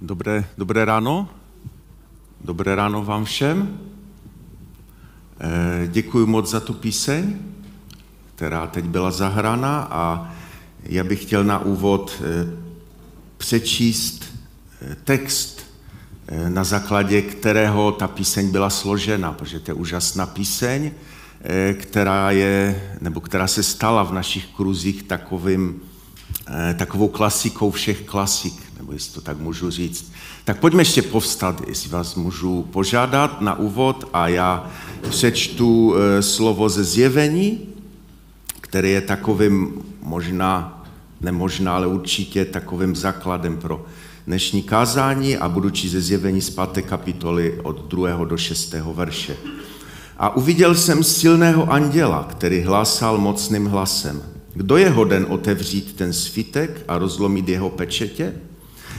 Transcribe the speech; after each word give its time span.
Dobré, 0.00 0.44
dobré 0.58 0.84
ráno. 0.84 1.28
Dobré 2.44 2.74
ráno 2.74 3.04
vám 3.04 3.24
všem. 3.24 3.78
Eh, 5.40 5.88
Děkuji 5.88 6.26
moc 6.26 6.50
za 6.50 6.60
tu 6.60 6.72
píseň, 6.72 7.38
která 8.34 8.66
teď 8.66 8.84
byla 8.84 9.10
zahrána 9.10 9.88
a 9.90 10.34
já 10.82 11.04
bych 11.04 11.22
chtěl 11.22 11.44
na 11.44 11.58
úvod 11.58 12.12
eh, 12.20 12.56
přečíst 13.36 14.24
eh, 14.82 14.96
text, 15.04 15.66
na 16.48 16.64
základě 16.64 17.22
kterého 17.22 17.92
ta 17.92 18.08
píseň 18.08 18.50
byla 18.50 18.70
složena, 18.70 19.32
protože 19.32 19.60
to 19.60 19.70
je 19.70 19.74
úžasná 19.74 20.26
píseň, 20.26 20.90
která, 21.74 22.30
je, 22.30 22.82
nebo 23.00 23.20
která 23.20 23.46
se 23.46 23.62
stala 23.62 24.02
v 24.02 24.12
našich 24.12 24.46
kruzích 24.46 25.02
takovým, 25.02 25.80
takovou 26.76 27.08
klasikou 27.08 27.70
všech 27.70 28.00
klasik 28.00 28.65
nebo 28.86 28.92
jestli 28.92 29.14
to 29.14 29.20
tak 29.20 29.38
můžu 29.38 29.70
říct. 29.70 30.12
Tak 30.44 30.60
pojďme 30.60 30.80
ještě 30.80 31.02
povstat, 31.02 31.62
jestli 31.68 31.90
vás 31.90 32.14
můžu 32.14 32.62
požádat 32.62 33.40
na 33.40 33.58
úvod 33.58 34.08
a 34.12 34.28
já 34.28 34.70
přečtu 35.10 35.94
e, 35.94 36.22
slovo 36.22 36.68
ze 36.68 36.84
zjevení, 36.84 37.60
které 38.60 38.88
je 38.88 39.00
takovým 39.00 39.82
možná, 40.02 40.84
nemožná, 41.20 41.76
ale 41.76 41.86
určitě 41.86 42.44
takovým 42.44 42.96
základem 42.96 43.56
pro 43.56 43.86
dnešní 44.26 44.62
kázání 44.62 45.36
a 45.36 45.48
budu 45.48 45.70
číst 45.70 45.92
ze 45.92 46.00
zjevení 46.00 46.40
z 46.40 46.50
5. 46.50 46.86
kapitoly 46.86 47.60
od 47.62 47.90
2. 47.90 48.24
do 48.24 48.36
6. 48.36 48.74
verše. 48.94 49.36
A 50.18 50.36
uviděl 50.36 50.74
jsem 50.74 51.04
silného 51.04 51.72
anděla, 51.72 52.28
který 52.30 52.60
hlásal 52.60 53.18
mocným 53.18 53.66
hlasem. 53.66 54.22
Kdo 54.54 54.76
je 54.76 54.90
hoden 54.90 55.26
otevřít 55.28 55.96
ten 55.96 56.12
svitek 56.12 56.84
a 56.88 56.98
rozlomit 56.98 57.48
jeho 57.48 57.70
pečetě? 57.70 58.32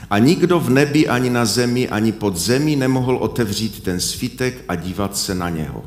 A 0.09 0.17
nikdo 0.17 0.59
v 0.59 0.70
nebi, 0.70 1.07
ani 1.07 1.29
na 1.29 1.45
zemi, 1.45 1.89
ani 1.89 2.11
pod 2.11 2.38
zemí 2.38 2.75
nemohl 2.75 3.16
otevřít 3.16 3.83
ten 3.83 4.00
svitek 4.00 4.64
a 4.67 4.75
dívat 4.75 5.17
se 5.17 5.36
na 5.36 5.49
něho. 5.49 5.86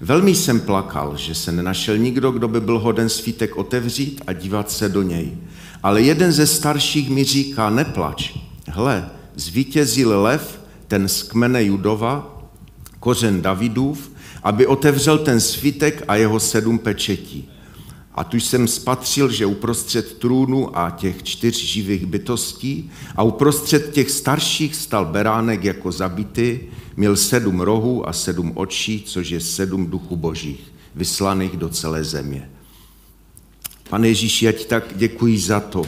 Velmi 0.00 0.34
jsem 0.34 0.60
plakal, 0.60 1.16
že 1.16 1.34
se 1.34 1.52
nenašel 1.52 1.98
nikdo, 1.98 2.30
kdo 2.30 2.48
by 2.48 2.60
byl 2.60 2.78
hoden 2.78 3.08
svítek 3.08 3.56
otevřít 3.56 4.22
a 4.26 4.32
dívat 4.32 4.70
se 4.70 4.88
do 4.88 5.02
něj. 5.02 5.32
Ale 5.82 6.02
jeden 6.02 6.32
ze 6.32 6.46
starších 6.46 7.10
mi 7.10 7.24
říká, 7.24 7.70
neplač, 7.70 8.34
hle, 8.66 9.10
zvítězil 9.36 10.22
lev, 10.22 10.60
ten 10.88 11.08
z 11.08 11.22
kmene 11.22 11.64
Judova, 11.64 12.42
kořen 13.00 13.42
Davidův, 13.42 14.10
aby 14.42 14.66
otevřel 14.66 15.18
ten 15.18 15.40
svítek 15.40 16.04
a 16.08 16.16
jeho 16.16 16.40
sedm 16.40 16.78
pečetí. 16.78 17.50
A 18.14 18.24
tu 18.24 18.36
jsem 18.36 18.68
spatřil, 18.68 19.30
že 19.30 19.46
uprostřed 19.46 20.18
trůnu 20.18 20.78
a 20.78 20.90
těch 20.90 21.22
čtyř 21.22 21.64
živých 21.64 22.06
bytostí 22.06 22.90
a 23.16 23.22
uprostřed 23.22 23.92
těch 23.92 24.10
starších 24.10 24.74
stal 24.76 25.04
beránek 25.04 25.64
jako 25.64 25.92
zabity, 25.92 26.68
měl 26.96 27.16
sedm 27.16 27.60
rohů 27.60 28.08
a 28.08 28.12
sedm 28.12 28.52
očí, 28.54 29.02
což 29.06 29.28
je 29.30 29.40
sedm 29.40 29.86
duchů 29.86 30.16
božích, 30.16 30.72
vyslaných 30.94 31.56
do 31.56 31.68
celé 31.68 32.04
země. 32.04 32.50
Pane 33.88 34.08
Ježíši, 34.08 34.44
já 34.44 34.52
ti 34.52 34.64
tak 34.64 34.84
děkuji 34.96 35.38
za 35.38 35.60
to, 35.60 35.82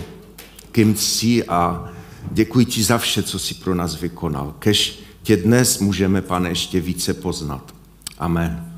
kým 0.72 0.96
jsi 0.96 1.44
a 1.44 1.92
děkuji 2.32 2.66
ti 2.66 2.82
za 2.82 2.98
vše, 2.98 3.22
co 3.22 3.38
jsi 3.38 3.54
pro 3.54 3.74
nás 3.74 4.00
vykonal. 4.00 4.54
Kež 4.58 4.98
tě 5.22 5.36
dnes 5.36 5.78
můžeme, 5.78 6.22
pane, 6.22 6.48
ještě 6.48 6.80
více 6.80 7.14
poznat. 7.14 7.74
Amen. 8.18 8.72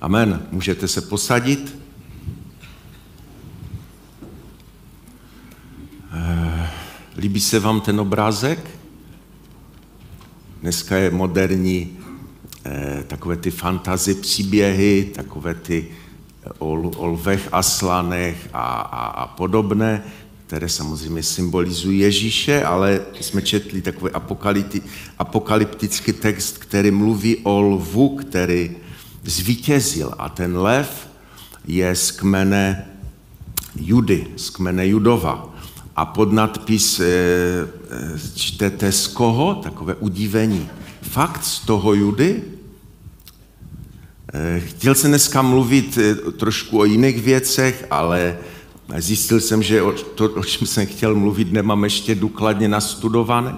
Amen. 0.00 0.46
Můžete 0.52 0.88
se 0.88 1.00
posadit. 1.00 1.85
Eh, 6.16 6.70
líbí 7.16 7.40
se 7.40 7.60
vám 7.60 7.80
ten 7.80 8.00
obrázek? 8.00 8.70
Dneska 10.62 10.96
je 10.96 11.10
moderní 11.10 11.98
eh, 12.64 13.04
takové 13.06 13.36
ty 13.36 13.50
fantazy 13.50 14.14
příběhy, 14.14 15.10
takové 15.14 15.54
ty 15.54 15.88
o, 16.58 16.72
o 16.72 17.06
lvech 17.06 17.48
a 17.52 17.62
slanech 17.62 18.48
a, 18.52 18.62
a, 18.80 19.06
a 19.06 19.26
podobné, 19.26 20.02
které 20.46 20.68
samozřejmě 20.68 21.22
symbolizují 21.22 21.98
Ježíše, 21.98 22.64
ale 22.64 23.00
jsme 23.20 23.42
četli 23.42 23.82
takový 23.82 24.12
apokalyptický 25.18 26.12
text, 26.12 26.58
který 26.58 26.90
mluví 26.90 27.36
o 27.36 27.60
lvu, 27.60 28.16
který 28.16 28.76
zvítězil. 29.24 30.14
A 30.18 30.28
ten 30.28 30.58
lev 30.58 31.08
je 31.66 31.94
z 31.94 32.10
kmene 32.10 32.86
Judy, 33.76 34.26
z 34.36 34.50
kmene 34.50 34.88
Judova 34.88 35.55
a 35.96 36.04
pod 36.04 36.32
nadpis 36.32 37.00
e, 37.00 37.06
čtete 38.34 38.92
z 38.92 39.06
koho? 39.06 39.54
Takové 39.54 39.94
udívení. 39.94 40.68
Fakt 41.02 41.44
z 41.44 41.60
toho 41.60 41.94
Judy? 41.94 42.42
E, 44.34 44.60
chtěl 44.60 44.94
jsem 44.94 45.10
dneska 45.10 45.42
mluvit 45.42 45.98
trošku 46.36 46.78
o 46.78 46.84
jiných 46.84 47.22
věcech, 47.22 47.86
ale 47.90 48.38
zjistil 48.96 49.40
jsem, 49.40 49.62
že 49.62 49.82
to, 50.14 50.30
o 50.30 50.44
čem 50.44 50.66
jsem 50.66 50.86
chtěl 50.86 51.14
mluvit, 51.14 51.52
nemám 51.52 51.84
ještě 51.84 52.14
důkladně 52.14 52.68
nastudované. 52.68 53.56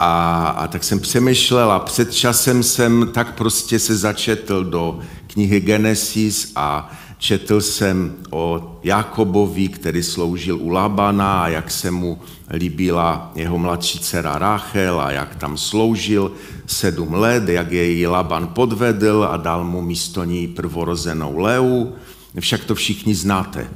A, 0.00 0.46
a 0.46 0.66
tak 0.68 0.84
jsem 0.84 1.00
přemýšlel 1.00 1.72
a 1.72 1.78
před 1.78 2.14
časem 2.14 2.62
jsem 2.62 3.10
tak 3.12 3.34
prostě 3.34 3.78
se 3.78 3.96
začetl 3.96 4.64
do 4.64 5.00
knihy 5.26 5.60
Genesis 5.60 6.52
a 6.56 6.97
Četl 7.18 7.60
jsem 7.60 8.16
o 8.30 8.78
Jakobovi, 8.84 9.68
který 9.68 10.02
sloužil 10.02 10.58
u 10.58 10.68
Labana 10.68 11.42
a 11.42 11.48
jak 11.48 11.70
se 11.70 11.90
mu 11.90 12.20
líbila 12.52 13.32
jeho 13.34 13.58
mladší 13.58 13.98
dcera 13.98 14.38
Rachel 14.38 15.00
a 15.00 15.10
jak 15.10 15.36
tam 15.36 15.56
sloužil 15.56 16.32
sedm 16.66 17.14
let, 17.14 17.48
jak 17.48 17.72
jej 17.72 18.06
Laban 18.06 18.46
podvedl 18.46 19.28
a 19.30 19.36
dal 19.36 19.64
mu 19.64 19.82
místo 19.82 20.24
ní 20.24 20.48
prvorozenou 20.48 21.38
Leu. 21.38 21.92
Však 22.40 22.64
to 22.64 22.74
všichni 22.74 23.14
znáte. 23.14 23.68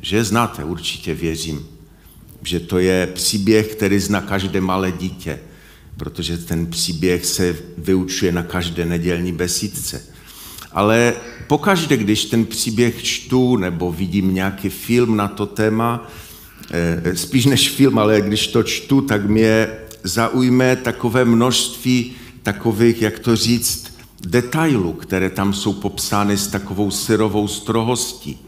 Že 0.00 0.24
znáte, 0.24 0.64
určitě 0.64 1.14
věřím, 1.14 1.66
že 2.42 2.60
to 2.60 2.78
je 2.78 3.06
příběh, 3.06 3.74
který 3.74 3.98
zná 3.98 4.20
každé 4.20 4.60
malé 4.60 4.92
dítě, 4.92 5.40
protože 5.96 6.38
ten 6.38 6.66
příběh 6.66 7.26
se 7.26 7.56
vyučuje 7.78 8.32
na 8.32 8.42
každé 8.42 8.84
nedělní 8.84 9.32
besídce. 9.32 10.13
Ale 10.74 11.14
pokaždé, 11.46 11.96
když 11.96 12.24
ten 12.24 12.44
příběh 12.44 13.02
čtu 13.02 13.56
nebo 13.56 13.92
vidím 13.92 14.34
nějaký 14.34 14.68
film 14.68 15.16
na 15.16 15.28
to 15.28 15.46
téma, 15.46 16.06
eh, 16.70 17.16
spíš 17.16 17.46
než 17.46 17.70
film, 17.70 17.98
ale 17.98 18.20
když 18.20 18.46
to 18.46 18.62
čtu, 18.62 19.00
tak 19.00 19.26
mě 19.26 19.68
zaujme 20.02 20.76
takové 20.76 21.24
množství 21.24 22.12
takových, 22.42 23.02
jak 23.02 23.18
to 23.18 23.36
říct, 23.36 23.94
detailů, 24.26 24.92
které 24.92 25.30
tam 25.30 25.52
jsou 25.52 25.72
popsány 25.72 26.36
s 26.36 26.46
takovou 26.46 26.90
syrovou 26.90 27.48
strohostí. 27.48 28.38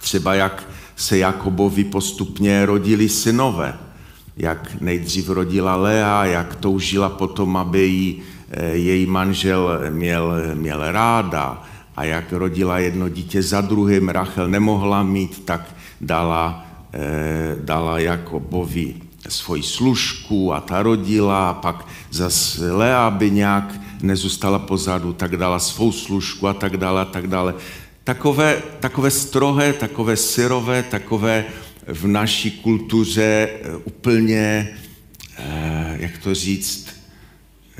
Třeba 0.00 0.34
jak 0.34 0.68
se 0.96 1.18
Jakobovi 1.18 1.84
postupně 1.84 2.66
rodili 2.66 3.08
synové, 3.08 3.78
jak 4.36 4.80
nejdřív 4.80 5.28
rodila 5.28 5.76
Lea, 5.76 6.24
jak 6.24 6.54
toužila 6.56 7.08
potom, 7.08 7.56
aby 7.56 7.86
jí 7.86 8.22
její 8.72 9.06
manžel 9.06 9.80
měl, 9.90 10.32
měl 10.54 10.92
ráda, 10.92 11.62
a 11.96 12.04
jak 12.04 12.32
rodila 12.32 12.78
jedno 12.78 13.08
dítě 13.08 13.42
za 13.42 13.60
druhým, 13.60 14.08
Rachel 14.08 14.48
nemohla 14.48 15.02
mít, 15.02 15.44
tak 15.44 15.74
dala, 16.00 16.66
eh, 16.92 17.56
dala 17.60 17.98
Jakobovi 17.98 18.94
svoji 19.28 19.62
služku 19.62 20.54
a 20.54 20.60
ta 20.60 20.82
rodila 20.82 21.50
a 21.50 21.54
pak 21.54 21.86
zase 22.10 22.72
Lea 22.72 23.10
by 23.10 23.30
nějak 23.30 23.74
nezůstala 24.02 24.58
pozadu, 24.58 25.12
tak 25.12 25.36
dala 25.36 25.58
svou 25.58 25.92
služku 25.92 26.48
a 26.48 26.54
tak 26.54 26.76
dále 26.76 27.02
a 27.02 27.04
tak 27.04 27.26
dále. 27.26 27.54
Takové, 28.04 28.62
takové 28.80 29.10
strohé, 29.10 29.72
takové 29.72 30.16
syrové, 30.16 30.82
takové 30.82 31.44
v 31.86 32.06
naší 32.06 32.50
kultuře 32.50 33.48
eh, 33.52 33.76
úplně, 33.76 34.68
eh, 35.38 35.96
jak 35.98 36.18
to 36.18 36.34
říct, 36.34 36.88
eh, 36.88 36.89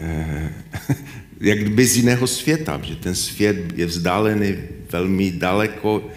jak 1.40 1.58
kdyby 1.58 1.86
z 1.86 1.96
jiného 1.96 2.26
světa, 2.26 2.80
že 2.82 2.96
ten 2.96 3.14
svět 3.14 3.56
je 3.74 3.86
vzdálený 3.86 4.54
velmi 4.92 5.30
daleko 5.30 6.08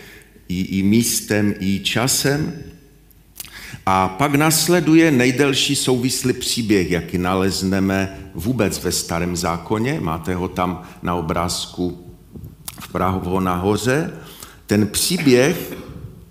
i, 0.50 0.80
i 0.80 0.84
místem, 0.84 1.54
i 1.60 1.80
časem. 1.80 2.54
A 3.86 4.08
pak 4.08 4.36
nasleduje 4.36 5.12
nejdelší 5.12 5.76
souvislý 5.76 6.34
příběh, 6.34 6.92
jaký 6.92 7.18
nalezneme 7.18 8.18
vůbec 8.34 8.84
ve 8.84 8.92
starém 8.92 9.36
zákoně. 9.36 10.00
Máte 10.00 10.36
ho 10.36 10.48
tam 10.48 10.84
na 11.02 11.16
obrázku 11.16 12.14
v 12.82 12.88
Prahovo 12.88 13.40
nahoře. 13.40 14.14
Ten 14.68 14.88
příběh 14.88 15.74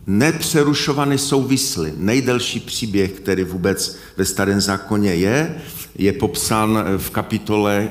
nepřerušovaný 0.07 1.19
souvislý, 1.19 1.93
nejdelší 1.97 2.61
příběh, 2.61 3.11
který 3.11 3.45
vůbec 3.45 3.97
ve 4.17 4.25
starém 4.25 4.61
zákoně 4.61 5.15
je, 5.15 5.55
je 5.99 6.13
popsán 6.13 6.85
v 6.97 7.11
kapitole 7.11 7.91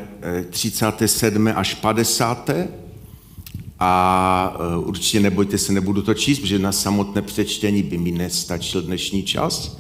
37. 0.49 1.47
Eh, 1.47 1.53
až 1.53 1.73
50. 1.73 2.49
A 3.79 4.55
eh, 4.55 4.77
určitě 4.77 5.19
nebojte 5.19 5.57
se, 5.57 5.73
nebudu 5.73 6.01
to 6.01 6.13
číst, 6.13 6.39
protože 6.39 6.59
na 6.59 6.71
samotné 6.71 7.21
přečtení 7.21 7.83
by 7.83 7.97
mi 7.97 8.11
nestačil 8.11 8.81
dnešní 8.81 9.23
čas. 9.23 9.77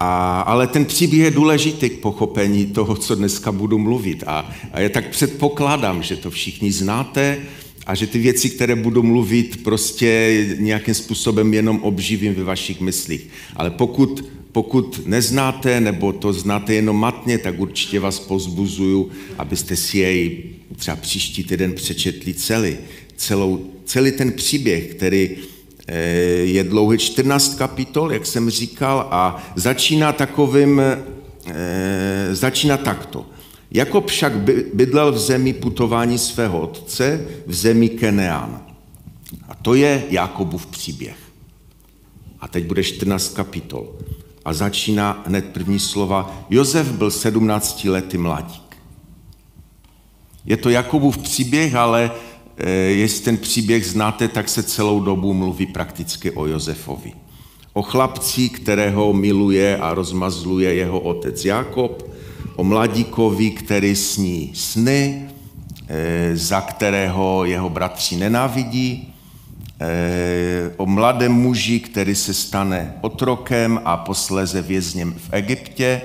A, 0.00 0.40
ale 0.40 0.66
ten 0.66 0.84
příběh 0.84 1.22
je 1.22 1.30
důležitý 1.30 1.90
k 1.90 2.00
pochopení 2.00 2.66
toho, 2.66 2.96
co 2.96 3.14
dneska 3.14 3.52
budu 3.52 3.78
mluvit. 3.78 4.24
A, 4.26 4.50
a 4.72 4.80
já 4.80 4.88
tak 4.88 5.08
předpokládám, 5.08 6.02
že 6.02 6.16
to 6.16 6.30
všichni 6.30 6.72
znáte 6.72 7.38
a 7.86 7.94
že 7.94 8.06
ty 8.06 8.18
věci, 8.18 8.50
které 8.50 8.74
budu 8.74 9.02
mluvit, 9.02 9.62
prostě 9.64 10.46
nějakým 10.58 10.94
způsobem 10.94 11.54
jenom 11.54 11.80
obživím 11.82 12.34
ve 12.34 12.44
vašich 12.44 12.80
myslích. 12.80 13.28
Ale 13.56 13.70
pokud, 13.70 14.24
pokud 14.52 15.00
neznáte 15.06 15.80
nebo 15.80 16.12
to 16.12 16.32
znáte 16.32 16.74
jenom 16.74 16.96
matně, 16.96 17.38
tak 17.38 17.60
určitě 17.60 18.00
vás 18.00 18.18
pozbuzuju, 18.18 19.10
abyste 19.38 19.76
si 19.76 19.98
jej 19.98 20.44
třeba 20.76 20.96
příští 20.96 21.44
týden 21.44 21.72
přečetli 21.72 22.34
celý. 22.34 22.76
Celou, 23.16 23.70
celý 23.84 24.12
ten 24.12 24.32
příběh, 24.32 24.94
který 24.94 25.30
eh, 25.86 25.98
je 26.44 26.64
dlouhý 26.64 26.98
14 26.98 27.54
kapitol, 27.54 28.12
jak 28.12 28.26
jsem 28.26 28.50
říkal, 28.50 29.08
a 29.10 29.52
začíná 29.56 30.12
takovým, 30.12 30.80
eh, 30.80 32.34
začíná 32.34 32.76
takto. 32.76 33.26
Jakob 33.74 34.06
však 34.06 34.32
bydlel 34.74 35.12
v 35.12 35.18
zemi 35.18 35.52
putování 35.52 36.18
svého 36.18 36.60
otce, 36.60 37.26
v 37.46 37.54
zemi 37.54 37.88
Keneán. 37.88 38.62
A 39.48 39.54
to 39.54 39.74
je 39.74 40.04
Jakobův 40.10 40.66
příběh. 40.66 41.16
A 42.40 42.48
teď 42.48 42.64
bude 42.64 42.84
14 42.84 43.34
kapitol. 43.34 43.94
A 44.44 44.52
začíná 44.52 45.22
hned 45.26 45.44
první 45.44 45.78
slova. 45.78 46.46
Josef 46.50 46.92
byl 46.92 47.10
17 47.10 47.84
lety 47.84 48.18
mladík. 48.18 48.76
Je 50.44 50.56
to 50.56 50.70
Jakobův 50.70 51.18
příběh, 51.18 51.74
ale 51.74 52.10
e, 52.56 52.70
jestli 52.70 53.24
ten 53.24 53.36
příběh 53.36 53.86
znáte, 53.86 54.28
tak 54.28 54.48
se 54.48 54.62
celou 54.62 55.00
dobu 55.00 55.32
mluví 55.32 55.66
prakticky 55.66 56.30
o 56.30 56.46
Josefovi. 56.46 57.12
O 57.72 57.82
chlapci, 57.82 58.48
kterého 58.48 59.12
miluje 59.12 59.78
a 59.78 59.94
rozmazluje 59.94 60.74
jeho 60.74 61.00
otec 61.00 61.44
Jakob, 61.44 62.13
o 62.56 62.64
mladíkovi, 62.64 63.50
který 63.50 63.96
sní 63.96 64.50
sny, 64.54 65.28
eh, 65.88 66.36
za 66.36 66.60
kterého 66.60 67.44
jeho 67.44 67.70
bratři 67.70 68.16
nenávidí, 68.16 69.14
eh, 69.80 70.70
o 70.76 70.86
mladém 70.86 71.32
muži, 71.32 71.80
který 71.80 72.14
se 72.14 72.34
stane 72.34 72.94
otrokem 73.00 73.80
a 73.84 73.96
posléze 73.96 74.62
vězněm 74.62 75.12
v 75.12 75.28
Egyptě 75.32 76.02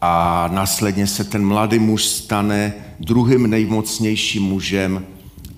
a 0.00 0.48
následně 0.52 1.06
se 1.06 1.24
ten 1.24 1.46
mladý 1.46 1.78
muž 1.78 2.04
stane 2.04 2.74
druhým 3.00 3.50
nejmocnějším 3.50 4.42
mužem 4.42 5.06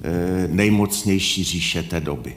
eh, 0.02 0.48
nejmocnější 0.48 1.44
říše 1.44 1.82
té 1.82 2.00
doby. 2.00 2.36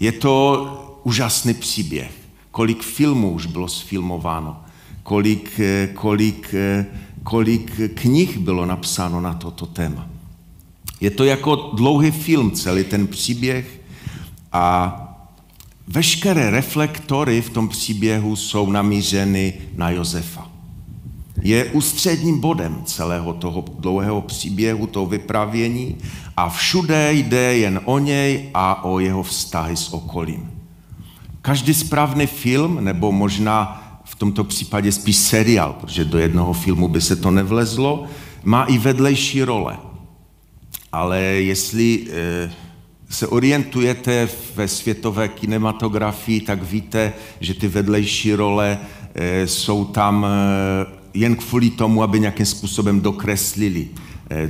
Je 0.00 0.12
to 0.12 1.00
úžasný 1.04 1.54
příběh. 1.54 2.10
Kolik 2.50 2.82
filmů 2.82 3.30
už 3.30 3.46
bylo 3.46 3.68
sfilmováno 3.68 4.65
kolik, 5.06 5.60
eh, 5.60 5.88
kolik, 5.94 6.54
eh, 6.54 6.86
kolik 7.22 7.94
knih 7.94 8.38
bylo 8.38 8.66
napsáno 8.66 9.20
na 9.20 9.34
toto 9.34 9.66
téma. 9.66 10.06
Je 11.00 11.10
to 11.10 11.24
jako 11.24 11.70
dlouhý 11.78 12.10
film, 12.10 12.50
celý 12.50 12.84
ten 12.84 13.06
příběh 13.06 13.80
a 14.52 14.62
veškeré 15.88 16.50
reflektory 16.50 17.42
v 17.42 17.50
tom 17.50 17.68
příběhu 17.68 18.36
jsou 18.36 18.70
namířeny 18.70 19.54
na 19.76 19.90
Josefa. 19.90 20.50
Je 21.42 21.64
ústředním 21.64 22.40
bodem 22.40 22.82
celého 22.84 23.32
toho 23.32 23.64
dlouhého 23.78 24.20
příběhu, 24.22 24.86
toho 24.86 25.06
vyprávění 25.06 25.96
a 26.36 26.48
všude 26.48 27.12
jde 27.12 27.56
jen 27.56 27.80
o 27.84 27.98
něj 27.98 28.50
a 28.54 28.84
o 28.84 28.98
jeho 28.98 29.22
vztahy 29.22 29.76
s 29.76 29.92
okolím. 29.92 30.50
Každý 31.42 31.74
správný 31.74 32.26
film, 32.26 32.84
nebo 32.84 33.12
možná 33.12 33.85
v 34.06 34.14
tomto 34.14 34.44
případě 34.44 34.92
spíš 34.92 35.16
seriál, 35.16 35.76
protože 35.80 36.04
do 36.04 36.18
jednoho 36.18 36.52
filmu 36.52 36.88
by 36.88 37.00
se 37.00 37.16
to 37.16 37.30
nevlezlo, 37.30 38.06
má 38.44 38.64
i 38.64 38.78
vedlejší 38.78 39.42
role. 39.42 39.76
Ale 40.92 41.20
jestli 41.20 42.06
eh, 42.10 42.52
se 43.10 43.26
orientujete 43.26 44.28
ve 44.54 44.68
světové 44.68 45.28
kinematografii, 45.28 46.40
tak 46.40 46.62
víte, 46.62 47.12
že 47.40 47.54
ty 47.54 47.68
vedlejší 47.68 48.34
role 48.34 48.78
eh, 49.14 49.46
jsou 49.46 49.84
tam 49.84 50.26
eh, 50.26 50.86
jen 51.14 51.36
kvůli 51.36 51.70
tomu, 51.70 52.02
aby 52.02 52.20
nějakým 52.20 52.46
způsobem 52.46 53.00
dokreslili 53.00 53.88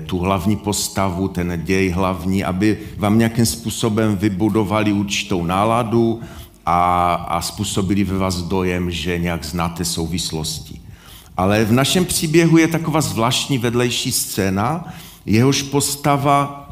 tu 0.07 0.19
hlavní 0.19 0.57
postavu, 0.57 1.29
ten 1.29 1.61
děj 1.65 1.89
hlavní, 1.89 2.45
aby 2.45 2.79
vám 2.97 3.19
nějakým 3.19 3.47
způsobem 3.47 4.17
vybudovali 4.17 4.93
určitou 4.93 5.45
náladu, 5.45 6.21
a, 6.67 7.15
a 7.15 7.41
způsobili 7.41 8.05
ve 8.05 8.19
vás 8.19 8.43
dojem, 8.43 8.91
že 8.91 9.19
nějak 9.19 9.45
znáte 9.45 9.85
souvislosti. 9.85 10.81
Ale 11.37 11.65
v 11.65 11.73
našem 11.73 12.05
příběhu 12.05 12.59
je 12.59 12.69
taková 12.69 13.01
zvláštní 13.01 13.59
vedlejší 13.59 14.13
scéna, 14.13 14.95
jehož 15.27 15.63
postava 15.63 16.69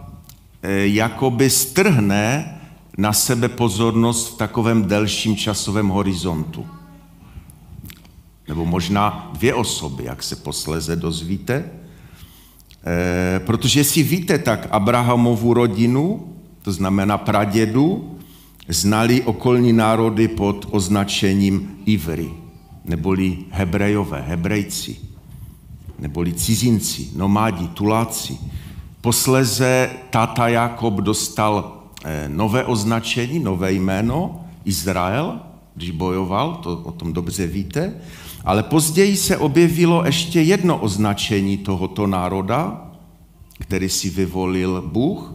e, 0.62 0.86
jakoby 0.86 1.50
strhne 1.50 2.54
na 2.98 3.12
sebe 3.12 3.48
pozornost 3.48 4.34
v 4.34 4.36
takovém 4.36 4.84
delším 4.84 5.36
časovém 5.36 5.88
horizontu. 5.88 6.66
Nebo 8.48 8.64
možná 8.66 9.30
dvě 9.32 9.54
osoby, 9.54 10.04
jak 10.04 10.22
se 10.22 10.36
posleze 10.36 10.96
dozvíte. 10.96 11.64
E, 12.86 13.40
protože 13.40 13.80
jestli 13.80 14.02
víte, 14.02 14.38
tak 14.38 14.68
Abrahamovu 14.70 15.54
rodinu, 15.54 16.32
to 16.62 16.72
znamená 16.72 17.18
pradědu, 17.18 18.13
znali 18.68 19.22
okolní 19.22 19.72
národy 19.72 20.28
pod 20.28 20.66
označením 20.70 21.76
Ivry, 21.86 22.30
neboli 22.84 23.38
Hebrejové, 23.50 24.24
Hebrejci, 24.28 24.96
neboli 25.98 26.32
cizinci, 26.32 27.08
nomádi, 27.16 27.68
tuláci. 27.68 28.38
Posleze 29.00 29.90
táta 30.10 30.48
Jakob 30.48 30.94
dostal 30.94 31.82
eh, 32.04 32.28
nové 32.28 32.64
označení, 32.64 33.38
nové 33.38 33.72
jméno, 33.72 34.44
Izrael, 34.64 35.40
když 35.74 35.90
bojoval, 35.90 36.54
to 36.54 36.76
o 36.84 36.92
tom 36.92 37.12
dobře 37.12 37.46
víte, 37.46 37.94
ale 38.44 38.62
později 38.62 39.16
se 39.16 39.36
objevilo 39.36 40.04
ještě 40.04 40.42
jedno 40.42 40.78
označení 40.78 41.56
tohoto 41.58 42.06
národa, 42.06 42.90
který 43.58 43.88
si 43.88 44.10
vyvolil 44.10 44.82
Bůh, 44.86 45.33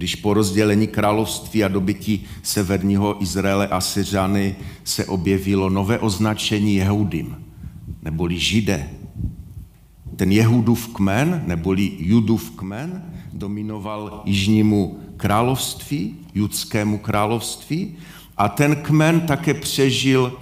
když 0.00 0.14
po 0.14 0.34
rozdělení 0.34 0.86
království 0.86 1.64
a 1.64 1.68
dobytí 1.68 2.24
severního 2.42 3.22
Izraele 3.22 3.68
a 3.68 3.80
Syřany 3.80 4.56
se 4.84 5.04
objevilo 5.04 5.70
nové 5.70 5.98
označení 5.98 6.74
Jehudim, 6.74 7.36
neboli 8.02 8.38
Židé. 8.38 8.88
Ten 10.16 10.32
Jehudův 10.32 10.88
kmen, 10.88 11.44
neboli 11.46 11.92
Judův 11.98 12.50
kmen, 12.50 13.02
dominoval 13.32 14.22
jižnímu 14.24 15.00
království, 15.16 16.16
judskému 16.34 16.98
království 16.98 17.96
a 18.36 18.48
ten 18.48 18.76
kmen 18.76 19.20
také 19.20 19.54
přežil 19.54 20.32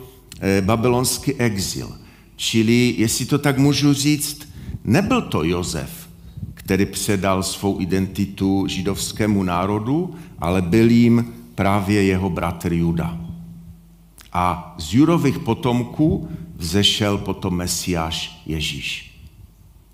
eh, 0.41 0.61
babylonský 0.61 1.35
exil. 1.35 1.99
Čili, 2.37 2.95
jestli 2.99 3.27
to 3.27 3.39
tak 3.39 3.59
můžu 3.59 3.93
říct, 3.93 4.49
nebyl 4.85 5.23
to 5.23 5.45
Jozef, 5.45 5.98
který 6.69 6.87
předal 6.87 7.43
svou 7.43 7.81
identitu 7.81 8.67
židovskému 8.69 9.43
národu, 9.43 10.15
ale 10.39 10.63
byl 10.63 10.91
jim 10.91 11.35
právě 11.55 12.03
jeho 12.03 12.31
bratr 12.31 12.73
Juda. 12.73 13.19
A 14.33 14.75
z 14.79 14.95
Judových 14.95 15.39
potomků 15.39 16.29
vzešel 16.57 17.19
potom 17.19 17.57
Mesiáš 17.57 18.43
Ježíš. 18.47 19.21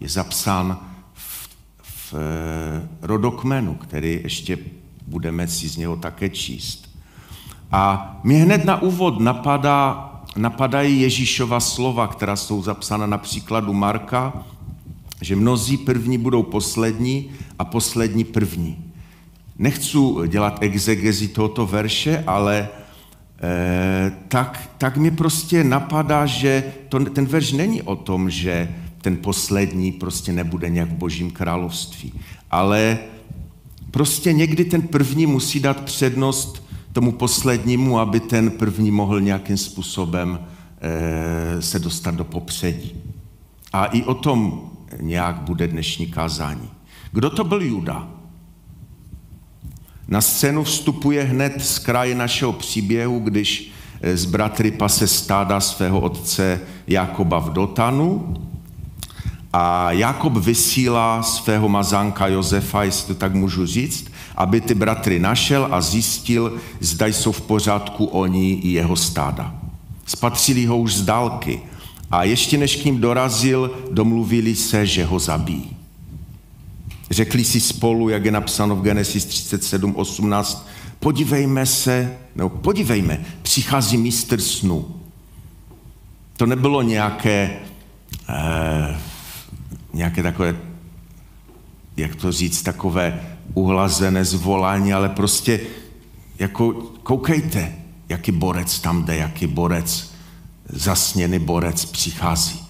Je 0.00 0.09
zapsán 0.09 0.78
v, 1.12 1.49
v 1.83 2.14
eh, 2.14 2.88
rodokmenu, 3.02 3.75
který 3.75 4.21
ještě 4.23 4.59
budeme 5.07 5.49
si 5.49 5.69
z 5.69 5.76
něho 5.76 5.97
také 5.97 6.28
číst. 6.28 6.90
A 7.73 8.16
mě 8.25 8.37
hned 8.37 8.64
na 8.64 8.83
úvod 8.83 9.21
napadá, 9.21 10.11
napadají 10.37 11.00
Ježíšova 11.00 11.61
slova, 11.61 12.07
která 12.07 12.37
jsou 12.37 12.62
zapsána 12.62 13.07
na 13.07 13.19
příkladu 13.19 13.73
Marka, 13.73 14.45
že 15.21 15.37
mnozí 15.37 15.76
první 15.76 16.18
budou 16.18 16.42
poslední 16.42 17.30
a 17.59 17.64
poslední 17.64 18.25
první. 18.25 18.85
Nechci 19.59 19.99
dělat 20.26 20.59
exegezi 20.61 21.28
tohoto 21.28 21.66
verše, 21.66 22.25
ale 22.26 22.68
eh, 23.42 24.12
tak, 24.28 24.71
tak 24.78 24.97
mi 24.97 25.11
prostě 25.11 25.64
napadá, 25.64 26.26
že 26.26 26.64
to, 26.88 27.04
ten 27.04 27.26
verš 27.26 27.52
není 27.52 27.83
o 27.83 27.97
tom, 27.97 28.30
že 28.30 28.75
ten 29.00 29.16
poslední 29.16 29.92
prostě 29.92 30.33
nebude 30.33 30.68
nějak 30.68 30.88
v 30.88 30.94
božím 30.94 31.30
království, 31.30 32.12
ale 32.50 32.99
prostě 33.90 34.33
někdy 34.33 34.64
ten 34.64 34.83
první 34.83 35.26
musí 35.26 35.61
dát 35.61 35.80
přednost 35.80 36.64
tomu 36.92 37.12
poslednímu, 37.12 37.99
aby 37.99 38.21
ten 38.21 38.50
první 38.50 38.90
mohl 38.90 39.21
nějakým 39.21 39.56
způsobem 39.56 40.38
eh, 40.80 41.62
se 41.62 41.78
dostat 41.78 42.14
do 42.14 42.25
popředí. 42.25 42.92
A 43.73 43.85
i 43.85 44.02
o 44.02 44.14
tom 44.14 44.71
nějak 45.00 45.36
bude 45.36 45.68
dnešní 45.68 46.06
kázání. 46.06 46.70
Kdo 47.12 47.30
to 47.30 47.44
byl 47.44 47.62
Juda? 47.62 48.08
Na 50.08 50.20
scénu 50.20 50.64
vstupuje 50.64 51.24
hned 51.24 51.62
z 51.62 51.78
kraje 51.78 52.14
našeho 52.14 52.52
příběhu, 52.52 53.18
když 53.18 53.70
s 54.02 54.24
bratry 54.24 54.70
pase 54.70 55.06
stáda 55.06 55.60
svého 55.60 56.00
otce 56.00 56.60
Jakoba 56.86 57.38
v 57.38 57.52
Dotanu 57.52 58.34
a 59.52 59.92
Jakob 59.92 60.32
vysílá 60.32 61.22
svého 61.22 61.68
mazánka 61.68 62.26
Josefa, 62.26 62.82
jestli 62.82 63.14
to 63.14 63.20
tak 63.20 63.34
můžu 63.34 63.66
říct, 63.66 64.12
aby 64.36 64.60
ty 64.60 64.74
bratry 64.74 65.18
našel 65.18 65.68
a 65.70 65.80
zjistil, 65.80 66.56
zda 66.80 67.06
jsou 67.06 67.32
v 67.32 67.40
pořádku 67.40 68.04
oni 68.04 68.52
i 68.52 68.68
jeho 68.68 68.96
stáda. 68.96 69.54
Spatřili 70.06 70.66
ho 70.66 70.78
už 70.78 70.94
z 70.94 71.02
dálky 71.02 71.60
a 72.14 72.25
ještě 72.25 72.59
než 72.59 72.76
k 72.76 72.85
ním 72.85 73.00
dorazil, 73.00 73.71
domluvili 73.90 74.54
se, 74.56 74.87
že 74.87 75.04
ho 75.04 75.18
zabijí. 75.18 75.76
Řekli 77.11 77.44
si 77.44 77.61
spolu, 77.61 78.09
jak 78.09 78.25
je 78.25 78.30
napsáno 78.30 78.76
v 78.76 78.83
Genesis 78.83 79.25
37, 79.25 79.97
18, 79.97 80.68
podívejme 81.00 81.66
se, 81.66 82.16
no 82.37 82.49
podívejme, 82.49 83.25
přichází 83.42 83.97
mistr 83.97 84.40
snu. 84.40 85.00
To 86.37 86.47
nebylo 86.47 86.83
nějaké, 86.83 87.56
eh, 88.28 88.99
nějaké 89.92 90.23
takové, 90.23 90.56
jak 91.97 92.16
to 92.16 92.33
říct, 92.33 92.62
takové 92.62 93.21
uhlazené 93.54 94.25
zvolání, 94.25 94.92
ale 94.92 95.09
prostě 95.09 95.61
jako 96.38 96.73
koukejte, 97.02 97.73
jaký 98.09 98.33
borec 98.33 98.80
tam 98.80 99.04
jde, 99.04 99.16
jaký 99.16 99.47
borec, 99.47 100.13
zasněný 100.68 101.38
borec 101.38 101.85
přichází. 101.85 102.61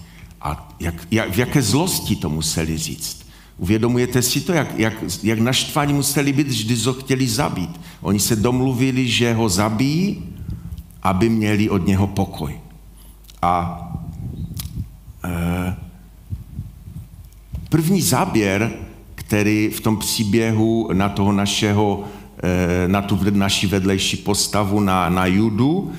A 0.41 0.75
jak, 0.79 1.07
jak, 1.11 1.31
v 1.31 1.37
jaké 1.37 1.61
zlosti 1.61 2.15
to 2.15 2.29
museli 2.29 2.77
říct. 2.77 3.25
Uvědomujete 3.57 4.21
si 4.21 4.41
to, 4.41 4.53
jak, 4.53 4.79
jak, 4.79 4.93
jak 5.23 5.39
naštvaní 5.39 5.93
museli 5.93 6.33
být, 6.33 6.47
když 6.47 6.85
ho 6.85 6.93
chtěli 6.93 7.27
zabít. 7.27 7.79
Oni 8.01 8.19
se 8.19 8.35
domluvili, 8.35 9.07
že 9.07 9.33
ho 9.33 9.49
zabijí, 9.49 10.23
aby 11.03 11.29
měli 11.29 11.69
od 11.69 11.87
něho 11.87 12.07
pokoj. 12.07 12.59
A 13.41 13.81
e, 15.23 15.75
první 17.69 18.01
záběr, 18.01 18.71
který 19.15 19.69
v 19.69 19.79
tom 19.79 19.97
příběhu 19.97 20.89
na 20.93 21.09
toho 21.09 21.31
našeho, 21.31 22.03
e, 22.43 22.87
na 22.87 23.01
tu 23.01 23.19
naši 23.29 23.67
vedlejší 23.67 24.17
postavu, 24.17 24.79
na, 24.79 25.09
na 25.09 25.25
Judu, 25.25 25.91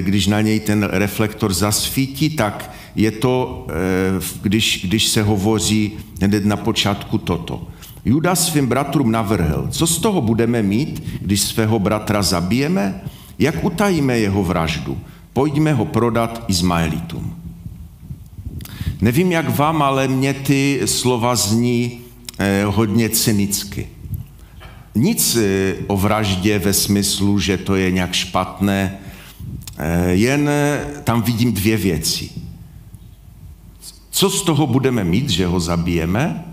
když 0.00 0.26
na 0.26 0.40
něj 0.40 0.60
ten 0.60 0.82
reflektor 0.82 1.52
zasvítí, 1.52 2.30
tak 2.30 2.70
je 2.98 3.10
to, 3.10 3.66
eh, 3.70 4.20
když, 4.42 4.84
když 4.88 5.08
se 5.08 5.22
hovoří 5.22 5.92
hned 6.22 6.44
na 6.44 6.56
počátku 6.56 7.18
toto. 7.18 7.66
Juda 8.04 8.34
svým 8.34 8.66
bratrům 8.66 9.12
navrhl, 9.12 9.68
co 9.70 9.86
z 9.86 9.98
toho 9.98 10.20
budeme 10.20 10.62
mít, 10.62 11.02
když 11.20 11.40
svého 11.40 11.78
bratra 11.78 12.22
zabijeme? 12.22 13.00
Jak 13.38 13.64
utajíme 13.64 14.18
jeho 14.18 14.44
vraždu? 14.44 14.98
Pojďme 15.32 15.72
ho 15.72 15.84
prodat 15.84 16.44
Izmaelitům. 16.48 17.34
Nevím, 19.00 19.32
jak 19.32 19.56
vám, 19.56 19.82
ale 19.82 20.08
mě 20.08 20.34
ty 20.34 20.80
slova 20.84 21.36
zní 21.36 22.00
eh, 22.38 22.64
hodně 22.64 23.08
cynicky. 23.08 23.88
Nic 24.94 25.36
eh, 25.36 25.74
o 25.86 25.96
vraždě 25.96 26.58
ve 26.58 26.72
smyslu, 26.72 27.38
že 27.38 27.56
to 27.56 27.76
je 27.76 27.90
nějak 27.90 28.12
špatné, 28.12 28.98
jen 30.10 30.50
tam 31.04 31.22
vidím 31.22 31.52
dvě 31.52 31.76
věci. 31.76 32.30
Co 34.10 34.30
z 34.30 34.42
toho 34.42 34.66
budeme 34.66 35.04
mít, 35.04 35.30
že 35.30 35.46
ho 35.46 35.60
zabijeme? 35.60 36.44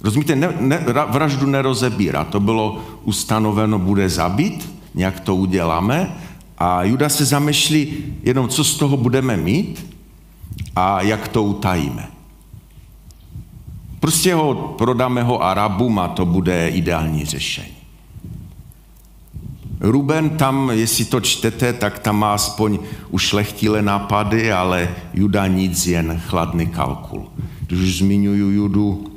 Rozumíte, 0.00 0.36
ne, 0.36 0.54
ne, 0.60 0.84
vraždu 1.08 1.46
nerozebírá. 1.46 2.24
To 2.24 2.40
bylo 2.40 2.84
ustanoveno, 3.04 3.78
bude 3.78 4.08
zabít, 4.08 4.72
nějak 4.94 5.20
to 5.20 5.34
uděláme. 5.34 6.16
A 6.58 6.82
Juda 6.82 7.08
se 7.08 7.24
zamýšlí 7.24 7.94
jenom, 8.22 8.48
co 8.48 8.64
z 8.64 8.76
toho 8.76 8.96
budeme 8.96 9.36
mít 9.36 9.96
a 10.76 11.02
jak 11.02 11.28
to 11.28 11.42
utajíme. 11.42 12.08
Prostě 14.00 14.34
ho 14.34 14.54
prodáme 14.54 15.22
ho 15.22 15.42
Arabům 15.42 15.98
a 15.98 16.08
to 16.08 16.26
bude 16.26 16.68
ideální 16.68 17.24
řešení. 17.24 17.77
Ruben 19.80 20.30
tam, 20.30 20.70
jestli 20.74 21.04
to 21.04 21.20
čtete, 21.20 21.72
tak 21.72 21.98
tam 21.98 22.18
má 22.18 22.34
aspoň 22.34 22.78
ušlechtilé 23.10 23.82
nápady, 23.82 24.52
ale 24.52 24.88
Juda 25.14 25.46
nic, 25.46 25.86
jen 25.86 26.20
chladný 26.26 26.66
kalkul. 26.66 27.28
Když 27.66 27.80
už 27.80 27.98
zmiňuji 27.98 28.54
Judu, 28.54 29.12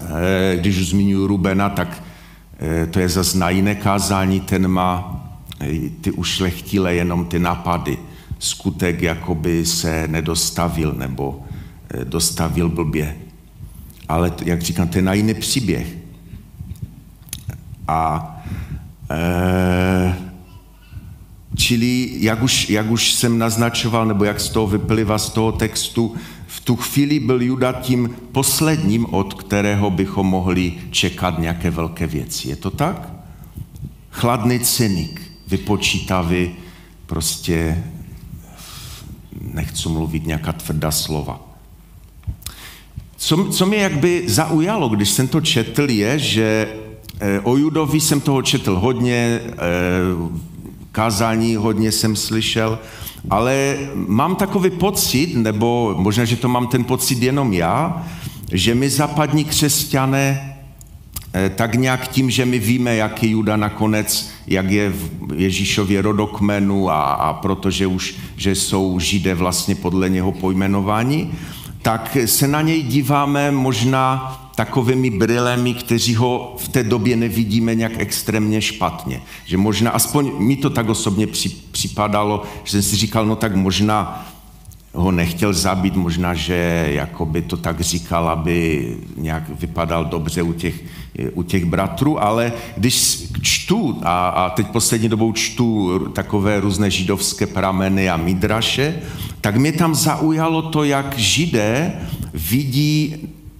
eh, 0.00 0.56
když 0.56 0.78
už 0.78 0.88
zmiňuji 0.88 1.26
Rubena, 1.26 1.68
tak 1.70 2.02
eh, 2.58 2.86
to 2.86 3.00
je 3.00 3.08
zase 3.08 3.38
na 3.38 3.50
jiné 3.50 3.74
kázání, 3.74 4.40
ten 4.40 4.68
má 4.68 5.22
eh, 5.60 5.90
ty 6.00 6.10
ušlechtilé 6.10 6.94
jenom 6.94 7.24
ty 7.24 7.38
nápady. 7.38 7.98
Skutek 8.38 9.02
jakoby 9.02 9.66
se 9.66 10.08
nedostavil 10.08 10.92
nebo 10.92 11.44
dostavil 12.04 12.68
blbě. 12.68 13.16
Ale 14.08 14.32
jak 14.44 14.62
říkám, 14.62 14.88
to 14.88 14.98
je 14.98 15.02
na 15.02 15.12
jiný 15.12 15.34
příběh. 15.34 15.96
A 17.88 18.32
Eh, 19.10 20.16
čili, 21.56 22.10
jak 22.14 22.42
už, 22.42 22.70
jak 22.70 22.90
už 22.90 23.12
jsem 23.12 23.38
naznačoval, 23.38 24.06
nebo 24.06 24.24
jak 24.24 24.40
z 24.40 24.48
toho 24.48 24.66
vyplývá 24.66 25.18
z 25.18 25.30
toho 25.30 25.52
textu, 25.52 26.14
v 26.46 26.60
tu 26.60 26.76
chvíli 26.76 27.20
byl 27.20 27.42
Juda 27.42 27.72
tím 27.72 28.10
posledním, 28.32 29.06
od 29.14 29.34
kterého 29.34 29.90
bychom 29.90 30.26
mohli 30.26 30.74
čekat 30.90 31.38
nějaké 31.38 31.70
velké 31.70 32.06
věci. 32.06 32.48
Je 32.48 32.56
to 32.56 32.70
tak? 32.70 33.12
Chladný 34.10 34.60
cynik, 34.60 35.22
vypočítavý, 35.48 36.50
prostě 37.06 37.84
nechci 39.40 39.88
mluvit 39.88 40.26
nějaká 40.26 40.52
tvrdá 40.52 40.90
slova. 40.90 41.40
Co, 43.16 43.44
co 43.44 43.66
mě 43.66 43.78
jakby 43.78 44.24
zaujalo, 44.26 44.88
když 44.88 45.10
jsem 45.10 45.28
to 45.28 45.40
četl, 45.40 45.90
je, 45.90 46.18
že 46.18 46.68
o 47.42 47.56
Judovi 47.56 48.00
jsem 48.00 48.20
toho 48.20 48.42
četl 48.42 48.78
hodně, 48.78 49.40
eh, 49.44 49.52
kázání 50.92 51.56
hodně 51.56 51.92
jsem 51.92 52.16
slyšel, 52.16 52.78
ale 53.30 53.76
mám 53.94 54.36
takový 54.36 54.70
pocit, 54.70 55.36
nebo 55.36 55.94
možná, 55.98 56.24
že 56.24 56.36
to 56.36 56.48
mám 56.48 56.66
ten 56.66 56.84
pocit 56.84 57.22
jenom 57.22 57.52
já, 57.52 58.06
že 58.52 58.74
my 58.74 58.90
západní 58.90 59.44
křesťané 59.44 60.56
eh, 61.34 61.50
tak 61.50 61.74
nějak 61.74 62.08
tím, 62.08 62.30
že 62.30 62.44
my 62.44 62.58
víme, 62.58 62.96
jak 62.96 63.22
je 63.22 63.28
Juda 63.28 63.56
nakonec, 63.56 64.30
jak 64.46 64.70
je 64.70 64.90
v 64.90 65.10
Ježíšově 65.34 66.02
rodokmenu 66.02 66.90
a, 66.90 67.02
a 67.02 67.32
protože 67.32 67.86
už, 67.86 68.14
že 68.36 68.54
jsou 68.54 68.98
židé 68.98 69.34
vlastně 69.34 69.74
podle 69.74 70.08
něho 70.08 70.32
pojmenování, 70.32 71.32
tak 71.82 72.16
se 72.24 72.48
na 72.48 72.62
něj 72.62 72.82
díváme 72.82 73.50
možná 73.50 74.45
takovými 74.56 75.10
brilemi, 75.10 75.74
kteří 75.74 76.14
ho 76.14 76.56
v 76.58 76.68
té 76.68 76.84
době 76.84 77.16
nevidíme 77.16 77.74
nějak 77.74 77.92
extrémně 77.96 78.62
špatně. 78.62 79.22
Že 79.44 79.56
možná, 79.56 79.90
aspoň 79.90 80.32
mi 80.38 80.56
to 80.56 80.70
tak 80.70 80.88
osobně 80.88 81.26
připadalo, 81.70 82.42
že 82.64 82.70
jsem 82.72 82.82
si 82.82 82.96
říkal, 82.96 83.26
no 83.26 83.36
tak 83.36 83.56
možná 83.56 84.26
ho 84.94 85.10
nechtěl 85.10 85.52
zabít, 85.52 85.96
možná, 85.96 86.34
že 86.34 86.88
jakoby 86.90 87.42
to 87.42 87.56
tak 87.56 87.80
říkal, 87.80 88.28
aby 88.28 88.96
nějak 89.16 89.60
vypadal 89.60 90.04
dobře 90.04 90.42
u 90.42 90.52
těch, 90.52 90.74
u 91.34 91.42
těch 91.42 91.64
bratrů, 91.64 92.22
ale 92.22 92.52
když 92.76 93.24
čtu, 93.42 94.00
a, 94.02 94.28
a 94.28 94.50
teď 94.50 94.66
poslední 94.66 95.08
dobou 95.08 95.32
čtu 95.32 95.98
takové 95.98 96.60
různé 96.60 96.90
židovské 96.90 97.46
prameny 97.46 98.10
a 98.10 98.16
midraše, 98.16 98.96
tak 99.40 99.56
mě 99.56 99.72
tam 99.72 99.94
zaujalo 99.94 100.62
to, 100.62 100.84
jak 100.84 101.18
židé 101.18 101.92
vidí 102.34 103.16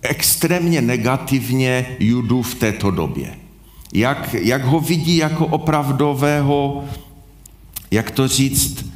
extrémně 0.09 0.83
negativně 0.83 1.97
Judu 1.99 2.43
v 2.43 2.55
této 2.55 2.91
době. 2.91 3.35
Jak, 3.95 4.35
jak 4.35 4.65
ho 4.65 4.81
vidí 4.81 5.17
jako 5.17 5.47
opravdového, 5.47 6.85
jak 7.91 8.11
to 8.11 8.29
říct, 8.29 8.87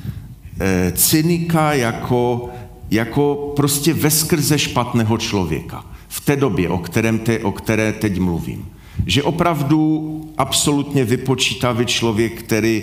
eh, 0.60 0.92
cynika, 0.92 1.72
jako, 1.72 2.48
jako 2.90 3.52
prostě 3.56 3.94
veskrze 3.94 4.58
špatného 4.58 5.18
člověka. 5.18 5.84
V 6.08 6.20
té 6.20 6.36
době, 6.36 6.68
o, 6.68 6.78
kterém 6.78 7.18
te, 7.18 7.38
o 7.38 7.52
které 7.52 7.92
teď 7.92 8.18
mluvím. 8.18 8.68
Že 9.06 9.22
opravdu 9.22 10.32
absolutně 10.38 11.04
vypočítavý 11.04 11.86
člověk, 11.86 12.42
který 12.42 12.82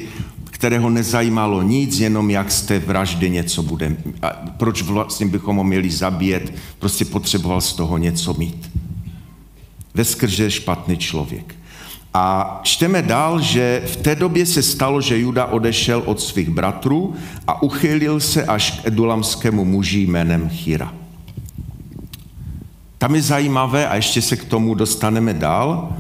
kterého 0.58 0.90
nezajímalo 0.90 1.62
nic, 1.62 2.00
jenom 2.00 2.30
jak 2.30 2.52
z 2.52 2.62
té 2.62 2.80
vraždy 2.80 3.30
něco 3.30 3.64
bude. 3.64 3.98
A 4.22 4.30
proč 4.58 4.82
vlastně 4.82 5.26
bychom 5.26 5.58
ho 5.58 5.64
měli 5.64 5.90
zabíjet, 5.90 6.54
prostě 6.80 7.06
potřeboval 7.06 7.62
z 7.62 7.74
toho 7.74 7.98
něco 7.98 8.34
mít. 8.34 8.72
Veskrze 9.94 10.52
špatný 10.52 10.98
člověk. 10.98 11.56
A 12.14 12.60
čteme 12.64 13.02
dál, 13.02 13.42
že 13.42 13.82
v 13.86 13.96
té 13.96 14.16
době 14.16 14.46
se 14.46 14.64
stalo, 14.64 15.02
že 15.02 15.20
Juda 15.20 15.46
odešel 15.46 16.04
od 16.06 16.22
svých 16.22 16.50
bratrů 16.50 17.16
a 17.48 17.62
uchylil 17.62 18.20
se 18.20 18.46
až 18.46 18.72
k 18.72 18.88
edulamskému 18.88 19.66
muži 19.66 20.00
jménem 20.00 20.50
Chira. 20.50 20.94
Tam 22.98 23.16
je 23.16 23.22
zajímavé, 23.22 23.88
a 23.88 23.96
ještě 23.96 24.22
se 24.22 24.36
k 24.36 24.46
tomu 24.46 24.74
dostaneme 24.74 25.34
dál, 25.34 25.94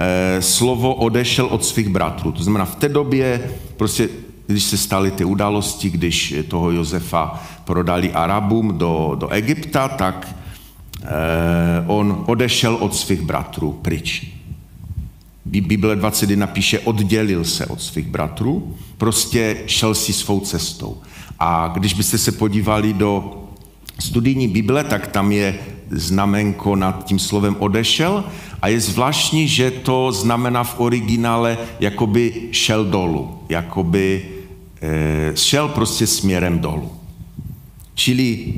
Eh, 0.00 0.42
slovo 0.42 0.94
odešel 0.94 1.46
od 1.46 1.64
svých 1.64 1.88
bratrů. 1.88 2.32
To 2.32 2.42
znamená, 2.42 2.64
v 2.64 2.74
té 2.74 2.88
době 2.88 3.50
prostě 3.80 4.08
když 4.46 4.64
se 4.64 4.76
staly 4.76 5.10
ty 5.10 5.24
události, 5.24 5.90
když 5.90 6.34
toho 6.48 6.70
Josefa 6.70 7.42
prodali 7.64 8.12
Arabům 8.12 8.78
do, 8.78 9.16
do 9.18 9.28
Egypta, 9.28 9.88
tak 9.88 10.36
eh, 11.02 11.08
on 11.86 12.24
odešel 12.26 12.74
od 12.74 12.94
svých 12.94 13.20
bratrů 13.20 13.72
pryč. 13.82 14.26
Bible 15.44 15.96
21 15.96 16.46
píše, 16.46 16.78
oddělil 16.78 17.44
se 17.44 17.66
od 17.66 17.82
svých 17.82 18.06
bratrů, 18.06 18.76
prostě 18.98 19.56
šel 19.66 19.94
si 19.94 20.12
svou 20.12 20.40
cestou. 20.40 21.00
A 21.38 21.72
když 21.74 21.94
byste 21.94 22.18
se 22.18 22.32
podívali 22.32 22.92
do 22.92 23.39
studijní 24.00 24.48
Bible, 24.48 24.84
tak 24.84 25.06
tam 25.06 25.32
je 25.32 25.58
znamenko 25.90 26.76
nad 26.76 27.04
tím 27.04 27.18
slovem 27.18 27.56
odešel 27.58 28.24
a 28.62 28.68
je 28.68 28.80
zvláštní, 28.80 29.48
že 29.48 29.70
to 29.70 30.12
znamená 30.12 30.64
v 30.64 30.80
originále 30.80 31.58
jakoby 31.80 32.48
šel 32.52 32.84
dolů, 32.84 33.38
jakoby 33.48 34.28
e, 34.82 35.36
šel 35.36 35.68
prostě 35.68 36.06
směrem 36.06 36.58
dolů. 36.58 36.92
Čili, 37.94 38.54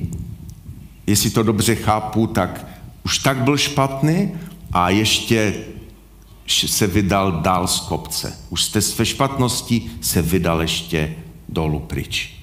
jestli 1.07 1.31
to 1.31 1.43
dobře 1.43 1.75
chápu, 1.75 2.27
tak 2.27 2.67
už 3.05 3.19
tak 3.19 3.37
byl 3.37 3.57
špatný 3.57 4.31
a 4.73 4.91
ještě 4.91 5.55
se 6.47 6.87
vydal 6.87 7.33
dál 7.33 7.67
z 7.67 7.81
kopce. 7.81 8.39
Už 8.51 8.69
té 8.69 8.81
své 8.81 9.07
špatnosti 9.07 9.91
se 10.01 10.23
vydal 10.23 10.63
ještě 10.63 11.15
dolů 11.49 11.79
pryč. 11.79 12.35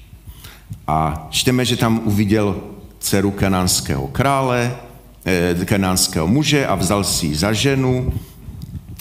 A 0.86 1.26
čteme, 1.30 1.64
že 1.64 1.76
tam 1.76 2.00
uviděl 2.04 2.60
dceru 3.00 3.30
kanánského 3.30 4.06
krále, 4.06 4.76
eh, 5.24 5.64
kanánského 5.64 6.26
muže 6.26 6.66
a 6.66 6.74
vzal 6.74 7.04
si 7.04 7.26
ji 7.26 7.34
za 7.34 7.52
ženu. 7.52 8.12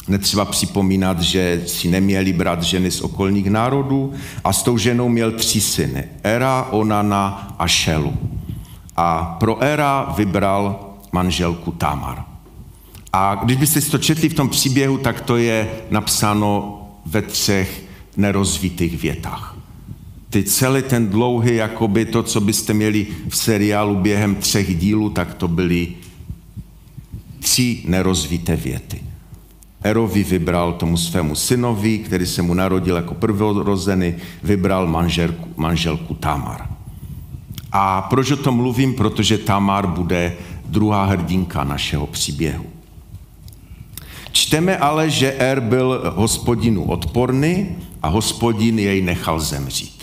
Netřeba 0.08 0.46
připomínat, 0.46 1.22
že 1.22 1.64
si 1.68 1.88
neměli 1.88 2.34
brát 2.34 2.64
ženy 2.64 2.92
z 2.92 3.02
okolních 3.02 3.50
národů 3.50 4.14
a 4.44 4.54
s 4.54 4.64
tou 4.64 4.78
ženou 4.78 5.10
měl 5.10 5.32
tři 5.32 5.62
syny. 5.62 6.04
Era, 6.24 6.68
Onana 6.72 7.56
a 7.60 7.68
Šelu. 7.68 8.14
A 8.96 9.38
pro 9.40 9.64
Era 9.64 10.14
vybral 10.18 10.96
manželku 11.12 11.72
Tamar. 11.72 12.24
A 13.14 13.36
když 13.36 13.58
byste 13.58 13.82
si 13.82 13.92
to 13.92 13.98
četli 13.98 14.30
v 14.30 14.34
tom 14.34 14.50
příběhu, 14.50 14.98
tak 14.98 15.22
to 15.22 15.38
je 15.38 15.70
napsáno 15.90 16.82
ve 17.06 17.22
třech 17.22 17.84
nerozvitých 18.18 19.02
větách 19.02 19.49
ty 20.30 20.44
celý 20.44 20.82
ten 20.82 21.10
dlouhý, 21.10 21.56
jakoby 21.56 22.06
to, 22.06 22.24
co 22.24 22.42
byste 22.42 22.74
měli 22.74 23.08
v 23.30 23.38
seriálu 23.38 23.96
během 23.96 24.36
třech 24.36 24.78
dílů, 24.78 25.10
tak 25.10 25.34
to 25.34 25.48
byly 25.48 25.88
tři 27.40 27.84
nerozvité 27.86 28.56
věty. 28.56 29.02
Erovi 29.84 30.24
vybral 30.24 30.74
tomu 30.74 30.98
svému 30.98 31.36
synovi, 31.36 31.98
který 31.98 32.26
se 32.26 32.42
mu 32.42 32.54
narodil 32.54 32.96
jako 32.96 33.14
prvorozený, 33.14 34.16
vybral 34.44 34.88
manželku, 34.88 35.50
manželku 35.56 36.14
Tamar. 36.14 36.68
A 37.72 38.02
proč 38.02 38.32
o 38.32 38.38
tom 38.38 38.56
mluvím? 38.56 38.94
Protože 38.94 39.38
Tamar 39.38 39.88
bude 39.88 40.36
druhá 40.66 41.06
hrdinka 41.06 41.64
našeho 41.64 42.08
příběhu. 42.08 42.66
Čteme 44.32 44.78
ale, 44.78 45.10
že 45.10 45.34
Er 45.34 45.60
byl 45.60 46.14
hospodinu 46.16 46.84
odporný 46.84 47.76
a 48.04 48.08
hospodin 48.08 48.80
jej 48.80 49.02
nechal 49.02 49.40
zemřít. 49.40 49.99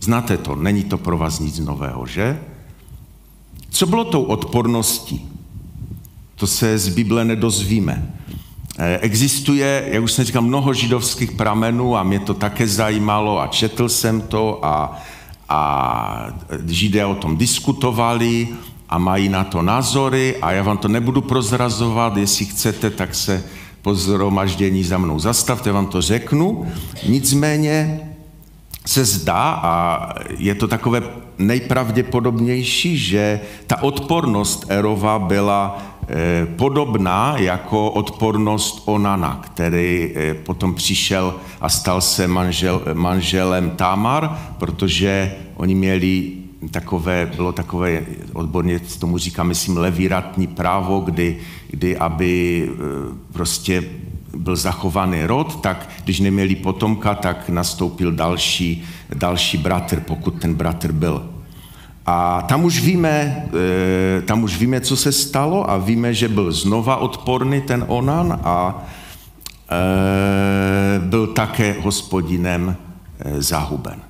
Znáte 0.00 0.36
to, 0.36 0.56
není 0.56 0.84
to 0.84 0.98
pro 0.98 1.18
vás 1.18 1.38
nic 1.38 1.58
nového, 1.58 2.06
že? 2.06 2.40
Co 3.70 3.86
bylo 3.86 4.04
tou 4.04 4.22
odporností? 4.22 5.28
To 6.34 6.46
se 6.46 6.78
z 6.78 6.88
Bible 6.88 7.24
nedozvíme. 7.24 8.14
Eh, 8.78 8.98
existuje, 8.98 9.88
jak 9.92 10.02
už 10.02 10.12
jsem 10.12 10.24
říkal, 10.24 10.42
mnoho 10.42 10.74
židovských 10.74 11.32
pramenů 11.32 11.96
a 11.96 12.02
mě 12.02 12.20
to 12.20 12.34
také 12.34 12.68
zajímalo 12.68 13.40
a 13.40 13.46
četl 13.46 13.88
jsem 13.88 14.20
to 14.20 14.64
a, 14.64 15.02
a 15.48 16.26
židé 16.66 17.06
o 17.06 17.14
tom 17.14 17.36
diskutovali 17.36 18.48
a 18.88 18.98
mají 18.98 19.28
na 19.28 19.44
to 19.44 19.62
názory 19.62 20.36
a 20.42 20.52
já 20.52 20.62
vám 20.62 20.78
to 20.78 20.88
nebudu 20.88 21.20
prozrazovat, 21.20 22.16
jestli 22.16 22.44
chcete, 22.46 22.90
tak 22.90 23.14
se 23.14 23.44
po 23.82 23.94
zhromaždění 23.94 24.84
za 24.84 24.98
mnou 24.98 25.18
zastavte, 25.18 25.72
vám 25.72 25.86
to 25.86 26.02
řeknu. 26.02 26.66
Nicméně 27.08 28.00
se 28.86 29.04
zdá, 29.04 29.60
a 29.62 30.08
je 30.38 30.54
to 30.54 30.68
takové 30.68 31.02
nejpravděpodobnější, 31.38 32.98
že 32.98 33.40
ta 33.66 33.82
odpornost 33.82 34.66
Erova 34.68 35.18
byla 35.18 35.82
eh, 36.08 36.46
podobná 36.56 37.34
jako 37.38 37.90
odpornost 37.90 38.82
Onana, 38.84 39.40
který 39.44 40.12
eh, 40.14 40.34
potom 40.34 40.74
přišel 40.74 41.34
a 41.60 41.68
stal 41.68 42.00
se 42.00 42.28
manžel, 42.28 42.82
manželem 42.94 43.70
Tamar, 43.70 44.38
protože 44.58 45.34
oni 45.56 45.74
měli 45.74 46.32
takové, 46.70 47.32
bylo 47.36 47.52
takové, 47.52 48.02
odborně 48.32 48.80
tomu 48.80 49.18
říká, 49.18 49.42
myslím, 49.42 49.76
levíratní 49.76 50.46
právo, 50.46 51.00
kdy, 51.00 51.38
kdy 51.70 51.96
aby 51.96 52.68
eh, 52.68 52.78
prostě 53.32 53.84
byl 54.36 54.56
zachovaný 54.56 55.24
rod, 55.24 55.60
tak 55.60 55.88
když 56.04 56.20
neměli 56.20 56.56
potomka, 56.56 57.14
tak 57.14 57.48
nastoupil 57.48 58.12
další, 58.12 58.84
další 59.14 59.58
bratr, 59.58 60.00
pokud 60.00 60.30
ten 60.30 60.54
bratr 60.54 60.92
byl. 60.92 61.30
A 62.06 62.42
tam 62.42 62.64
už, 62.64 62.80
víme, 62.80 63.46
eh, 64.18 64.22
tam 64.22 64.42
už 64.42 64.58
víme, 64.58 64.80
co 64.80 64.96
se 64.96 65.12
stalo 65.12 65.70
a 65.70 65.78
víme, 65.78 66.14
že 66.14 66.28
byl 66.28 66.52
znova 66.52 66.96
odporný 66.96 67.60
ten 67.60 67.84
Onan 67.88 68.40
a 68.44 68.86
eh, 69.70 70.98
byl 70.98 71.26
také 71.26 71.76
hospodinem 71.80 72.76
eh, 73.18 73.42
zahuben. 73.42 74.00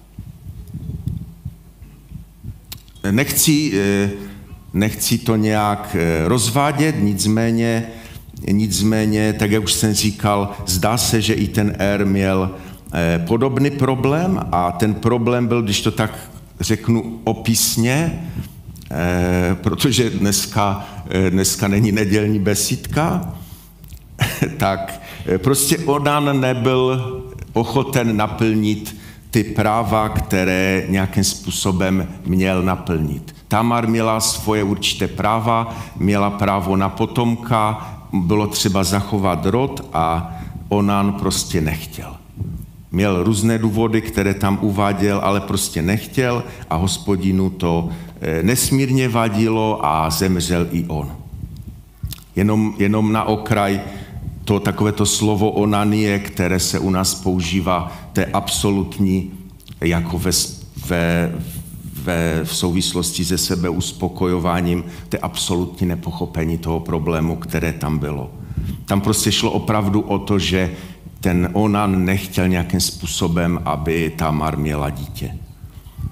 Nechci, 3.10 3.72
nechci 4.72 5.18
to 5.18 5.36
nějak 5.36 5.96
rozvádět, 6.26 6.94
nicméně 6.98 7.86
Nicméně, 8.48 9.32
tak 9.32 9.50
jak 9.50 9.62
už 9.62 9.72
jsem 9.72 9.94
říkal, 9.94 10.50
zdá 10.66 10.96
se, 10.96 11.20
že 11.20 11.34
i 11.34 11.48
ten 11.48 11.76
R 11.78 12.06
měl 12.06 12.50
eh, 12.94 13.24
podobný 13.26 13.70
problém 13.70 14.40
a 14.52 14.72
ten 14.72 14.94
problém 14.94 15.46
byl, 15.46 15.62
když 15.62 15.80
to 15.80 15.90
tak 15.90 16.30
řeknu 16.60 17.20
opisně, 17.24 18.28
eh, 18.90 19.56
protože 19.62 20.10
dneska, 20.10 20.88
eh, 21.10 21.30
dneska 21.30 21.68
není 21.68 21.92
nedělní 21.92 22.38
besídka, 22.38 23.34
tak 24.56 25.02
prostě 25.36 25.78
Onan 25.78 26.40
nebyl 26.40 27.02
ochoten 27.52 28.16
naplnit 28.16 28.96
ty 29.30 29.44
práva, 29.44 30.08
které 30.08 30.84
nějakým 30.88 31.24
způsobem 31.24 32.08
měl 32.26 32.62
naplnit. 32.62 33.34
Tamar 33.48 33.86
měla 33.86 34.20
svoje 34.20 34.64
určité 34.64 35.08
práva, 35.08 35.76
měla 35.96 36.30
právo 36.30 36.76
na 36.76 36.88
potomka, 36.88 37.99
bylo 38.12 38.46
třeba 38.46 38.84
zachovat 38.84 39.46
rod 39.46 39.88
a 39.92 40.36
Onan 40.68 41.12
prostě 41.12 41.60
nechtěl. 41.60 42.16
Měl 42.92 43.24
různé 43.24 43.58
důvody, 43.58 44.00
které 44.00 44.34
tam 44.34 44.58
uváděl, 44.62 45.20
ale 45.24 45.40
prostě 45.40 45.82
nechtěl 45.82 46.44
a 46.70 46.76
hospodinu 46.76 47.50
to 47.50 47.88
eh, 48.20 48.42
nesmírně 48.42 49.08
vadilo 49.08 49.86
a 49.86 50.10
zemřel 50.10 50.66
i 50.72 50.84
on. 50.88 51.12
Jenom, 52.36 52.74
jenom 52.78 53.12
na 53.12 53.24
okraj 53.24 53.80
to 54.44 54.60
takovéto 54.60 55.06
slovo 55.06 55.50
onanie, 55.50 56.18
které 56.18 56.60
se 56.60 56.78
u 56.78 56.90
nás 56.90 57.14
používá, 57.14 57.92
to 58.12 58.20
je 58.20 58.26
absolutní 58.26 59.30
jako 59.80 60.18
ve, 60.18 60.30
ve, 60.86 61.32
ve, 62.04 62.40
v 62.44 62.56
souvislosti 62.56 63.24
se 63.24 63.38
sebeuspokojováním, 63.38 64.84
to 65.08 65.16
je 65.16 65.20
absolutní 65.20 65.86
nepochopení 65.86 66.58
toho 66.58 66.80
problému, 66.80 67.36
které 67.36 67.72
tam 67.72 67.98
bylo. 67.98 68.30
Tam 68.86 69.00
prostě 69.00 69.32
šlo 69.32 69.50
opravdu 69.50 70.00
o 70.00 70.18
to, 70.18 70.38
že 70.38 70.70
ten 71.20 71.48
Onan 71.52 72.04
nechtěl 72.04 72.48
nějakým 72.48 72.80
způsobem, 72.80 73.60
aby 73.64 74.12
Tamar 74.16 74.56
měla 74.56 74.90
dítě. 74.90 75.38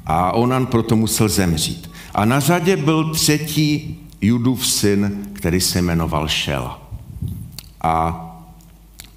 A 0.06 0.32
Onan 0.32 0.66
proto 0.66 0.96
musel 0.96 1.28
zemřít. 1.28 1.90
A 2.14 2.24
na 2.24 2.40
řadě 2.40 2.76
byl 2.76 3.14
třetí 3.14 3.98
Judův 4.20 4.66
syn, 4.66 5.26
který 5.32 5.60
se 5.60 5.82
jmenoval 5.82 6.28
Šela. 6.28 6.90
A 7.82 8.24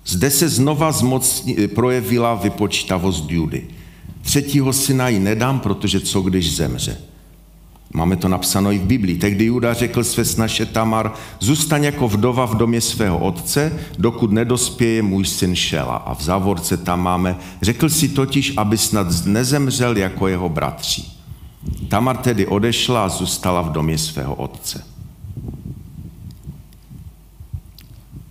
zde 0.06 0.30
se 0.30 0.50
znova 0.50 0.92
zmocni, 0.92 1.68
projevila 1.68 2.36
vypočítavost 2.36 3.32
Judy. 3.32 3.68
Třetího 4.22 4.74
syna 4.74 5.08
ji 5.08 5.20
nedám, 5.20 5.60
protože 5.60 6.00
co 6.00 6.22
když 6.22 6.56
zemře. 6.56 6.98
Máme 7.94 8.16
to 8.16 8.28
napsáno 8.28 8.72
i 8.72 8.80
v 8.80 8.86
Biblii. 8.86 9.18
Tehdy 9.18 9.46
Juda 9.46 9.74
řekl 9.74 10.04
své 10.04 10.26
snaše 10.26 10.66
Tamar, 10.66 11.14
zůstaň 11.40 11.84
jako 11.84 12.08
vdova 12.08 12.46
v 12.46 12.56
domě 12.56 12.82
svého 12.82 13.18
otce, 13.18 13.80
dokud 13.98 14.32
nedospěje 14.32 15.02
můj 15.02 15.26
syn 15.26 15.56
Šela. 15.56 15.96
A 15.96 16.14
v 16.16 16.22
závorce 16.22 16.78
tam 16.78 17.02
máme, 17.02 17.36
řekl 17.62 17.90
si 17.90 18.10
totiž, 18.10 18.54
aby 18.58 18.78
snad 18.78 19.08
nezemřel 19.26 19.98
jako 19.98 20.28
jeho 20.28 20.50
bratři. 20.50 21.04
Tamar 21.88 22.18
tedy 22.18 22.48
odešla 22.48 23.06
a 23.06 23.10
zůstala 23.10 23.62
v 23.62 23.72
domě 23.72 23.98
svého 23.98 24.36
otce. 24.36 24.84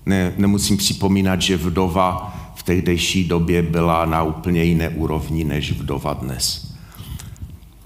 Ne, 0.07 0.33
nemusím 0.37 0.77
připomínat, 0.77 1.43
že 1.43 1.57
vdova 1.57 2.37
tehdejší 2.71 3.25
době 3.25 3.63
byla 3.63 4.05
na 4.05 4.23
úplně 4.23 4.65
jiné 4.65 4.89
úrovni 4.89 5.45
než 5.45 5.73
vdova 5.73 6.13
dnes. 6.15 6.75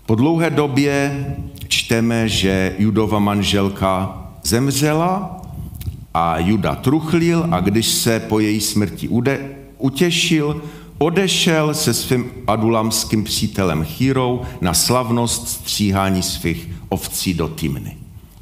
Po 0.06 0.14
dlouhé 0.14 0.50
době 0.50 1.26
čteme, 1.68 2.28
že 2.28 2.74
Judova 2.78 3.18
manželka 3.18 4.22
zemřela 4.42 5.40
a 6.14 6.38
Juda 6.38 6.74
truchlil 6.74 7.46
a 7.50 7.60
když 7.60 7.86
se 7.86 8.20
po 8.20 8.40
její 8.40 8.60
smrti 8.60 9.08
utěšil, 9.78 10.62
odešel 10.98 11.74
se 11.74 11.94
svým 11.94 12.30
adulamským 12.46 13.24
přítelem 13.24 13.84
Chírou 13.84 14.42
na 14.60 14.74
slavnost 14.74 15.48
stříhání 15.48 16.22
svých 16.22 16.68
ovcí 16.88 17.34
do 17.34 17.48
Timny. 17.48 17.96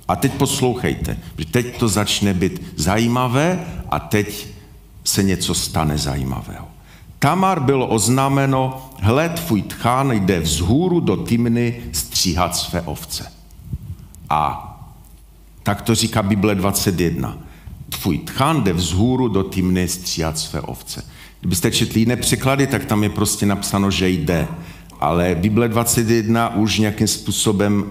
A 0.08 0.16
teď 0.16 0.32
poslouchejte, 0.32 1.18
že 1.38 1.44
teď 1.44 1.78
to 1.78 1.88
začne 1.88 2.34
být 2.34 2.62
zajímavé 2.76 3.64
a 3.90 3.98
teď 3.98 4.51
se 5.04 5.22
něco 5.22 5.54
stane 5.54 5.98
zajímavého. 5.98 6.68
Tamar 7.18 7.60
bylo 7.60 7.86
oznámeno, 7.86 8.90
hled 9.00 9.32
tvůj 9.46 9.62
tchán 9.62 10.12
jde 10.12 10.40
vzhůru 10.40 11.00
do 11.00 11.16
Timny 11.16 11.82
stříhat 11.92 12.56
své 12.56 12.80
ovce. 12.80 13.32
A 14.30 14.68
tak 15.62 15.82
to 15.82 15.94
říká 15.94 16.22
Bible 16.22 16.54
21. 16.54 17.38
Tvůj 17.88 18.18
tchán 18.18 18.62
jde 18.62 18.72
vzhůru 18.72 19.28
do 19.28 19.42
Timny 19.42 19.88
stříhat 19.88 20.38
své 20.38 20.60
ovce. 20.60 21.04
Kdybyste 21.40 21.70
četli 21.70 22.00
jiné 22.00 22.16
překlady, 22.16 22.66
tak 22.66 22.84
tam 22.84 23.02
je 23.02 23.08
prostě 23.08 23.46
napsáno, 23.46 23.90
že 23.90 24.08
jde. 24.08 24.48
Ale 25.00 25.34
Bible 25.34 25.68
21 25.68 26.54
už 26.54 26.78
nějakým 26.78 27.08
způsobem 27.08 27.84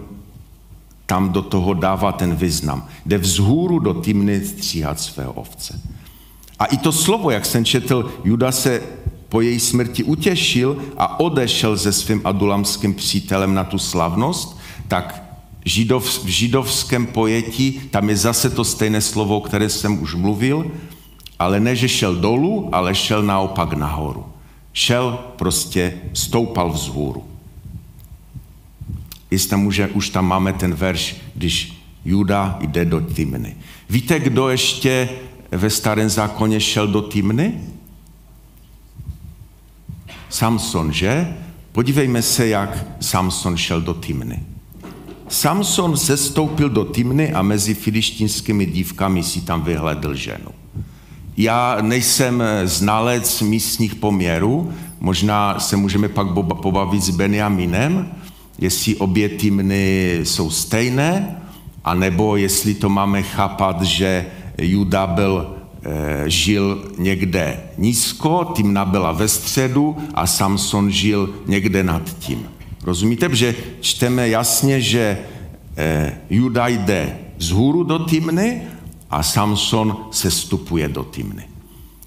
tam 1.06 1.30
do 1.30 1.42
toho 1.42 1.74
dává 1.74 2.12
ten 2.12 2.36
význam. 2.36 2.88
Jde 3.06 3.18
vzhůru 3.18 3.80
do 3.80 3.94
Timny 3.94 4.46
stříhat 4.46 5.00
své 5.00 5.28
ovce. 5.28 5.82
A 6.62 6.66
i 6.66 6.78
to 6.78 6.92
slovo, 6.92 7.32
jak 7.32 7.46
jsem 7.46 7.66
četl, 7.66 8.12
Juda 8.24 8.52
se 8.52 8.84
po 9.30 9.42
její 9.42 9.60
smrti 9.60 10.04
utěšil 10.04 10.78
a 10.98 11.20
odešel 11.20 11.78
se 11.78 11.94
svým 11.94 12.22
adulamským 12.24 12.94
přítelem 12.94 13.54
na 13.54 13.64
tu 13.64 13.78
slavnost, 13.78 14.60
tak 14.88 15.24
židov, 15.66 16.20
v 16.24 16.28
židovském 16.28 17.06
pojetí 17.06 17.82
tam 17.92 18.10
je 18.10 18.18
zase 18.18 18.50
to 18.50 18.64
stejné 18.64 19.02
slovo, 19.02 19.38
o 19.38 19.42
které 19.42 19.70
jsem 19.70 20.04
už 20.04 20.16
mluvil, 20.16 20.72
ale 21.40 21.60
ne, 21.60 21.76
že 21.76 21.90
šel 21.90 22.16
dolů, 22.16 22.70
ale 22.72 22.96
šel 22.96 23.24
naopak 23.24 23.74
nahoru. 23.74 24.26
Šel 24.74 25.20
prostě, 25.36 25.94
stoupal 26.14 26.70
vzhůru. 26.70 27.24
Jestli 29.32 29.50
tam 29.50 29.66
už, 29.66 29.82
už 29.94 30.10
tam 30.10 30.28
máme 30.28 30.54
ten 30.54 30.76
verš, 30.76 31.16
když 31.36 31.82
Juda 32.06 32.58
jde 32.62 32.86
do 32.86 33.02
Timny. 33.02 33.56
Víte, 33.90 34.20
kdo 34.20 34.50
ještě 34.50 35.10
ve 35.52 35.70
starém 35.70 36.10
zákoně 36.10 36.60
šel 36.60 36.88
do 36.88 37.02
Timny? 37.02 37.62
Samson, 40.30 40.94
že? 40.94 41.38
Podívejme 41.72 42.22
se, 42.22 42.48
jak 42.48 42.86
Samson 43.00 43.58
šel 43.58 43.82
do 43.82 43.94
Timny. 43.94 44.40
Samson 45.30 45.98
sestoupil 45.98 46.70
do 46.70 46.84
Timny 46.84 47.34
a 47.34 47.42
mezi 47.42 47.74
filištinskými 47.74 48.66
dívkami 48.66 49.24
si 49.24 49.42
tam 49.42 49.64
vyhledl 49.64 50.16
ženu. 50.16 50.52
Já 51.38 51.78
nejsem 51.82 52.44
znalec 52.64 53.42
místních 53.42 53.96
poměrů, 53.96 54.74
možná 55.00 55.60
se 55.60 55.78
můžeme 55.78 56.10
pak 56.10 56.28
pobavit 56.62 57.04
s 57.04 57.10
Benjaminem, 57.10 58.12
jestli 58.60 58.96
obě 58.96 59.30
Timny 59.30 60.20
jsou 60.24 60.50
stejné, 60.50 61.42
anebo 61.84 62.38
jestli 62.38 62.74
to 62.74 62.90
máme 62.90 63.24
chápat, 63.24 63.82
že 63.82 64.26
Juda 64.62 65.08
byl, 65.08 65.56
e, 65.84 66.30
žil 66.30 66.92
někde 66.98 67.60
nízko, 67.78 68.52
Timna 68.56 68.86
byla 68.86 69.12
ve 69.12 69.28
středu 69.28 69.98
a 70.14 70.28
Samson 70.28 70.92
žil 70.92 71.30
někde 71.48 71.84
nad 71.84 72.02
tím. 72.20 72.46
Rozumíte, 72.84 73.36
že 73.36 73.56
čteme 73.80 74.30
jasně, 74.30 74.82
že 74.82 75.18
e, 75.78 76.18
Juda 76.30 76.68
jde 76.68 77.18
z 77.40 77.50
hůru 77.50 77.84
do 77.84 78.00
Timny 78.00 78.62
a 79.10 79.24
Samson 79.24 79.98
se 80.12 80.32
stupuje 80.32 80.88
do 80.88 81.04
Timny. 81.04 81.44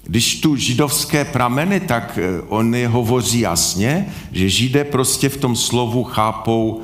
Když 0.03 0.41
tu 0.41 0.55
židovské 0.55 1.25
prameny, 1.25 1.79
tak 1.79 2.19
eh, 2.21 2.41
oni 2.47 2.85
hovoří 2.85 3.39
jasně, 3.39 4.13
že 4.31 4.49
židé 4.49 4.83
prostě 4.83 5.29
v 5.29 5.37
tom 5.37 5.55
slovu 5.55 6.03
chápou 6.03 6.81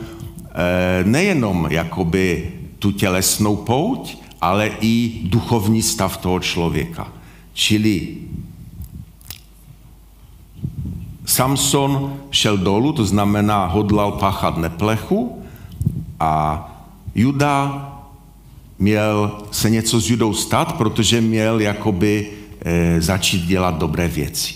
nejenom 1.04 1.68
jakoby 1.70 2.52
tu 2.80 2.92
tělesnou 2.92 3.56
pouť, 3.56 4.18
ale 4.42 4.72
i 4.82 5.22
duchovní 5.24 5.82
stav 5.82 6.18
toho 6.18 6.40
člověka. 6.40 7.08
Čili 7.54 8.18
Samson 11.26 12.20
šel 12.32 12.58
dolů, 12.58 12.94
to 12.94 13.06
znamená 13.06 13.66
hodlal 13.66 14.12
páchat 14.12 14.58
neplechu 14.58 15.44
a 16.20 16.68
Juda 17.16 17.88
měl 18.80 19.38
se 19.52 19.70
něco 19.70 20.00
s 20.00 20.10
Judou 20.10 20.34
stát, 20.34 20.74
protože 20.78 21.22
měl 21.22 21.60
jakoby 21.60 22.32
e, 22.66 23.02
začít 23.02 23.46
dělat 23.46 23.78
dobré 23.78 24.08
věci. 24.08 24.54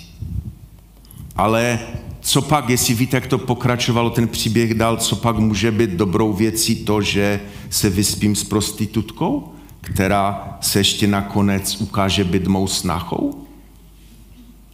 Ale 1.36 1.80
co 2.22 2.42
pak, 2.42 2.70
jestli 2.70 2.94
víte, 2.94 3.18
jak 3.18 3.28
to 3.28 3.38
pokračovalo 3.38 4.10
ten 4.10 4.28
příběh 4.28 4.74
dál, 4.74 4.98
co 4.98 5.16
pak 5.16 5.38
může 5.38 5.72
být 5.72 5.90
dobrou 5.90 6.34
věcí 6.34 6.76
to, 6.76 7.02
že 7.02 7.40
se 7.70 7.90
vyspím 7.90 8.36
s 8.36 8.44
prostitutkou, 8.44 9.55
která 9.86 10.58
se 10.62 10.80
ještě 10.80 11.08
nakonec 11.08 11.82
ukáže 11.82 12.24
být 12.24 12.48
mou 12.48 12.68
snachou? 12.68 13.48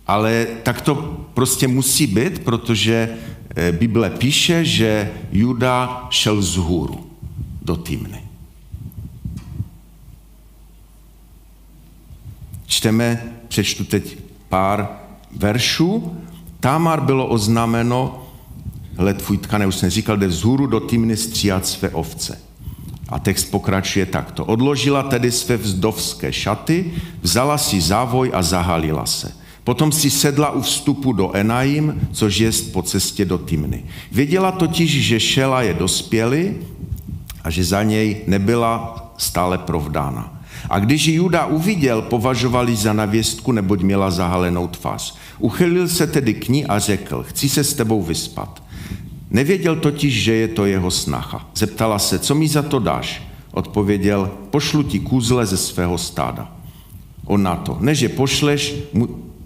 Ale 0.07 0.47
tak 0.63 0.81
to 0.81 0.95
prostě 1.33 1.67
musí 1.67 2.07
být, 2.07 2.39
protože 2.39 3.17
eh, 3.55 3.71
Bible 3.71 4.09
píše, 4.09 4.65
že 4.65 5.11
Juda 5.31 6.07
šel 6.09 6.41
z 6.41 6.55
hůru 6.55 7.07
do 7.61 7.75
Timny. 7.75 8.23
Čteme, 12.65 13.33
přečtu 13.47 13.83
teď 13.83 14.17
pár 14.49 14.89
veršů. 15.37 16.17
Tamar 16.59 17.01
bylo 17.01 17.27
oznámeno, 17.27 18.27
hle 18.97 19.13
tvůj 19.13 19.37
tkané, 19.37 19.67
už 19.67 19.75
jsem 19.75 19.89
říkal, 19.89 20.17
jde 20.17 20.27
vzhůru 20.27 20.67
do 20.67 20.79
Timny 20.79 21.17
stříhat 21.17 21.65
své 21.65 21.89
ovce. 21.89 22.50
A 23.11 23.19
text 23.19 23.51
pokračuje 23.51 24.05
takto. 24.05 24.45
Odložila 24.45 25.03
tedy 25.03 25.31
své 25.31 25.57
vzdovské 25.57 26.33
šaty, 26.33 26.93
vzala 27.21 27.57
si 27.57 27.81
závoj 27.81 28.31
a 28.33 28.41
zahalila 28.41 29.05
se. 29.05 29.31
Potom 29.63 29.91
si 29.91 30.09
sedla 30.09 30.51
u 30.51 30.61
vstupu 30.61 31.13
do 31.13 31.35
Enaim, 31.35 32.07
což 32.11 32.37
je 32.37 32.51
po 32.73 32.81
cestě 32.81 33.25
do 33.25 33.37
Timny. 33.37 33.83
Věděla 34.11 34.51
totiž, 34.51 35.05
že 35.05 35.19
Šela 35.19 35.61
je 35.61 35.73
dospělý 35.73 36.53
a 37.43 37.49
že 37.49 37.63
za 37.63 37.83
něj 37.83 38.21
nebyla 38.27 38.97
stále 39.17 39.57
provdána. 39.57 40.41
A 40.69 40.79
když 40.79 41.05
ji 41.05 41.15
Juda 41.15 41.45
uviděl, 41.45 42.01
považovali 42.01 42.75
za 42.75 42.93
navěstku, 42.93 43.51
neboť 43.51 43.81
měla 43.81 44.11
zahalenou 44.11 44.67
tvář. 44.67 45.15
Uchylil 45.39 45.87
se 45.87 46.07
tedy 46.07 46.33
k 46.33 46.49
ní 46.49 46.65
a 46.65 46.79
řekl, 46.79 47.25
chci 47.27 47.49
se 47.49 47.63
s 47.63 47.73
tebou 47.73 48.01
vyspat. 48.01 48.63
Nevěděl 49.31 49.75
totiž, 49.75 50.23
že 50.23 50.33
je 50.33 50.47
to 50.47 50.65
jeho 50.65 50.91
snacha. 50.91 51.47
Zeptala 51.55 51.99
se, 51.99 52.19
co 52.19 52.35
mi 52.35 52.47
za 52.47 52.61
to 52.61 52.79
dáš? 52.79 53.23
Odpověděl, 53.51 54.31
pošlu 54.49 54.83
ti 54.83 54.99
kůzle 54.99 55.45
ze 55.45 55.57
svého 55.57 55.97
stáda. 55.97 56.51
On 57.25 57.43
na 57.43 57.55
to, 57.55 57.77
než 57.79 57.99
je 57.99 58.09
pošleš, 58.09 58.75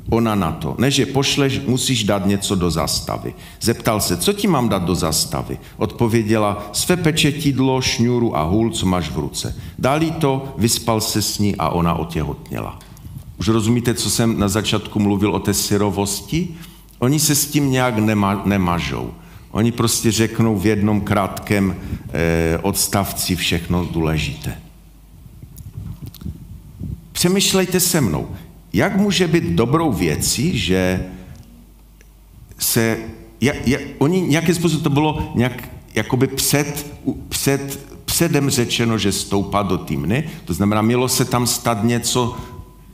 Ona 0.10 0.36
na 0.36 0.52
to, 0.52 0.76
než 0.78 0.98
je 0.98 1.06
pošleš, 1.06 1.62
musíš 1.68 2.04
dát 2.04 2.26
něco 2.26 2.56
do 2.56 2.72
zastavy. 2.72 3.34
Zeptal 3.62 4.02
se, 4.02 4.18
co 4.18 4.34
ti 4.34 4.48
mám 4.48 4.70
dát 4.70 4.84
do 4.84 4.96
zastavy? 4.96 5.58
Odpověděla, 5.78 6.70
své 6.72 6.98
pečetidlo, 6.98 7.82
šňůru 7.82 8.38
a 8.38 8.44
hůl, 8.44 8.70
co 8.72 8.86
máš 8.86 9.10
v 9.10 9.20
ruce. 9.20 9.56
Dali 9.80 10.12
to, 10.12 10.54
vyspal 10.58 11.02
se 11.02 11.22
s 11.22 11.40
ní 11.40 11.56
a 11.56 11.70
ona 11.70 11.94
otěhotněla. 11.94 12.80
Už 13.40 13.48
rozumíte, 13.48 13.94
co 13.94 14.10
jsem 14.10 14.40
na 14.40 14.48
začátku 14.48 15.00
mluvil 15.00 15.32
o 15.32 15.40
té 15.40 15.54
syrovosti? 15.54 16.48
Oni 17.00 17.20
se 17.20 17.36
s 17.36 17.46
tím 17.46 17.72
nějak 17.72 17.98
nema, 17.98 18.42
nemažou. 18.46 19.12
Oni 19.56 19.72
prostě 19.72 20.12
řeknou 20.12 20.60
v 20.60 20.66
jednom 20.66 21.02
krátkém 21.02 21.76
eh, 22.14 22.58
odstavci 22.62 23.36
všechno 23.36 23.86
důležité. 23.86 24.58
Přemýšlejte 27.12 27.80
se 27.80 28.02
mnou. 28.02 28.28
Jak 28.74 28.98
může 28.98 29.28
být 29.28 29.44
dobrou 29.44 29.94
věcí, 29.94 30.58
že 30.58 31.06
se, 32.60 32.98
jak, 33.42 33.68
jak, 33.68 33.82
oni 33.98 34.22
nějakým 34.22 34.56
způsobem 34.56 34.84
to 34.84 34.90
bylo 34.90 35.32
nějak 35.36 35.70
jakoby 35.94 36.28
před, 36.28 36.92
před, 37.30 37.80
předem 38.06 38.50
řečeno, 38.50 38.98
že 38.98 39.12
stoupá 39.12 39.64
do 39.64 39.78
týmny, 39.78 40.30
to 40.46 40.54
znamená, 40.54 40.82
mělo 40.82 41.10
se 41.10 41.26
tam 41.26 41.48
stát 41.48 41.84
něco 41.84 42.38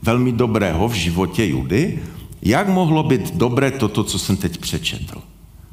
velmi 0.01 0.31
dobrého 0.31 0.87
v 0.87 0.93
životě 0.93 1.45
Judy. 1.45 1.99
Jak 2.41 2.67
mohlo 2.69 3.03
být 3.03 3.35
dobré 3.35 3.71
toto, 3.71 4.03
co 4.03 4.19
jsem 4.19 4.37
teď 4.37 4.57
přečetl? 4.57 5.30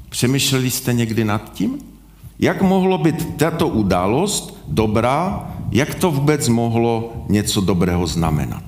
Přemýšleli 0.09 0.71
jste 0.71 0.93
někdy 0.93 1.25
nad 1.25 1.53
tím? 1.53 1.79
Jak 2.39 2.63
mohlo 2.63 2.99
být 2.99 3.37
tato 3.37 3.69
událost 3.69 4.65
dobrá? 4.69 5.51
Jak 5.71 5.95
to 5.95 6.11
vůbec 6.11 6.49
mohlo 6.49 7.13
něco 7.29 7.61
dobrého 7.61 8.07
znamenat? 8.07 8.63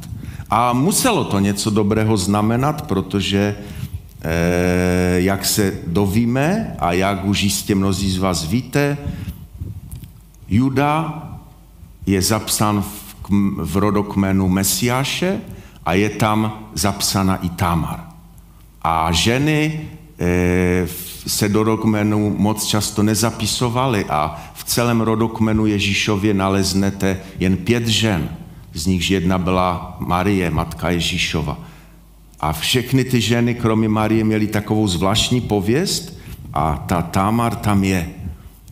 A 0.50 0.72
muselo 0.72 1.24
to 1.24 1.38
něco 1.38 1.70
dobrého 1.70 2.16
znamenat, 2.16 2.82
protože 2.82 3.56
eh, 4.22 5.20
jak 5.20 5.44
se 5.44 5.78
dovíme 5.86 6.76
a 6.78 6.92
jak 6.92 7.24
už 7.24 7.42
jistě 7.42 7.74
mnozí 7.74 8.10
z 8.10 8.18
vás 8.18 8.44
víte, 8.44 8.98
Juda 10.48 11.22
je 12.06 12.22
zapsán 12.22 12.82
v, 12.82 13.14
v 13.56 13.76
rodokmenu 13.76 14.48
Mesiáše 14.48 15.40
a 15.86 15.94
je 15.94 16.10
tam 16.10 16.68
zapsána 16.74 17.36
i 17.36 17.48
Tamar. 17.48 18.04
A 18.82 19.12
ženy 19.12 19.88
se 21.26 21.48
do 21.48 21.62
rodokmenu 21.62 22.34
moc 22.38 22.66
často 22.66 23.02
nezapisovaly 23.02 24.04
a 24.08 24.42
v 24.54 24.64
celém 24.64 25.00
rodokmenu 25.00 25.66
Ježíšově 25.66 26.34
naleznete 26.34 27.20
jen 27.38 27.56
pět 27.56 27.86
žen, 27.86 28.28
z 28.74 28.86
nichž 28.86 29.10
jedna 29.10 29.38
byla 29.38 29.96
Marie, 30.00 30.50
matka 30.50 30.90
Ježíšova. 30.90 31.58
A 32.40 32.52
všechny 32.52 33.04
ty 33.04 33.20
ženy, 33.20 33.54
kromě 33.54 33.88
Marie, 33.88 34.24
měly 34.24 34.46
takovou 34.46 34.88
zvláštní 34.88 35.40
pověst 35.40 36.18
a 36.54 36.84
ta 36.86 37.02
Tamar 37.02 37.54
tam 37.54 37.84
je. 37.84 38.08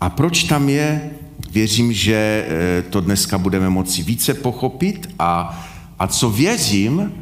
A 0.01 0.11
proč 0.11 0.43
tam 0.43 0.69
je? 0.69 1.11
Věřím, 1.51 1.93
že 1.93 2.47
eh, 2.49 2.83
to 2.83 3.01
dneska 3.01 3.39
budeme 3.39 3.71
moci 3.71 4.03
více 4.03 4.35
pochopit 4.35 5.09
a, 5.19 5.61
a 5.99 6.07
co 6.07 6.31
věřím, 6.31 7.13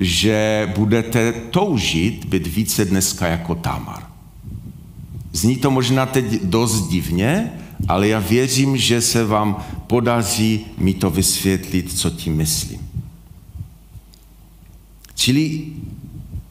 že 0.00 0.72
budete 0.76 1.32
toužit 1.32 2.24
být 2.24 2.46
více 2.46 2.84
dneska 2.84 3.26
jako 3.26 3.54
Tamar. 3.54 4.02
Zní 5.32 5.56
to 5.56 5.70
možná 5.70 6.06
teď 6.06 6.42
dost 6.42 6.88
divně, 6.88 7.52
ale 7.88 8.08
já 8.08 8.18
věřím, 8.18 8.76
že 8.76 9.00
se 9.00 9.24
vám 9.24 9.64
podaří 9.86 10.66
mi 10.78 10.94
to 10.94 11.10
vysvětlit, 11.10 11.98
co 11.98 12.10
tím 12.10 12.36
myslím. 12.36 12.80
Čili 15.14 15.66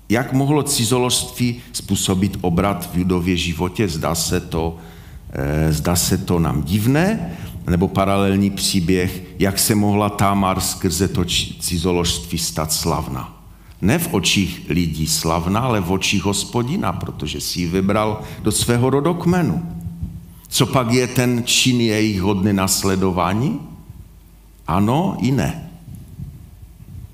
jak 0.09 0.33
mohlo 0.33 0.63
cizoložství 0.63 1.61
způsobit 1.73 2.37
obrat 2.41 2.89
v 2.93 2.97
judově 2.97 3.37
životě? 3.37 3.87
Zdá 3.87 4.15
se 4.15 4.39
to, 4.39 4.77
eh, 5.29 5.73
zdá 5.73 5.95
se 5.95 6.17
to 6.17 6.39
nám 6.39 6.63
divné, 6.63 7.37
nebo 7.69 7.87
paralelní 7.87 8.49
příběh, 8.49 9.21
jak 9.39 9.59
se 9.59 9.75
mohla 9.75 10.09
Tamar 10.09 10.59
skrze 10.59 11.07
to 11.07 11.25
cizoložství 11.59 12.37
stát 12.37 12.73
slavná. 12.73 13.32
Ne 13.83 13.99
v 13.99 14.13
očích 14.13 14.65
lidí 14.69 15.07
slavná, 15.07 15.59
ale 15.59 15.81
v 15.81 15.91
očích 15.91 16.23
hospodina, 16.23 16.93
protože 16.93 17.41
si 17.41 17.59
ji 17.59 17.67
vybral 17.67 18.21
do 18.41 18.51
svého 18.51 18.89
rodokmenu. 18.89 19.63
Co 20.47 20.65
pak 20.65 20.91
je 20.91 21.07
ten 21.07 21.43
čin 21.45 21.81
jejich 21.81 22.21
hodny 22.21 22.53
nasledování? 22.53 23.59
Ano 24.67 25.17
i 25.19 25.31
ne. 25.31 25.69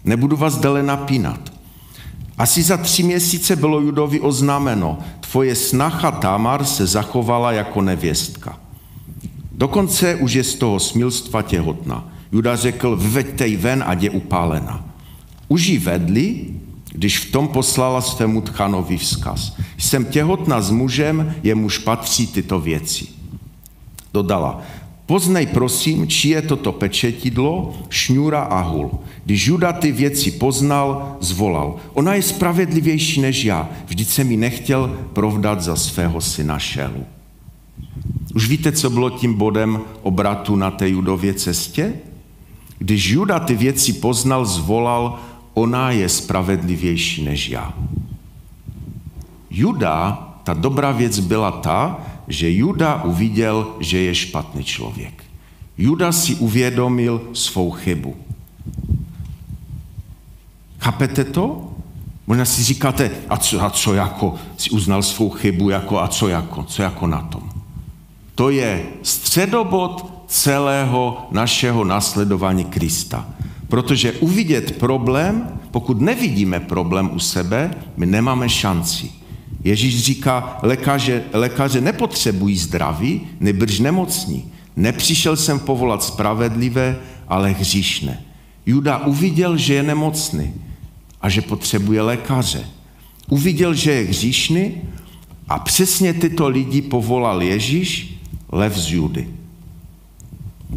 Nebudu 0.05 0.37
vás 0.37 0.57
dále 0.57 0.83
napínat. 0.83 1.53
Asi 2.37 2.63
za 2.63 2.77
tři 2.77 3.03
měsíce 3.03 3.55
bylo 3.55 3.81
Judovi 3.81 4.19
oznámeno, 4.19 4.99
tvoje 5.19 5.55
snacha 5.55 6.11
Tamar 6.11 6.65
se 6.65 6.87
zachovala 6.87 7.51
jako 7.51 7.81
nevěstka. 7.81 8.59
Dokonce 9.51 10.15
už 10.15 10.33
je 10.33 10.43
z 10.43 10.55
toho 10.55 10.79
smilstva 10.79 11.41
těhotná. 11.41 12.07
Juda 12.31 12.55
řekl, 12.55 12.95
vyveďte 12.95 13.47
ji 13.47 13.57
ven, 13.57 13.83
a 13.87 13.93
je 13.93 14.09
upálena. 14.09 14.85
Už 15.47 15.67
ji 15.67 15.77
vedli, 15.77 16.58
když 16.99 17.17
v 17.17 17.31
tom 17.31 17.47
poslala 17.47 18.01
svému 18.01 18.41
tchanovi 18.41 18.97
vzkaz. 18.97 19.55
Jsem 19.77 20.05
těhotná 20.05 20.61
s 20.61 20.71
mužem, 20.71 21.35
jemuž 21.43 21.77
patří 21.77 22.27
tyto 22.27 22.59
věci. 22.59 23.07
Dodala, 24.13 24.61
poznej 25.05 25.47
prosím, 25.47 26.07
či 26.07 26.29
je 26.29 26.41
toto 26.41 26.71
pečetidlo, 26.71 27.73
šňůra 27.89 28.41
a 28.41 28.61
hul. 28.61 28.99
Když 29.25 29.47
Juda 29.47 29.73
ty 29.73 29.91
věci 29.91 30.31
poznal, 30.31 31.15
zvolal. 31.19 31.75
Ona 31.93 32.13
je 32.13 32.21
spravedlivější 32.21 33.21
než 33.21 33.43
já, 33.43 33.69
vždyť 33.87 34.07
se 34.07 34.23
mi 34.23 34.37
nechtěl 34.37 34.99
provdat 35.13 35.61
za 35.61 35.75
svého 35.75 36.21
syna 36.21 36.59
Šelu. 36.59 37.05
Už 38.35 38.47
víte, 38.47 38.71
co 38.71 38.89
bylo 38.89 39.09
tím 39.09 39.33
bodem 39.33 39.79
obratu 40.01 40.55
na 40.55 40.71
té 40.71 40.89
judově 40.89 41.33
cestě? 41.33 41.93
Když 42.79 43.09
Juda 43.09 43.39
ty 43.39 43.55
věci 43.55 43.93
poznal, 43.93 44.45
zvolal, 44.45 45.19
ona 45.53 45.91
je 45.91 46.09
spravedlivější 46.09 47.23
než 47.23 47.49
já. 47.49 47.73
Juda, 49.49 50.29
ta 50.43 50.53
dobrá 50.53 50.91
věc 50.91 51.19
byla 51.19 51.51
ta, 51.51 51.99
že 52.27 52.51
Juda 52.51 53.03
uviděl, 53.03 53.67
že 53.79 53.97
je 53.97 54.15
špatný 54.15 54.63
člověk. 54.63 55.23
Juda 55.77 56.11
si 56.11 56.35
uvědomil 56.35 57.21
svou 57.33 57.71
chybu. 57.71 58.15
Chápete 60.79 61.23
to? 61.23 61.73
Možná 62.27 62.45
si 62.45 62.63
říkáte, 62.63 63.11
a 63.29 63.37
co, 63.37 63.63
a 63.63 63.69
co 63.69 63.93
jako, 63.93 64.35
si 64.57 64.69
uznal 64.69 65.03
svou 65.03 65.29
chybu, 65.29 65.69
jako 65.69 66.01
a 66.01 66.07
co 66.07 66.27
jako, 66.27 66.63
co 66.63 66.81
jako 66.81 67.07
na 67.07 67.21
tom. 67.21 67.49
To 68.35 68.49
je 68.49 68.85
středobod 69.03 70.23
celého 70.27 71.27
našeho 71.31 71.83
nasledování 71.83 72.65
Krista. 72.65 73.25
Protože 73.69 74.11
uvidět 74.11 74.77
problém, 74.77 75.59
pokud 75.71 76.01
nevidíme 76.01 76.59
problém 76.59 77.09
u 77.13 77.19
sebe, 77.19 77.71
my 77.97 78.05
nemáme 78.05 78.49
šanci. 78.49 79.11
Ježíš 79.63 80.03
říká, 80.03 80.59
lékaře, 80.63 81.23
lékaře 81.33 81.81
nepotřebují 81.81 82.57
zdraví, 82.57 83.21
nebrž 83.39 83.79
nemocní. 83.79 84.51
Nepřišel 84.75 85.37
jsem 85.37 85.59
povolat 85.59 86.03
spravedlivé, 86.03 86.97
ale 87.27 87.51
hříšné. 87.51 88.23
Juda 88.65 88.97
uviděl, 88.97 89.57
že 89.57 89.73
je 89.73 89.83
nemocný 89.83 90.53
a 91.21 91.29
že 91.29 91.41
potřebuje 91.41 92.01
lékaře. 92.01 92.65
Uviděl, 93.29 93.73
že 93.73 93.91
je 93.91 94.07
hříšný 94.07 94.81
a 95.49 95.59
přesně 95.59 96.13
tyto 96.13 96.47
lidi 96.49 96.81
povolal 96.81 97.41
Ježíš, 97.41 98.19
lev 98.51 98.77
z 98.77 98.91
Judy. 98.91 99.38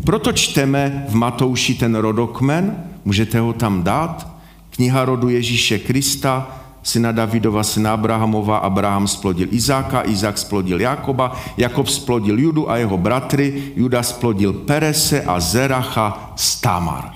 Proto 0.00 0.32
čteme 0.32 1.04
v 1.08 1.14
Matouši 1.14 1.74
ten 1.74 1.94
rodokmen, 1.94 2.84
můžete 3.04 3.40
ho 3.40 3.52
tam 3.52 3.82
dát, 3.82 4.28
kniha 4.70 5.04
rodu 5.04 5.28
Ježíše 5.28 5.78
Krista, 5.78 6.58
syna 6.82 7.12
Davidova, 7.12 7.62
syna 7.62 7.92
Abrahamova, 7.92 8.58
Abraham 8.58 9.08
splodil 9.08 9.48
Izáka, 9.50 10.08
Izák 10.08 10.38
splodil 10.38 10.80
Jakoba, 10.80 11.36
Jakob 11.56 11.88
splodil 11.88 12.38
Judu 12.38 12.70
a 12.70 12.76
jeho 12.76 12.98
bratry, 12.98 13.72
Juda 13.76 14.02
splodil 14.02 14.52
Perese 14.52 15.22
a 15.22 15.40
Zeracha 15.40 16.32
z 16.36 16.60
Tamar. 16.60 17.12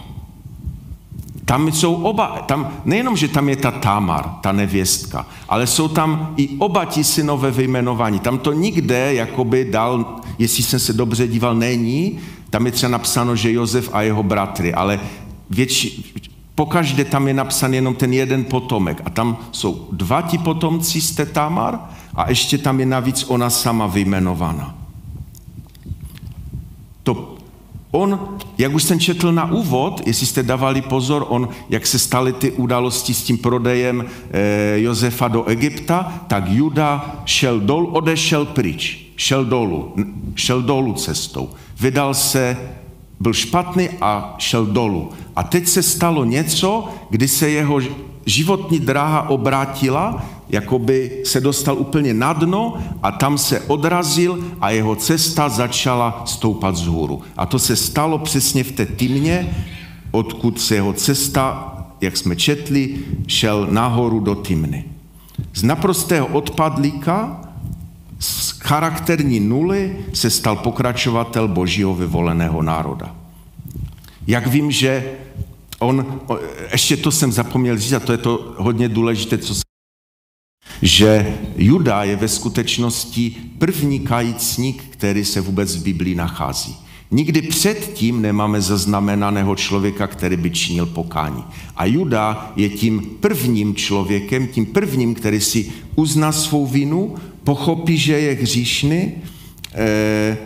Tam 1.45 1.73
jsou 1.73 1.95
oba, 1.95 2.45
tam, 2.47 2.73
nejenom, 2.85 3.17
že 3.17 3.29
tam 3.29 3.49
je 3.49 3.57
ta 3.57 3.71
Tamar, 3.71 4.31
ta 4.41 4.53
nevěstka, 4.53 5.27
ale 5.49 5.67
jsou 5.67 5.89
tam 5.89 6.35
i 6.37 6.49
oba 6.59 6.85
ti 6.85 7.05
synové 7.05 7.51
vyjmenování. 7.51 8.21
Tam 8.21 8.39
to 8.39 8.53
nikde, 8.53 9.15
jakoby 9.15 9.65
dal, 9.65 10.21
jestli 10.39 10.63
jsem 10.63 10.81
se 10.81 10.93
dobře 10.93 11.29
díval, 11.29 11.55
není, 11.55 12.19
tam 12.51 12.67
je 12.67 12.73
třeba 12.73 12.91
napsáno, 12.91 13.37
že 13.37 13.53
Josef 13.53 13.91
a 13.93 14.03
jeho 14.03 14.23
bratry, 14.23 14.75
ale 14.75 15.01
větši, 15.51 16.05
pokaždé 16.55 17.05
tam 17.05 17.29
je 17.29 17.35
napsan 17.35 17.75
jenom 17.75 17.95
ten 17.95 18.13
jeden 18.13 18.45
potomek 18.45 19.03
a 19.05 19.11
tam 19.11 19.37
jsou 19.53 19.89
dva 19.93 20.23
ti 20.23 20.39
potomci 20.39 21.01
z 21.01 21.21
Tamar 21.33 21.79
a 22.15 22.29
ještě 22.29 22.59
tam 22.59 22.81
je 22.81 22.87
navíc 22.87 23.25
ona 23.29 23.51
sama 23.51 23.87
vyjmenovaná. 23.87 24.75
To 27.03 27.37
on, 27.91 28.29
jak 28.59 28.75
už 28.75 28.83
jsem 28.83 29.01
četl 29.01 29.33
na 29.33 29.53
úvod, 29.53 30.03
jestli 30.07 30.27
jste 30.27 30.43
dávali 30.43 30.83
pozor, 30.83 31.27
on, 31.29 31.49
jak 31.69 31.87
se 31.87 31.99
staly 31.99 32.33
ty 32.33 32.53
události 32.53 33.15
s 33.15 33.23
tím 33.23 33.39
prodejem 33.39 34.05
e, 34.31 34.81
Josefa 34.81 35.29
do 35.29 35.45
Egypta, 35.45 36.13
tak 36.27 36.49
Juda 36.49 37.21
šel 37.25 37.61
dolů, 37.61 37.87
odešel 37.87 38.45
pryč, 38.45 39.07
šel 39.17 39.45
dolů, 39.45 39.95
šel 40.35 40.63
dolů 40.63 40.93
cestou. 40.93 41.51
Vydal 41.81 42.15
se 42.15 42.57
byl 43.21 43.33
špatný 43.33 43.89
a 44.01 44.35
šel 44.39 44.67
dolů. 44.67 45.11
A 45.37 45.43
teď 45.43 45.67
se 45.69 45.83
stalo 45.83 46.25
něco, 46.25 46.89
kdy 47.11 47.29
se 47.29 47.51
jeho 47.51 47.81
životní 48.27 48.81
dráha 48.81 49.29
obrátila, 49.29 50.25
jako 50.49 50.79
by 50.79 51.23
se 51.25 51.41
dostal 51.41 51.79
úplně 51.79 52.15
na 52.15 52.33
dno 52.33 52.79
a 53.03 53.13
tam 53.13 53.39
se 53.39 53.61
odrazil 53.61 54.45
a 54.61 54.71
jeho 54.71 54.97
cesta 54.97 55.49
začala 55.49 56.23
stoupat 56.27 56.77
z 56.77 56.87
hůru. 56.87 57.23
A 57.37 57.47
to 57.47 57.59
se 57.59 57.77
stalo 57.77 58.19
přesně 58.19 58.65
v 58.65 58.73
té 58.73 58.87
týmě, 58.87 59.57
odkud 60.11 60.61
se 60.61 60.75
jeho 60.75 60.93
cesta, 60.93 61.73
jak 62.01 62.17
jsme 62.17 62.37
četli, 62.37 62.99
šel 63.27 63.69
nahoru 63.71 64.21
do 64.21 64.35
týmny. 64.35 64.85
Z 65.55 65.63
naprostého 65.63 66.27
odpadlíka 66.27 67.41
z 68.19 68.51
charakterní 68.51 69.41
nuly 69.41 69.97
se 70.13 70.31
stal 70.31 70.57
pokračovatel 70.57 71.49
božího 71.49 71.95
vyvoleného 71.95 72.63
národa. 72.63 73.17
Jak 74.27 74.47
vím, 74.47 74.71
že 74.71 75.13
on, 75.79 76.21
ještě 76.73 76.97
to 76.97 77.11
jsem 77.11 77.33
zapomněl 77.33 77.79
říct, 77.79 77.93
a 77.93 78.01
to 78.01 78.13
je 78.13 78.19
to 78.19 78.55
hodně 78.59 78.89
důležité, 78.89 79.39
co 79.39 79.55
se 79.55 79.63
že 80.83 81.39
Juda 81.57 82.05
je 82.05 82.17
ve 82.17 82.29
skutečnosti 82.29 83.37
první 83.59 84.01
kajícník, 84.01 84.85
který 84.91 85.25
se 85.25 85.41
vůbec 85.41 85.77
v 85.77 85.83
Biblii 85.83 86.15
nachází. 86.15 86.77
Nikdy 87.11 87.43
předtím 87.43 88.23
nemáme 88.23 88.61
zaznamenaného 88.61 89.57
člověka, 89.57 90.07
který 90.07 90.37
by 90.37 90.51
činil 90.51 90.87
pokání. 90.87 91.45
A 91.77 91.85
Juda 91.85 92.53
je 92.57 92.69
tím 92.69 93.01
prvním 93.21 93.75
člověkem, 93.75 94.47
tím 94.47 94.67
prvním, 94.67 95.15
který 95.15 95.41
si 95.41 95.73
uzná 95.95 96.33
svou 96.33 96.67
vinu, 96.67 97.15
pochopí, 97.45 97.99
že 97.99 98.21
je 98.21 98.35
hříšný, 98.35 99.13
eh, 99.75 100.37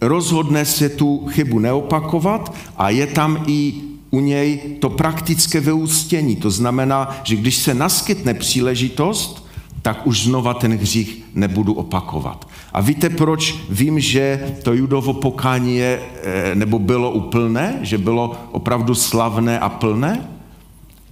rozhodne 0.00 0.64
se 0.64 0.88
tu 0.88 1.26
chybu 1.26 1.58
neopakovat 1.58 2.54
a 2.76 2.90
je 2.90 3.06
tam 3.06 3.44
i 3.46 3.74
u 4.10 4.20
něj 4.20 4.60
to 4.80 4.90
praktické 4.90 5.60
vyústění. 5.60 6.36
To 6.36 6.50
znamená, 6.50 7.20
že 7.24 7.36
když 7.36 7.56
se 7.56 7.74
naskytne 7.74 8.34
příležitost, 8.34 9.46
tak 9.82 10.06
už 10.06 10.22
znova 10.22 10.54
ten 10.54 10.76
hřích 10.76 11.22
nebudu 11.34 11.72
opakovat. 11.74 12.48
A 12.76 12.80
víte, 12.80 13.10
proč 13.10 13.54
vím, 13.70 14.00
že 14.00 14.54
to 14.62 14.72
judovo 14.72 15.12
pokání 15.12 15.76
je, 15.76 16.00
eh, 16.22 16.54
nebo 16.54 16.78
bylo 16.78 17.10
úplné, 17.10 17.78
že 17.82 17.98
bylo 17.98 18.36
opravdu 18.52 18.94
slavné 18.94 19.58
a 19.58 19.68
plné? 19.68 20.28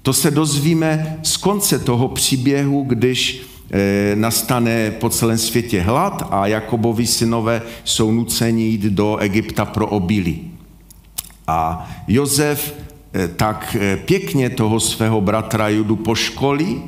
To 0.03 0.13
se 0.13 0.31
dozvíme 0.31 1.19
z 1.23 1.37
konce 1.37 1.79
toho 1.79 2.09
příběhu, 2.09 2.83
když 2.83 3.43
eh, 3.71 4.17
nastane 4.17 4.91
po 4.91 5.11
celém 5.11 5.39
světě 5.39 5.81
hlad 5.81 6.29
a 6.31 6.47
Jakobovi 6.47 7.07
synové 7.07 7.63
jsou 7.85 8.13
nuceni 8.13 8.63
jít 8.63 8.83
do 8.83 9.17
Egypta 9.17 9.65
pro 9.65 9.87
obilí. 9.87 10.51
A 11.47 11.91
Jozef 12.09 12.75
eh, 13.15 13.29
tak 13.29 13.77
pěkně 14.05 14.51
toho 14.51 14.81
svého 14.81 15.21
bratra 15.21 15.69
Judu 15.69 15.97
poškolí 15.97 16.83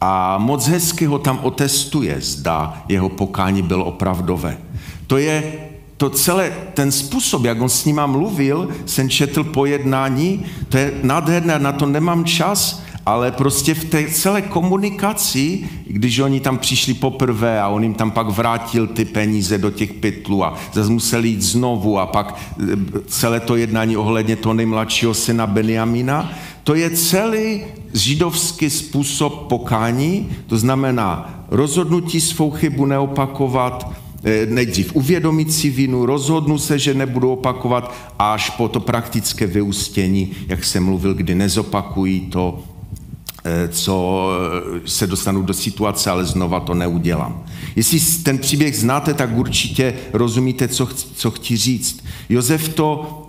a 0.00 0.38
moc 0.38 0.66
hezky 0.66 1.06
ho 1.06 1.18
tam 1.18 1.38
otestuje, 1.42 2.16
zda 2.20 2.82
jeho 2.88 3.08
pokání 3.08 3.62
bylo 3.62 3.84
opravdové. 3.84 4.58
To 5.06 5.16
je 5.16 5.52
to 5.96 6.10
celé, 6.10 6.52
ten 6.74 6.92
způsob, 6.92 7.44
jak 7.44 7.60
on 7.60 7.68
s 7.68 7.84
nima 7.84 8.06
mluvil, 8.06 8.68
jsem 8.86 9.08
četl 9.08 9.44
pojednání, 9.44 10.46
to 10.68 10.76
je 10.78 10.92
nádherné, 11.02 11.58
na 11.58 11.72
to 11.72 11.86
nemám 11.86 12.24
čas, 12.24 12.82
ale 13.06 13.32
prostě 13.32 13.74
v 13.74 13.84
té 13.84 14.10
celé 14.10 14.42
komunikaci, 14.42 15.68
když 15.86 16.18
oni 16.18 16.40
tam 16.40 16.58
přišli 16.58 16.94
poprvé 16.94 17.60
a 17.60 17.68
on 17.68 17.82
jim 17.82 17.94
tam 17.94 18.10
pak 18.10 18.28
vrátil 18.28 18.86
ty 18.86 19.04
peníze 19.04 19.58
do 19.58 19.70
těch 19.70 19.92
pytlů 19.92 20.44
a 20.44 20.54
zase 20.72 20.90
museli 20.90 21.28
jít 21.28 21.42
znovu 21.42 21.98
a 21.98 22.06
pak 22.06 22.34
e, 22.60 22.76
celé 23.06 23.40
to 23.40 23.56
jednání 23.56 23.96
ohledně 23.96 24.36
toho 24.36 24.54
nejmladšího 24.54 25.14
syna 25.14 25.46
Benjamina, 25.46 26.32
to 26.64 26.74
je 26.74 26.90
celý 26.90 27.60
židovský 27.94 28.70
způsob 28.70 29.48
pokání, 29.48 30.28
to 30.46 30.58
znamená 30.58 31.44
rozhodnutí 31.50 32.20
svou 32.20 32.50
chybu 32.50 32.86
neopakovat, 32.86 33.92
eh, 34.24 34.46
nejdřív 34.46 34.96
uvědomit 34.96 35.52
si 35.52 35.70
vinu, 35.70 36.06
rozhodnu 36.06 36.58
se, 36.58 36.78
že 36.78 36.94
nebudu 36.94 37.32
opakovat, 37.32 37.94
až 38.18 38.50
po 38.50 38.68
to 38.68 38.80
praktické 38.80 39.46
vyústění, 39.46 40.32
jak 40.48 40.64
jsem 40.64 40.84
mluvil, 40.84 41.14
kdy 41.14 41.34
nezopakují 41.34 42.20
to, 42.20 42.58
eh, 42.58 42.75
co 43.68 44.28
eh, 44.76 44.80
se 44.88 45.06
dostanu 45.06 45.42
do 45.42 45.54
situace, 45.54 46.10
ale 46.10 46.24
znova 46.24 46.60
to 46.60 46.74
neudělám. 46.74 47.44
Jestli 47.76 48.00
ten 48.22 48.38
příběh 48.38 48.78
znáte, 48.78 49.14
tak 49.14 49.36
určitě 49.36 49.94
rozumíte, 50.12 50.68
co, 50.68 50.88
co 51.14 51.30
chci 51.30 51.56
říct. 51.56 52.04
Josef 52.28 52.68
to 52.68 53.22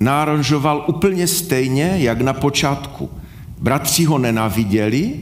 náranžoval 0.00 0.84
úplně 0.86 1.26
stejně, 1.26 1.94
jak 1.98 2.20
na 2.20 2.32
počátku. 2.32 3.10
Bratři 3.58 4.04
ho 4.04 4.18
nenaviděli, 4.18 5.14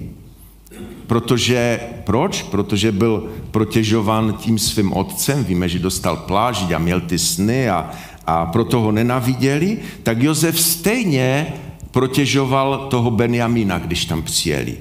protože, 1.06 1.80
proč? 2.04 2.42
Protože 2.42 2.92
byl 2.92 3.30
protěžován 3.50 4.32
tím 4.32 4.58
svým 4.58 4.92
otcem, 4.92 5.44
víme, 5.44 5.68
že 5.68 5.78
dostal 5.78 6.16
plážď 6.16 6.72
a 6.72 6.78
měl 6.78 7.00
ty 7.00 7.18
sny 7.18 7.70
a, 7.70 7.90
a 8.26 8.46
proto 8.46 8.80
ho 8.80 8.92
nenaviděli, 8.92 9.78
tak 10.02 10.22
Josef 10.22 10.60
stejně 10.60 11.54
protěžoval 11.94 12.86
toho 12.90 13.10
Benjamína, 13.10 13.78
když 13.78 14.04
tam 14.04 14.22
přijeli. 14.22 14.76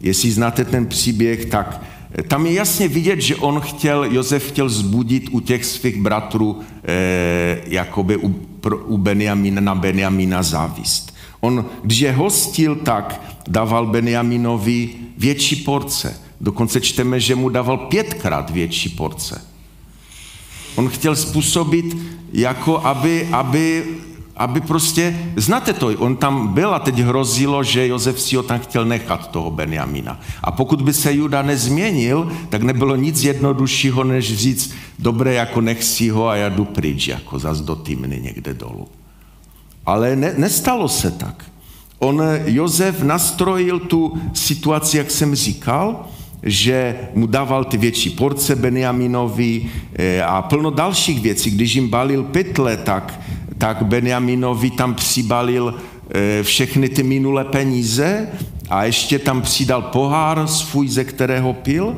Jestli 0.00 0.30
znáte 0.30 0.64
ten 0.64 0.86
příběh, 0.86 1.44
tak 1.44 1.82
tam 2.28 2.46
je 2.46 2.52
jasně 2.52 2.88
vidět, 2.88 3.20
že 3.20 3.36
on 3.36 3.60
chtěl, 3.60 4.04
Josef 4.04 4.48
chtěl 4.48 4.68
zbudit 4.68 5.28
u 5.30 5.40
těch 5.40 5.64
svých 5.64 6.02
bratrů 6.02 6.60
eh, 6.84 7.60
jakoby 7.66 8.16
u, 8.16 8.34
u 8.86 8.98
Benjamina 8.98 9.60
na 9.60 9.74
Benjamina 9.74 10.42
závist. 10.42 11.14
On, 11.40 11.64
když 11.82 11.98
je 11.98 12.12
hostil, 12.12 12.76
tak 12.76 13.20
dával 13.48 13.86
Benjaminovi 13.86 14.90
větší 15.18 15.56
porce. 15.56 16.20
Dokonce 16.40 16.80
čteme, 16.80 17.20
že 17.20 17.34
mu 17.34 17.48
dával 17.48 17.78
pětkrát 17.78 18.50
větší 18.50 18.88
porce. 18.88 19.40
On 20.74 20.88
chtěl 20.88 21.16
způsobit, 21.16 21.96
jako 22.32 22.78
aby, 22.78 23.28
aby 23.32 23.84
aby 24.36 24.60
prostě, 24.60 25.18
znáte 25.36 25.72
to, 25.72 25.86
on 25.86 26.16
tam 26.16 26.48
byl 26.48 26.74
a 26.74 26.78
teď 26.78 26.98
hrozilo, 26.98 27.64
že 27.64 27.88
Josef 27.88 28.20
si 28.20 28.36
ho 28.36 28.42
tam 28.42 28.60
chtěl 28.60 28.84
nechat, 28.84 29.30
toho 29.30 29.50
Benjamina. 29.50 30.20
A 30.42 30.50
pokud 30.50 30.82
by 30.82 30.92
se 30.92 31.14
Juda 31.14 31.42
nezměnil, 31.42 32.32
tak 32.48 32.62
nebylo 32.62 32.96
nic 32.96 33.24
jednoduššího, 33.24 34.04
než 34.04 34.36
říct, 34.36 34.74
dobré, 34.98 35.34
jako 35.34 35.60
nech 35.60 35.84
si 35.84 36.08
ho 36.08 36.28
a 36.28 36.36
já 36.36 36.48
jdu 36.48 36.64
pryč, 36.64 37.08
jako 37.08 37.38
zas 37.38 37.60
do 37.60 37.76
týmny 37.76 38.20
někde 38.20 38.54
dolů. 38.54 38.88
Ale 39.86 40.16
ne, 40.16 40.34
nestalo 40.36 40.88
se 40.88 41.10
tak. 41.10 41.44
On, 41.98 42.22
Josef, 42.44 43.02
nastrojil 43.02 43.80
tu 43.80 44.18
situaci, 44.32 44.98
jak 44.98 45.10
jsem 45.10 45.34
říkal, 45.34 46.06
že 46.42 46.98
mu 47.14 47.26
dával 47.26 47.64
ty 47.64 47.76
větší 47.76 48.10
porce 48.10 48.56
Benjaminovi 48.56 49.70
eh, 49.94 50.22
a 50.22 50.42
plno 50.42 50.70
dalších 50.70 51.20
věcí. 51.20 51.50
Když 51.50 51.74
jim 51.74 51.88
balil 51.88 52.22
pytle, 52.22 52.76
tak 52.76 53.20
tak 53.58 53.82
Benjaminovi 53.82 54.70
tam 54.70 54.94
přibalil 54.94 55.74
eh, 56.10 56.42
všechny 56.42 56.88
ty 56.88 57.02
minulé 57.02 57.44
peníze 57.44 58.28
a 58.70 58.84
ještě 58.84 59.18
tam 59.18 59.42
přidal 59.42 59.82
pohár 59.82 60.46
svůj, 60.46 60.88
ze 60.88 61.04
kterého 61.04 61.52
pil. 61.52 61.96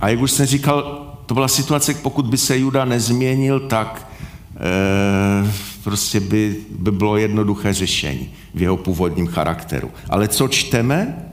A 0.00 0.08
jak 0.08 0.20
už 0.20 0.30
jsem 0.30 0.46
říkal, 0.46 1.04
to 1.26 1.34
byla 1.34 1.48
situace, 1.48 1.94
pokud 1.94 2.26
by 2.26 2.38
se 2.38 2.58
Juda 2.58 2.84
nezměnil, 2.84 3.60
tak 3.60 4.08
e, 4.56 5.52
prostě 5.84 6.20
by, 6.20 6.56
by 6.78 6.90
bylo 6.90 7.16
jednoduché 7.16 7.72
řešení 7.72 8.30
v 8.54 8.62
jeho 8.62 8.76
původním 8.76 9.26
charakteru. 9.26 9.90
Ale 10.10 10.28
co 10.28 10.48
čteme? 10.48 11.26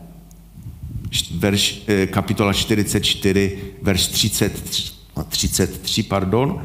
Verš, 1.32 1.84
e, 1.88 2.08
kapitola 2.08 2.54
44, 2.54 3.58
verš 3.82 4.08
33, 4.08 4.92
33 5.30 6.04
pardon, 6.04 6.62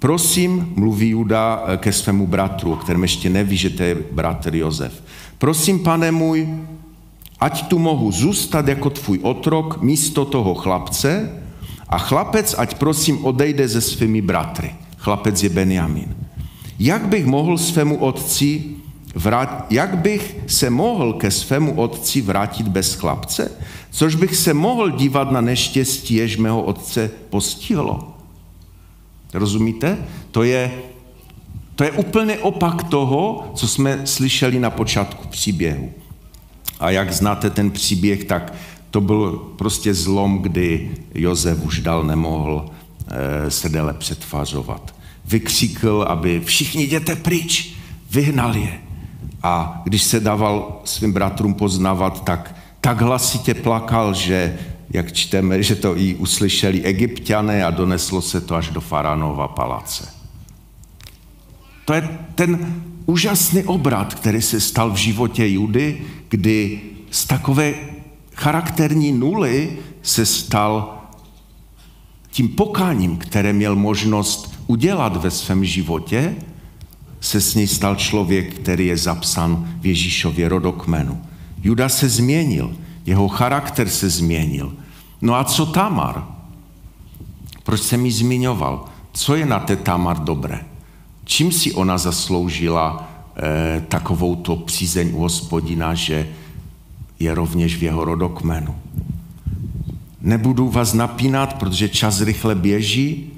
Prosím, 0.00 0.72
mluví 0.76 1.08
Juda 1.08 1.64
eh, 1.66 1.76
ke 1.76 1.92
svému 1.92 2.26
bratru, 2.26 2.72
o 2.72 2.76
kterém 2.76 3.02
ještě 3.02 3.30
neví, 3.30 3.56
že 3.56 3.70
to 3.70 3.82
je 3.82 3.96
bratr 4.12 4.54
Jozef. 4.54 5.02
Prosím, 5.38 5.78
pane 5.78 6.12
můj, 6.12 6.48
ať 7.40 7.68
tu 7.68 7.78
mohu 7.78 8.12
zůstat 8.12 8.68
jako 8.68 8.90
tvůj 8.90 9.18
otrok 9.22 9.82
místo 9.82 10.24
toho 10.24 10.54
chlapce 10.54 11.42
a 11.88 11.98
chlapec, 11.98 12.54
ať 12.58 12.74
prosím 12.74 13.24
odejde 13.24 13.68
ze 13.68 13.80
svými 13.80 14.22
bratry. 14.22 14.74
Chlapec 14.96 15.42
je 15.42 15.48
Benjamin. 15.48 16.16
Jak 16.78 17.08
bych 17.08 17.26
mohl 17.26 17.58
svému 17.58 17.96
otci 17.96 18.64
vrát, 19.14 19.66
jak 19.70 19.98
bych 19.98 20.36
se 20.46 20.70
mohl 20.70 21.12
ke 21.12 21.30
svému 21.30 21.80
otci 21.80 22.20
vrátit 22.20 22.68
bez 22.68 22.94
chlapce? 22.94 23.50
Což 23.90 24.14
bych 24.14 24.36
se 24.36 24.54
mohl 24.54 24.90
dívat 24.90 25.30
na 25.30 25.40
neštěstí, 25.40 26.14
jež 26.14 26.36
mého 26.36 26.62
otce 26.62 27.10
postihlo? 27.30 28.14
Rozumíte? 29.34 29.98
To 30.30 30.42
je, 30.42 30.72
to 31.76 31.84
je 31.84 31.90
úplně 31.90 32.38
opak 32.38 32.82
toho, 32.82 33.50
co 33.54 33.68
jsme 33.68 34.06
slyšeli 34.06 34.60
na 34.60 34.70
počátku 34.70 35.28
příběhu. 35.28 35.92
A 36.80 36.90
jak 36.90 37.12
znáte 37.12 37.50
ten 37.50 37.70
příběh, 37.70 38.24
tak 38.24 38.54
to 38.90 39.00
byl 39.00 39.32
prostě 39.56 39.94
zlom, 39.94 40.38
kdy 40.38 40.90
Jozef 41.14 41.62
už 41.62 41.80
dal 41.80 42.04
nemohl 42.04 42.70
e, 43.46 43.50
se 43.50 43.68
déle 43.68 43.94
přetvářovat. 43.94 44.94
Vykřikl, 45.24 46.04
aby 46.08 46.40
všichni 46.44 46.82
jděte 46.82 47.16
pryč, 47.16 47.74
vyhnal 48.10 48.56
je. 48.56 48.80
A 49.42 49.82
když 49.84 50.02
se 50.02 50.20
dával 50.20 50.80
svým 50.84 51.12
bratrům 51.12 51.54
poznávat, 51.54 52.24
tak 52.24 52.54
tak 52.80 53.00
hlasitě 53.00 53.54
plakal, 53.54 54.14
že 54.14 54.58
jak 54.90 55.12
čteme, 55.12 55.62
že 55.62 55.74
to 55.74 55.98
i 55.98 56.14
uslyšeli 56.14 56.82
egyptiané 56.82 57.64
a 57.64 57.70
doneslo 57.70 58.22
se 58.22 58.40
to 58.40 58.54
až 58.54 58.68
do 58.68 58.80
faraonova 58.80 59.48
paláce. 59.48 60.08
To 61.84 61.94
je 61.94 62.18
ten 62.34 62.82
úžasný 63.06 63.64
obrat, 63.64 64.14
který 64.14 64.42
se 64.42 64.60
stal 64.60 64.90
v 64.90 64.96
životě 64.96 65.48
Judy, 65.48 66.02
kdy 66.28 66.80
z 67.10 67.24
takové 67.26 67.74
charakterní 68.34 69.12
nuly 69.12 69.78
se 70.02 70.26
stal 70.26 71.00
tím 72.30 72.48
pokáním, 72.48 73.16
které 73.16 73.52
měl 73.52 73.76
možnost 73.76 74.54
udělat 74.66 75.16
ve 75.16 75.30
svém 75.30 75.64
životě, 75.64 76.36
se 77.20 77.40
s 77.40 77.54
ní 77.54 77.66
stal 77.66 77.96
člověk, 77.96 78.54
který 78.54 78.86
je 78.86 78.96
zapsan 78.96 79.78
v 79.80 79.86
Ježíšově 79.86 80.48
rodokmenu. 80.48 81.22
Juda 81.62 81.88
se 81.88 82.08
změnil, 82.08 82.76
jeho 83.06 83.28
charakter 83.28 83.88
se 83.88 84.10
změnil. 84.10 84.72
No 85.20 85.34
a 85.34 85.44
co 85.44 85.66
Tamar? 85.66 86.24
Proč 87.62 87.80
jsem 87.80 88.06
ji 88.06 88.12
zmiňoval? 88.12 88.84
Co 89.12 89.34
je 89.34 89.46
na 89.46 89.58
té 89.58 89.76
Tamar 89.76 90.18
dobré? 90.18 90.60
čím 91.30 91.52
si 91.52 91.72
ona 91.72 91.98
zasloužila 91.98 93.08
eh, 93.36 93.80
takovou 93.88 94.36
to 94.36 94.56
přízeň 94.56 95.10
u 95.14 95.18
hospodina, 95.18 95.94
že 95.94 96.28
je 97.20 97.34
rovněž 97.34 97.76
v 97.76 97.82
jeho 97.82 98.04
rodokmenu. 98.04 98.74
Nebudu 100.20 100.68
vás 100.68 100.92
napínat, 100.92 101.54
protože 101.54 101.88
čas 101.88 102.20
rychle 102.20 102.54
běží 102.54 103.32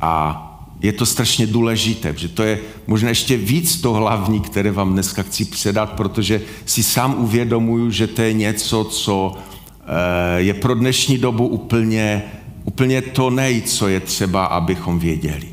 a 0.00 0.40
je 0.80 0.92
to 0.92 1.06
strašně 1.06 1.46
důležité, 1.46 2.12
protože 2.12 2.28
to 2.28 2.42
je 2.42 2.60
možná 2.86 3.08
ještě 3.08 3.36
víc 3.36 3.80
to 3.80 3.92
hlavní, 3.92 4.40
které 4.40 4.70
vám 4.70 4.92
dneska 4.92 5.22
chci 5.22 5.44
předat, 5.44 5.92
protože 5.92 6.42
si 6.66 6.82
sám 6.82 7.14
uvědomuju, 7.18 7.90
že 7.90 8.06
to 8.06 8.22
je 8.22 8.32
něco, 8.32 8.84
co 8.84 9.36
eh, 9.36 10.40
je 10.40 10.54
pro 10.54 10.74
dnešní 10.74 11.18
dobu 11.18 11.46
úplně, 11.46 12.22
úplně 12.64 13.02
to 13.02 13.30
nej, 13.30 13.62
co 13.62 13.88
je 13.88 14.00
třeba, 14.00 14.44
abychom 14.44 14.98
věděli. 14.98 15.48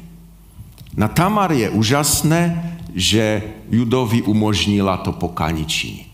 Na 0.98 1.08
Tamar 1.08 1.52
je 1.52 1.70
úžasné, 1.70 2.78
že 2.96 3.44
Judovi 3.72 4.22
umožnila 4.22 4.98
to 4.98 5.12
pokání 5.12 5.66
činit. 5.66 6.12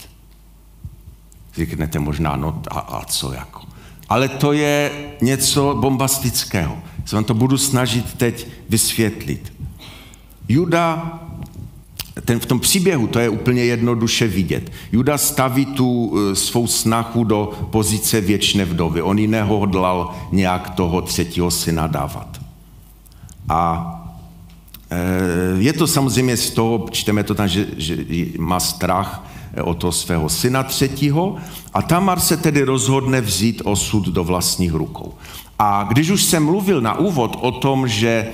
Řeknete 1.55 1.99
možná, 1.99 2.35
no 2.35 2.61
a, 2.71 2.79
a 2.79 3.05
co 3.05 3.33
jako? 3.33 3.61
Ale 4.09 4.27
to 4.27 4.53
je 4.53 4.91
něco 5.21 5.77
bombastického. 5.81 6.77
Se 7.07 7.15
vám 7.15 7.23
to 7.23 7.33
budu 7.33 7.57
snažit 7.57 8.13
teď 8.13 8.47
vysvětlit. 8.69 9.53
Juda, 10.49 11.19
ten 12.25 12.39
v 12.39 12.45
tom 12.45 12.59
příběhu, 12.59 13.07
to 13.07 13.19
je 13.19 13.29
úplně 13.29 13.65
jednoduše 13.65 14.27
vidět. 14.27 14.71
Juda 14.91 15.17
staví 15.17 15.65
tu 15.65 16.13
e, 16.17 16.35
svou 16.35 16.67
snahu 16.67 17.23
do 17.23 17.51
pozice 17.71 18.21
věčné 18.21 18.65
vdovy. 18.65 19.01
On 19.01 19.19
ji 19.19 19.27
nehodlal 19.27 20.15
nějak 20.31 20.69
toho 20.69 21.01
třetího 21.01 21.51
syna 21.51 21.87
dávat. 21.87 22.41
A 23.49 23.93
e, 24.89 25.61
je 25.61 25.73
to 25.73 25.87
samozřejmě 25.87 26.37
z 26.37 26.49
toho, 26.49 26.85
čteme 26.91 27.23
to 27.23 27.35
tam, 27.35 27.47
že, 27.47 27.67
že 27.77 27.97
má 28.37 28.59
strach 28.59 29.23
o 29.63 29.73
toho 29.73 29.91
svého 29.91 30.29
syna 30.29 30.63
třetího 30.63 31.35
a 31.73 31.81
Tamar 31.81 32.19
se 32.19 32.37
tedy 32.37 32.63
rozhodne 32.63 33.21
vzít 33.21 33.61
osud 33.65 34.07
do 34.07 34.23
vlastních 34.23 34.73
rukou. 34.73 35.13
A 35.59 35.83
když 35.89 36.09
už 36.09 36.23
jsem 36.23 36.45
mluvil 36.45 36.81
na 36.81 36.97
úvod 36.97 37.37
o 37.41 37.51
tom, 37.51 37.87
že 37.87 38.27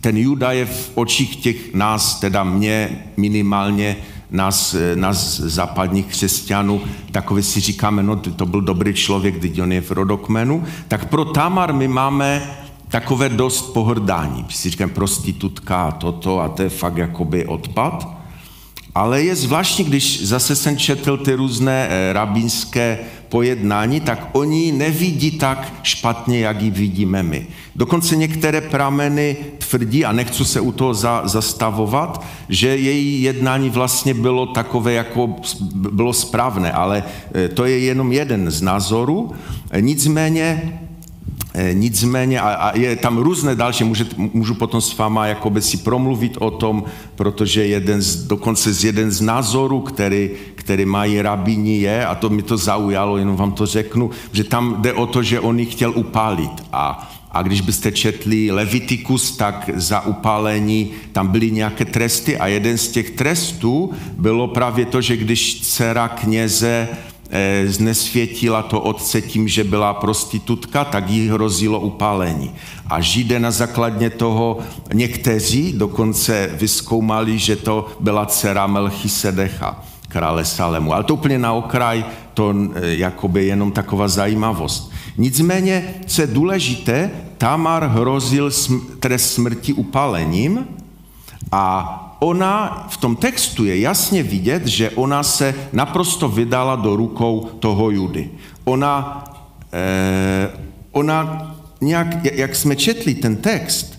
ten 0.00 0.16
Juda 0.16 0.52
je 0.52 0.66
v 0.66 0.90
očích 0.94 1.36
těch 1.36 1.74
nás, 1.74 2.20
teda 2.20 2.44
mě 2.44 3.04
minimálně, 3.16 3.96
nás, 4.30 4.76
nás 4.94 5.40
západních 5.40 6.06
křesťanů, 6.06 6.80
takový 7.12 7.42
si 7.42 7.60
říkáme, 7.60 8.02
no 8.02 8.16
to 8.16 8.46
byl 8.46 8.60
dobrý 8.60 8.94
člověk, 8.94 9.38
když 9.38 9.58
on 9.58 9.72
je 9.72 9.80
v 9.80 9.90
rodokmenu, 9.90 10.64
tak 10.88 11.08
pro 11.08 11.24
Tamar 11.24 11.72
my 11.72 11.88
máme 11.88 12.56
takové 12.88 13.28
dost 13.28 13.62
pohrdání. 13.62 14.46
Si 14.48 14.70
říkáme 14.70 14.92
prostitutka 14.92 15.82
a 15.82 15.90
toto 15.90 16.40
a 16.40 16.48
to 16.48 16.62
je 16.62 16.68
fakt 16.68 16.96
jakoby 16.96 17.46
odpad. 17.46 18.19
Ale 19.00 19.22
je 19.22 19.36
zvláštní, 19.36 19.84
když 19.84 20.26
zase 20.26 20.56
jsem 20.56 20.76
četl 20.76 21.16
ty 21.16 21.34
různé 21.34 21.88
eh, 21.90 22.12
rabínské 22.12 22.98
pojednání, 23.28 24.00
tak 24.00 24.28
oni 24.32 24.72
nevidí 24.72 25.30
tak 25.30 25.72
špatně, 25.82 26.40
jak 26.40 26.62
ji 26.62 26.70
vidíme 26.70 27.22
my. 27.22 27.46
Dokonce 27.76 28.16
některé 28.16 28.60
prameny 28.60 29.36
tvrdí, 29.68 30.04
a 30.04 30.12
nechci 30.12 30.44
se 30.44 30.60
u 30.60 30.72
toho 30.72 30.94
za, 30.94 31.22
zastavovat, 31.24 32.24
že 32.48 32.68
její 32.76 33.22
jednání 33.22 33.70
vlastně 33.70 34.14
bylo 34.14 34.46
takové, 34.46 34.92
jako 34.92 35.36
bylo 35.74 36.12
správné, 36.12 36.72
ale 36.72 37.02
eh, 37.34 37.48
to 37.48 37.64
je 37.64 37.78
jenom 37.78 38.12
jeden 38.12 38.50
z 38.50 38.62
názorů. 38.62 39.32
Nicméně 39.80 40.78
nicméně, 41.72 42.40
a, 42.40 42.48
a 42.48 42.76
je 42.76 42.96
tam 42.96 43.18
různé 43.18 43.54
další, 43.54 43.84
může, 43.84 44.06
můžu 44.16 44.54
potom 44.54 44.80
s 44.80 44.98
váma 44.98 45.26
jakoby 45.26 45.62
si 45.62 45.76
promluvit 45.76 46.36
o 46.38 46.50
tom, 46.50 46.84
protože 47.14 47.66
jeden 47.66 48.02
z, 48.02 48.16
dokonce 48.16 48.72
z 48.72 48.84
jeden 48.84 49.10
z 49.10 49.20
názorů, 49.20 49.80
který, 49.80 50.30
který 50.54 50.84
mají 50.84 51.22
rabíni 51.22 51.78
je, 51.78 52.06
a 52.06 52.14
to 52.14 52.28
mi 52.28 52.42
to 52.42 52.56
zaujalo, 52.56 53.16
jenom 53.16 53.36
vám 53.36 53.52
to 53.52 53.66
řeknu, 53.66 54.10
že 54.32 54.44
tam 54.44 54.82
jde 54.82 54.92
o 54.92 55.06
to, 55.06 55.22
že 55.22 55.40
on 55.40 55.58
ji 55.58 55.66
chtěl 55.66 55.92
upálit. 55.96 56.52
A 56.72 57.10
a 57.32 57.42
když 57.42 57.60
byste 57.60 57.92
četli 57.92 58.50
Levitikus, 58.50 59.36
tak 59.36 59.70
za 59.74 60.06
upálení 60.06 60.90
tam 61.12 61.28
byly 61.28 61.50
nějaké 61.50 61.84
tresty 61.84 62.38
a 62.38 62.46
jeden 62.46 62.78
z 62.78 62.88
těch 62.88 63.10
trestů 63.10 63.92
bylo 64.18 64.48
právě 64.48 64.84
to, 64.84 65.00
že 65.00 65.16
když 65.16 65.60
dcera 65.60 66.08
kněze 66.08 66.88
znesvětila 67.66 68.62
to 68.62 68.80
otce 68.80 69.22
tím, 69.22 69.48
že 69.48 69.64
byla 69.64 69.94
prostitutka, 69.94 70.84
tak 70.84 71.10
jí 71.10 71.28
hrozilo 71.28 71.80
upálení. 71.80 72.54
A 72.86 73.00
Židé 73.00 73.38
na 73.38 73.50
základně 73.50 74.10
toho 74.10 74.58
někteří 74.92 75.72
dokonce 75.72 76.50
vyskoumali, 76.52 77.38
že 77.38 77.56
to 77.56 77.88
byla 78.00 78.26
dcera 78.26 78.66
Melchisedecha, 78.66 79.84
krále 80.08 80.44
Salemu. 80.44 80.92
Ale 80.92 81.04
to 81.04 81.14
úplně 81.14 81.38
na 81.38 81.52
okraj, 81.52 82.04
to 82.34 82.54
eh, 82.74 82.94
jakoby 82.94 83.46
jenom 83.46 83.72
taková 83.72 84.08
zajímavost. 84.08 84.92
Nicméně, 85.18 85.94
co 86.06 86.20
je 86.22 86.26
důležité, 86.26 87.10
Tamar 87.38 87.86
hrozil 87.86 88.50
trest 89.00 89.34
smrti 89.34 89.72
upálením 89.72 90.66
a 91.52 92.09
ona 92.20 92.86
v 92.90 92.96
tom 92.96 93.16
textu 93.16 93.64
je 93.64 93.80
jasně 93.80 94.22
vidět, 94.22 94.66
že 94.66 94.90
ona 94.90 95.22
se 95.22 95.54
naprosto 95.72 96.28
vydala 96.28 96.76
do 96.76 96.96
rukou 96.96 97.50
toho 97.58 97.90
Judy. 97.90 98.30
Ona, 98.64 99.24
eh, 99.72 100.50
ona 100.92 101.50
nějak, 101.80 102.24
jak 102.24 102.56
jsme 102.56 102.76
četli 102.76 103.14
ten 103.14 103.36
text, 103.36 103.98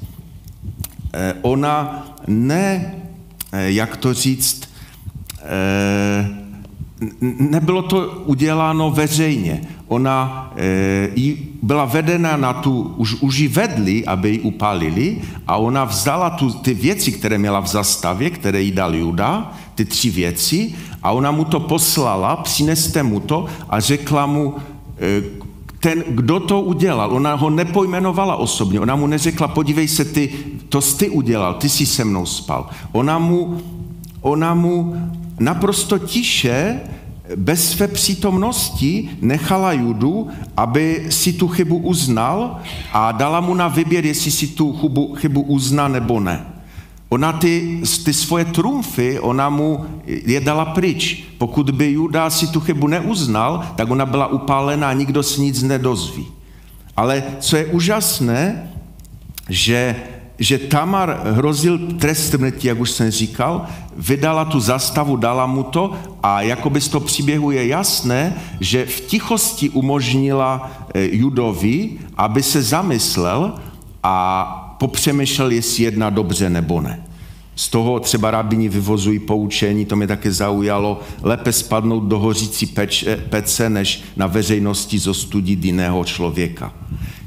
eh, 1.14 1.34
ona 1.42 2.08
ne, 2.28 2.96
eh, 3.52 3.72
jak 3.72 3.98
to 3.98 4.14
říct, 4.14 4.70
eh, 5.42 6.41
nebylo 7.22 7.82
to 7.82 8.24
uděláno 8.26 8.91
veřejně. 8.91 9.62
Ona 9.88 10.52
e, 10.58 11.10
byla 11.62 11.86
vedena 11.86 12.38
na 12.38 12.54
tu, 12.54 12.93
už, 12.97 13.16
už 13.22 13.38
ji 13.38 13.47
vedli, 13.47 14.06
aby 14.06 14.30
ji 14.30 14.39
upálili 14.39 15.18
a 15.47 15.58
ona 15.58 15.86
vzala 15.86 16.30
tu, 16.30 16.49
ty 16.49 16.74
věci, 16.74 17.12
které 17.12 17.38
měla 17.38 17.60
v 17.60 17.68
zastavě, 17.68 18.30
které 18.30 18.62
jí 18.62 18.72
dal 18.72 18.95
Juda, 18.95 19.54
ty 19.76 19.86
tři 19.86 20.10
věci 20.10 20.76
a 21.04 21.12
ona 21.12 21.32
mu 21.32 21.45
to 21.45 21.60
poslala, 21.60 22.36
přineste 22.36 23.04
mu 23.04 23.20
to 23.20 23.45
a 23.70 23.80
řekla 23.80 24.26
mu, 24.26 24.56
e, 24.99 25.24
ten, 25.80 26.04
kdo 26.08 26.39
to 26.39 26.62
udělal, 26.62 27.12
ona 27.12 27.34
ho 27.34 27.49
nepojmenovala 27.49 28.36
osobně, 28.36 28.80
ona 28.80 28.95
mu 28.95 29.08
neřekla, 29.08 29.47
podívej 29.47 29.88
se, 29.88 30.06
ty, 30.06 30.30
to 30.70 30.82
jsi 30.82 30.97
ty 30.97 31.10
udělal, 31.10 31.54
ty 31.54 31.70
jsi 31.70 31.86
se 31.86 32.06
mnou 32.06 32.26
spal. 32.26 32.70
Ona 32.91 33.20
mu, 33.20 33.62
ona 34.22 34.54
mu 34.54 34.95
naprosto 35.42 36.00
tiše, 36.00 36.80
bez 37.36 37.72
své 37.72 37.88
přítomnosti 37.88 39.10
nechala 39.22 39.74
Judu, 39.74 40.28
aby 40.58 41.06
si 41.10 41.34
tu 41.34 41.48
chybu 41.48 41.78
uznal 41.78 42.60
a 42.94 43.12
dala 43.12 43.39
mu 43.39 43.54
na 43.54 43.68
výběr, 43.68 44.06
jestli 44.06 44.32
si 44.32 44.48
tu 44.48 44.74
chybu, 44.74 45.16
chybu 45.16 45.42
uzná 45.42 45.88
nebo 45.88 46.20
ne. 46.20 46.46
Ona 47.10 47.34
ty, 47.34 47.82
ty 48.06 48.14
svoje 48.14 48.46
trumfy, 48.46 49.20
ona 49.20 49.50
mu 49.50 49.86
je 50.08 50.39
dala 50.39 50.66
pryč. 50.66 51.24
Pokud 51.38 51.72
by 51.72 51.92
Juda 51.92 52.30
si 52.30 52.48
tu 52.48 52.60
chybu 52.60 52.88
neuznal, 52.88 53.74
tak 53.76 53.92
ona 53.92 54.06
byla 54.06 54.28
upálená 54.28 54.89
a 54.89 54.94
nikdo 54.94 55.24
si 55.24 55.42
nic 55.42 55.64
nedozví. 55.64 56.28
Ale 56.98 57.24
co 57.39 57.58
je 57.58 57.66
úžasné, 57.66 58.72
že 59.50 59.96
že 60.42 60.58
Tamar 60.58 61.22
hrozil 61.38 61.78
trest 61.78 62.30
smrti, 62.30 62.68
jak 62.68 62.80
už 62.80 62.92
jsem 62.92 63.12
říkal, 63.12 63.66
vydala 63.98 64.46
tu 64.46 64.60
zastavu, 64.60 65.16
dala 65.16 65.46
mu 65.46 65.64
to 65.64 65.94
a 66.24 66.42
jakoby 66.42 66.82
z 66.82 66.88
toho 66.88 67.06
příběhu 67.06 67.52
je 67.52 67.68
jasné, 67.68 68.34
že 68.60 68.86
v 68.86 69.02
tichosti 69.02 69.70
umožnila 69.70 70.72
eh, 70.94 71.16
Judovi, 71.16 71.89
aby 72.18 72.44
se 72.44 72.62
zamyslel 72.62 73.54
a 74.04 74.76
popřemýšlel, 74.80 75.52
jestli 75.52 75.84
jedna 75.84 76.10
dobře 76.10 76.50
nebo 76.50 76.82
ne. 76.82 77.06
Z 77.56 77.70
toho 77.70 77.99
třeba 77.99 78.32
rabini 78.32 78.70
vyvozují 78.70 79.20
poučení, 79.20 79.86
to 79.86 79.95
mě 79.95 80.08
také 80.08 80.32
zaujalo, 80.32 80.99
lépe 81.22 81.52
spadnout 81.52 82.04
do 82.04 82.20
hořící 82.20 82.66
peče, 82.66 83.18
pece, 83.30 83.70
než 83.70 84.04
na 84.16 84.28
veřejnosti 84.28 84.99
zostudit 84.99 85.66
jiného 85.66 86.06
člověka. 86.06 86.74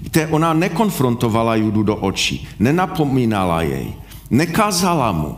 Víte, 0.03 0.27
ona 0.27 0.53
nekonfrontovala 0.53 1.55
Judu 1.55 1.83
do 1.83 1.97
očí, 1.97 2.49
nenapomínala 2.59 3.63
jej, 3.63 3.95
nekázala 4.31 5.13
mu, 5.13 5.37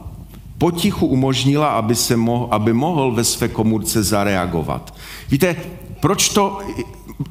potichu 0.59 1.07
umožnila, 1.07 1.69
aby, 1.69 1.95
se 1.95 2.17
mohl, 2.17 2.49
aby 2.51 2.73
mohl 2.73 3.13
ve 3.13 3.25
své 3.25 3.49
komůrce 3.49 4.03
zareagovat. 4.03 4.95
Víte, 5.31 5.57
proč 6.01 6.29
to 6.29 6.59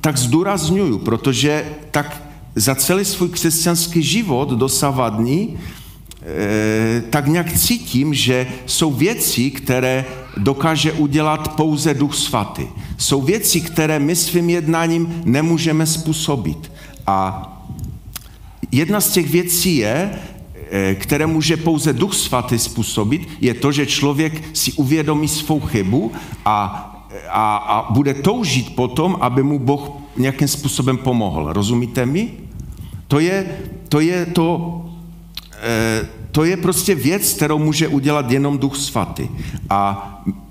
tak 0.02 0.18
zdůrazňuju? 0.18 0.98
Protože 0.98 1.66
tak 1.92 2.22
za 2.56 2.76
celý 2.76 3.06
svůj 3.06 3.30
křesťanský 3.30 4.04
život 4.04 4.50
dosavadní 4.50 5.58
tak 7.10 7.28
nějak 7.28 7.54
cítím, 7.54 8.14
že 8.14 8.48
jsou 8.66 8.92
věci, 8.92 9.52
které 9.52 10.06
dokáže 10.38 10.92
udělat 10.92 11.56
pouze 11.56 11.94
Duch 11.94 12.16
Svatý. 12.16 12.64
Jsou 12.98 13.22
věci, 13.22 13.62
které 13.62 14.00
my 14.00 14.16
svým 14.16 14.50
jednáním 14.50 15.22
nemůžeme 15.26 15.86
způsobit. 15.86 16.72
A 17.08 17.52
jedna 18.72 19.02
z 19.02 19.10
těch 19.10 19.30
věcí 19.30 19.76
je, 19.76 20.12
eh, 20.72 20.96
které 20.96 21.28
může 21.28 21.58
pouze 21.58 21.94
Duch 21.94 22.14
Svatý 22.14 22.60
způsobit, 22.60 23.28
je 23.42 23.54
to, 23.54 23.72
že 23.72 23.86
člověk 23.86 24.44
si 24.54 24.74
uvědomí 24.74 25.28
svou 25.28 25.60
chybu 25.60 26.12
a, 26.46 26.56
a, 27.30 27.56
a 27.56 27.92
bude 27.92 28.14
toužit 28.14 28.76
potom, 28.76 29.18
aby 29.22 29.44
mu 29.44 29.60
Boh 29.60 29.92
nějakým 30.18 30.48
způsobem 30.48 30.98
pomohl. 30.98 31.54
Rozumíte 31.54 32.06
mi? 32.06 32.32
To 33.08 33.20
je 33.20 33.46
to, 33.90 34.00
je 34.00 34.26
to, 34.26 34.82
eh, 34.86 34.95
to 36.32 36.44
je 36.44 36.58
prostě 36.58 36.96
věc, 36.96 37.34
kterou 37.34 37.60
může 37.60 37.88
udělat 37.88 38.32
jenom 38.32 38.58
Duch 38.58 38.76
Svatý. 38.76 39.28
A, 39.70 39.80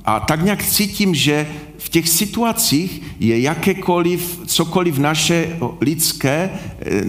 a 0.05 0.21
tak 0.21 0.45
nějak 0.45 0.63
cítím, 0.63 1.15
že 1.15 1.47
v 1.79 1.89
těch 1.89 2.09
situacích 2.09 3.03
je 3.21 3.41
jakékoliv, 3.41 4.41
cokoliv 4.47 4.99
naše 4.99 5.57
lidské 5.81 6.51
eh, 6.51 7.05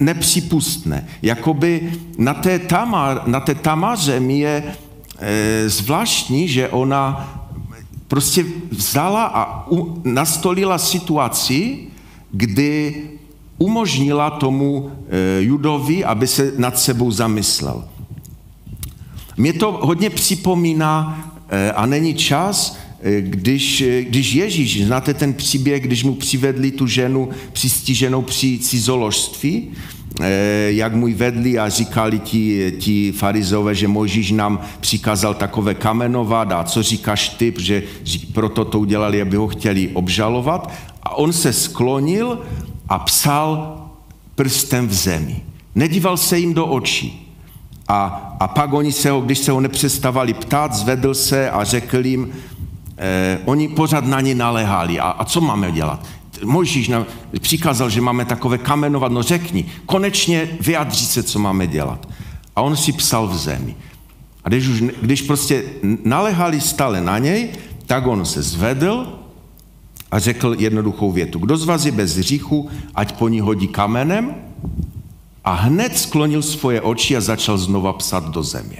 nepřípustné. 0.00 1.08
Jakoby 1.22 1.92
na 2.18 2.34
té, 2.34 2.58
tamar, 2.58 3.22
na 3.26 3.40
té 3.40 3.54
tamaře 3.54 4.20
mi 4.20 4.38
je 4.38 4.64
e, 5.18 5.68
zvláštní, 5.68 6.48
že 6.48 6.68
ona 6.68 7.34
prostě 8.08 8.44
vzala 8.70 9.24
a 9.24 9.70
u, 9.70 10.02
nastolila 10.04 10.78
situaci, 10.78 11.78
kdy 12.30 13.02
umožnila 13.58 14.30
tomu 14.30 14.90
e, 15.08 15.42
Judovi, 15.42 16.04
aby 16.04 16.26
se 16.26 16.52
nad 16.56 16.78
sebou 16.78 17.10
zamyslel. 17.10 17.84
Mě 19.36 19.52
to 19.52 19.78
hodně 19.82 20.10
připomíná, 20.10 21.24
e, 21.48 21.72
a 21.72 21.86
není 21.86 22.14
čas, 22.14 22.78
e, 23.02 23.20
když, 23.20 23.84
když 24.00 24.34
Ježíš, 24.34 24.84
znáte 24.84 25.14
ten 25.14 25.34
příběh, 25.34 25.82
když 25.82 26.04
mu 26.04 26.14
přivedli 26.14 26.70
tu 26.70 26.86
ženu 26.86 27.28
přistiženou 27.52 28.22
při 28.22 28.58
cizoložství, 28.58 29.70
jak 30.68 30.94
mu 30.94 31.14
vedli 31.14 31.58
a 31.58 31.68
říkali 31.68 32.18
ti, 32.18 32.72
ti 32.78 33.12
farizové, 33.12 33.74
že 33.74 33.88
Mojžíš 33.88 34.30
nám 34.30 34.60
přikázal 34.80 35.34
takové 35.34 35.74
kamenovat 35.74 36.52
a 36.52 36.64
co 36.64 36.82
říkáš 36.82 37.28
ty, 37.28 37.50
protože 37.50 37.82
proto 38.32 38.64
to 38.64 38.80
udělali, 38.80 39.22
aby 39.22 39.36
ho 39.36 39.48
chtěli 39.48 39.88
obžalovat. 39.88 40.72
A 41.02 41.14
on 41.14 41.32
se 41.32 41.52
sklonil 41.52 42.38
a 42.88 42.98
psal 42.98 43.78
prstem 44.34 44.88
v 44.88 44.94
zemi. 44.94 45.42
Nedíval 45.74 46.16
se 46.16 46.38
jim 46.38 46.54
do 46.54 46.66
očí. 46.66 47.34
A, 47.88 48.04
a 48.40 48.48
pak 48.48 48.72
oni 48.72 48.92
se 48.92 49.10
ho, 49.10 49.20
když 49.20 49.38
se 49.38 49.52
ho 49.52 49.60
nepřestávali 49.60 50.34
ptát, 50.34 50.74
zvedl 50.74 51.14
se 51.14 51.50
a 51.50 51.64
řekl 51.64 52.06
jim, 52.06 52.32
eh, 52.98 53.38
oni 53.44 53.68
pořád 53.68 54.04
na 54.04 54.20
ně 54.20 54.34
naléhali. 54.34 55.00
A, 55.00 55.08
a 55.08 55.24
co 55.24 55.40
máme 55.40 55.72
dělat? 55.72 56.06
Mojžíš 56.44 56.88
nám 56.88 57.06
přikázal, 57.40 57.90
že 57.90 58.00
máme 58.00 58.24
takové 58.24 58.58
kamenovat, 58.58 59.12
no 59.12 59.22
řekni, 59.22 59.66
konečně 59.86 60.48
vyjadří 60.60 61.06
se, 61.06 61.22
co 61.22 61.38
máme 61.38 61.66
dělat. 61.66 62.08
A 62.56 62.60
on 62.60 62.76
si 62.76 62.92
psal 62.92 63.26
v 63.26 63.36
zemi. 63.36 63.76
A 64.44 64.48
když, 64.48 64.68
už, 64.68 64.82
když 65.02 65.22
prostě 65.22 65.64
naléhali 66.04 66.60
stále 66.60 67.00
na 67.00 67.18
něj, 67.18 67.48
tak 67.86 68.06
on 68.06 68.24
se 68.24 68.42
zvedl 68.42 69.17
a 70.10 70.18
řekl 70.18 70.56
jednoduchou 70.58 71.12
větu. 71.12 71.38
Kdo 71.38 71.56
z 71.56 71.64
vás 71.64 71.84
je 71.84 71.92
bez 71.92 72.16
hříchu, 72.16 72.70
ať 72.94 73.12
po 73.12 73.28
ní 73.28 73.40
hodí 73.40 73.68
kamenem 73.68 74.34
a 75.44 75.52
hned 75.52 75.98
sklonil 75.98 76.42
svoje 76.42 76.80
oči 76.80 77.16
a 77.16 77.20
začal 77.20 77.58
znova 77.58 77.92
psat 77.92 78.28
do 78.28 78.42
země. 78.42 78.78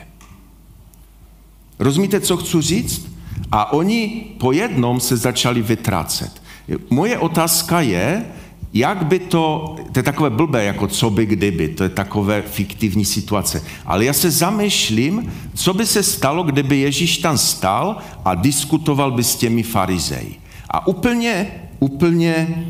Rozumíte, 1.79 2.21
co 2.21 2.37
chci 2.37 2.63
říct? 2.63 3.09
A 3.53 3.73
oni 3.73 4.27
po 4.39 4.53
jednom 4.53 5.01
se 5.01 5.17
začali 5.17 5.63
vytrácet. 5.63 6.43
Moje 6.91 7.19
otázka 7.19 7.81
je, 7.81 8.25
jak 8.73 9.07
by 9.07 9.19
to, 9.19 9.77
to 9.93 9.99
je 9.99 10.03
takové 10.03 10.31
blbé, 10.31 10.65
jako 10.65 10.87
co 10.87 11.11
by 11.11 11.27
kdyby, 11.27 11.69
to 11.69 11.83
je 11.83 11.89
takové 11.89 12.43
fiktivní 12.43 13.05
situace. 13.05 13.63
Ale 13.87 14.05
já 14.05 14.13
se 14.13 14.31
zamýšlím, 14.31 15.33
co 15.55 15.75
by 15.75 15.87
se 15.87 16.03
stalo, 16.03 16.43
kdyby 16.43 16.79
Ježíš 16.79 17.19
tam 17.19 17.39
stál 17.39 17.97
a 18.25 18.35
diskutoval 18.35 19.11
by 19.11 19.25
s 19.25 19.37
těmi 19.37 19.63
farizeji. 19.63 20.37
A 20.71 20.87
úplně, 20.87 21.53
úplně 21.79 22.65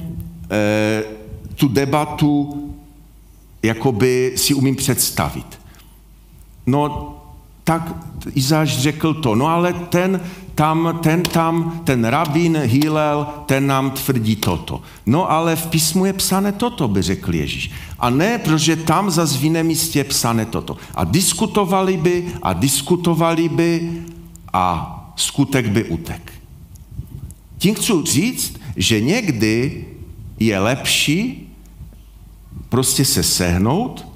e, 0.50 1.04
tu 1.54 1.68
debatu 1.68 2.64
jakoby 3.62 4.32
si 4.36 4.54
umím 4.54 4.76
představit. 4.76 5.60
No, 6.66 7.14
tak 7.64 7.94
Izáš 8.34 8.78
řekl 8.78 9.14
to, 9.14 9.34
no 9.34 9.46
ale 9.46 9.72
ten 9.72 10.20
tam, 10.54 10.98
ten 11.02 11.22
tam, 11.22 11.80
ten 11.84 12.04
rabín 12.04 12.56
Hillel, 12.56 13.26
ten 13.46 13.66
nám 13.66 13.90
tvrdí 13.90 14.36
toto. 14.36 14.82
No 15.06 15.30
ale 15.30 15.56
v 15.56 15.66
písmu 15.66 16.04
je 16.04 16.12
psané 16.12 16.52
toto, 16.52 16.88
by 16.88 17.02
řekl 17.02 17.34
Ježíš. 17.34 17.70
A 17.98 18.10
ne, 18.10 18.38
protože 18.38 18.76
tam 18.76 19.10
za 19.10 19.26
v 19.26 19.42
jiném 19.42 19.66
místě 19.66 19.98
je 19.98 20.04
psané 20.04 20.46
toto. 20.46 20.76
A 20.94 21.04
diskutovali 21.04 21.96
by 21.96 22.26
a 22.42 22.52
diskutovali 22.52 23.48
by 23.48 24.02
a 24.52 24.94
skutek 25.16 25.68
by 25.68 25.84
utek. 25.84 26.32
Tím 27.58 27.74
chci 27.74 27.92
říct, 28.04 28.60
že 28.76 29.00
někdy 29.00 29.84
je 30.38 30.58
lepší 30.58 31.48
prostě 32.68 33.04
se 33.04 33.22
sehnout, 33.22 34.06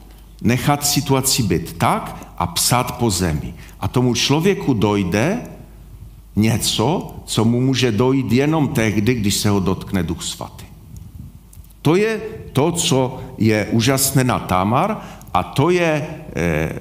nechat 0.42 0.86
situaci 0.86 1.42
být 1.42 1.72
tak 1.72 2.34
a 2.38 2.46
psát 2.46 2.98
po 2.98 3.10
zemi. 3.10 3.54
A 3.80 3.88
tomu 3.88 4.14
člověku 4.14 4.74
dojde 4.74 5.42
něco, 6.36 7.14
co 7.24 7.44
mu 7.44 7.60
může 7.60 7.92
dojít 7.92 8.32
jenom 8.32 8.68
tehdy, 8.68 9.14
když 9.14 9.34
se 9.34 9.48
ho 9.48 9.60
dotkne 9.60 10.02
Duch 10.02 10.22
Svatý. 10.22 10.64
To 11.82 11.96
je 11.96 12.20
to, 12.52 12.72
co 12.72 13.20
je 13.38 13.68
úžasné 13.70 14.24
na 14.24 14.38
Tamar 14.38 15.00
a 15.34 15.42
to 15.42 15.70
je, 15.70 16.06
eh, 16.36 16.80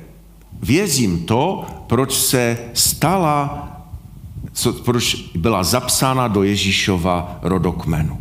vězím 0.61 1.25
to, 1.25 1.65
proč 1.87 2.13
se 2.13 2.57
stala 2.73 3.70
co, 4.53 4.73
proč 4.73 5.15
byla 5.35 5.63
zapsána 5.63 6.27
do 6.27 6.43
Ježíšova 6.43 7.39
rodokmenu. 7.41 8.17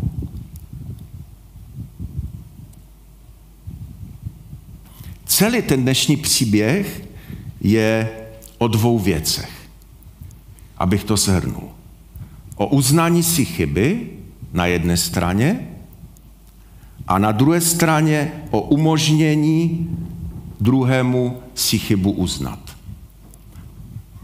Celý 5.25 5.63
ten 5.63 5.83
dnešní 5.83 6.17
příběh 6.17 7.05
je 7.61 8.11
o 8.59 8.69
dvou 8.69 8.99
věcech, 8.99 9.51
abych 10.79 11.05
to 11.05 11.17
shrnul. 11.17 11.69
O 12.57 12.67
uznání 12.67 13.23
si 13.23 13.45
chyby 13.45 14.11
na 14.53 14.67
jedné 14.67 14.97
straně 14.97 15.69
a 17.07 17.19
na 17.19 17.33
druhé 17.33 17.61
straně 17.61 18.33
o 18.51 18.61
umožnění 18.61 19.91
druhému 20.61 21.43
si 21.55 21.79
chybu 21.79 22.11
uznat. 22.11 22.70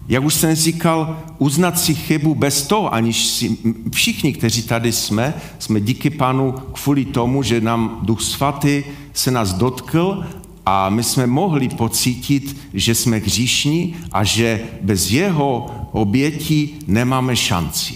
Jak 0.08 0.24
už 0.24 0.34
jsem 0.34 0.54
říkal, 0.54 1.22
uznat 1.38 1.78
si 1.78 1.94
chybu 1.94 2.34
bez 2.34 2.66
toho, 2.66 2.94
aniž 2.94 3.26
si 3.26 3.58
všichni, 3.92 4.32
kteří 4.32 4.62
tady 4.62 4.92
jsme, 4.92 5.34
jsme 5.58 5.80
díky 5.80 6.10
Panu 6.10 6.52
kvůli 6.52 7.04
tomu, 7.04 7.42
že 7.42 7.60
nám 7.60 7.98
Duch 8.02 8.22
Svatý 8.22 8.84
se 9.12 9.30
nás 9.30 9.52
dotkl 9.52 10.24
a 10.66 10.88
my 10.88 11.02
jsme 11.02 11.26
mohli 11.26 11.68
pocítit, 11.68 12.56
že 12.74 12.94
jsme 12.94 13.16
hříšní 13.16 13.96
a 14.12 14.24
že 14.24 14.60
bez 14.82 15.10
jeho 15.10 15.66
obětí 15.92 16.78
nemáme 16.86 17.36
šanci. 17.36 17.94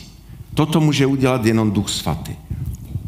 Toto 0.54 0.80
může 0.80 1.06
udělat 1.06 1.46
jenom 1.46 1.70
Duch 1.70 1.88
Svatý. 1.88 2.32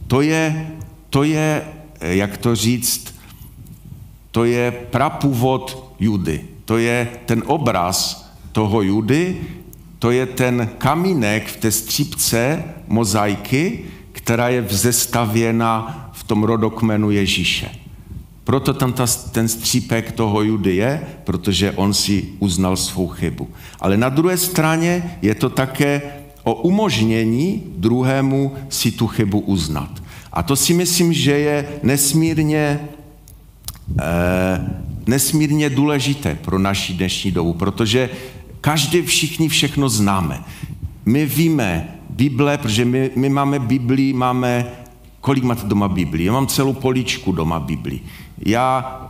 To 0.07 0.21
je, 0.21 0.71
to 1.11 1.23
je, 1.23 1.65
jak 2.01 2.37
to 2.37 2.57
říct, 2.57 3.15
to 4.31 4.45
je 4.45 4.71
prapůvod 4.71 5.95
Judy. 6.01 6.41
To 6.65 6.79
je 6.79 7.09
ten 7.27 7.43
obraz, 7.47 8.22
toho 8.53 8.83
Judy, 8.83 9.37
to 9.99 10.11
je 10.11 10.27
ten 10.27 10.69
kamínek 10.79 11.47
v 11.47 11.57
té 11.57 11.71
střípce 11.71 12.65
mozaiky, 12.89 13.85
která 14.13 14.49
je 14.49 14.61
vzestavěna 14.61 16.11
v 16.13 16.25
tom 16.25 16.45
rodokmenu 16.45 17.11
Ježíše. 17.11 17.71
Proto 18.45 18.75
tam 18.75 18.93
ta, 18.93 19.07
ten 19.33 19.49
střípek 19.49 20.13
toho 20.13 20.43
Judy 20.43 20.77
je, 20.77 21.03
protože 21.25 21.73
on 21.73 21.95
si 21.95 22.29
uznal 22.39 22.77
svou 22.77 23.09
chybu. 23.09 23.49
Ale 23.81 23.97
na 23.97 24.09
druhé 24.09 24.37
straně 24.37 25.19
je 25.23 25.35
to 25.35 25.49
také 25.49 26.03
o 26.45 26.55
umožnění 26.55 27.63
druhému 27.77 28.55
si 28.69 28.91
tu 28.91 29.07
chybu 29.07 29.41
uznat. 29.41 30.03
A 30.33 30.43
to 30.43 30.57
si 30.57 30.75
myslím, 30.75 31.13
že 31.13 31.33
je 31.33 31.69
nesmírně, 31.83 32.81
eh, 34.01 34.71
nesmírně 35.07 35.71
důležité 35.71 36.35
pro 36.35 36.59
naši 36.59 36.93
dnešní 36.93 37.31
dobu, 37.31 37.53
protože 37.53 38.11
Každý, 38.63 39.03
všichni 39.03 39.49
všechno 39.49 39.89
známe. 39.89 40.45
My 41.07 41.27
víme 41.27 41.89
Bible, 42.11 42.59
protože 42.59 42.85
my, 42.85 43.11
my 43.17 43.29
máme 43.29 43.59
Biblii, 43.59 44.13
máme, 44.13 44.67
kolik 45.21 45.45
máte 45.45 45.67
doma 45.67 45.89
Biblii? 45.89 46.27
Já 46.27 46.33
mám 46.33 46.47
celou 46.47 46.73
poličku 46.73 47.33
doma 47.33 47.61
Biblii. 47.61 48.01
Já, 48.39 49.01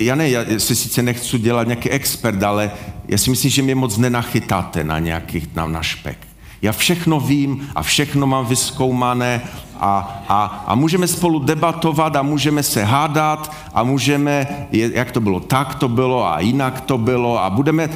já 0.00 0.14
ne, 0.14 0.30
já 0.30 0.44
se 0.58 0.74
sice 0.74 1.02
nechci 1.02 1.38
dělat 1.38 1.66
nějaký 1.66 1.90
expert, 1.90 2.42
ale 2.42 2.70
já 3.08 3.18
si 3.18 3.30
myslím, 3.30 3.50
že 3.50 3.62
mě 3.62 3.74
moc 3.74 3.96
nenachytáte 3.96 4.84
na 4.84 4.98
nějakých, 4.98 5.54
na, 5.54 5.66
na 5.66 5.82
špek. 5.82 6.26
Já 6.62 6.72
všechno 6.72 7.20
vím 7.20 7.68
a 7.74 7.82
všechno 7.82 8.26
mám 8.26 8.46
vyskoumané 8.46 9.42
a, 9.80 10.24
a, 10.28 10.64
a 10.66 10.74
můžeme 10.74 11.08
spolu 11.08 11.38
debatovat 11.38 12.16
a 12.16 12.22
můžeme 12.22 12.62
se 12.62 12.84
hádat 12.84 13.52
a 13.74 13.82
můžeme, 13.82 14.46
jak 14.72 15.12
to 15.12 15.20
bylo, 15.20 15.40
tak 15.40 15.74
to 15.74 15.88
bylo 15.88 16.32
a 16.32 16.40
jinak 16.40 16.80
to 16.80 16.98
bylo 16.98 17.42
a 17.42 17.50
budeme, 17.50 17.88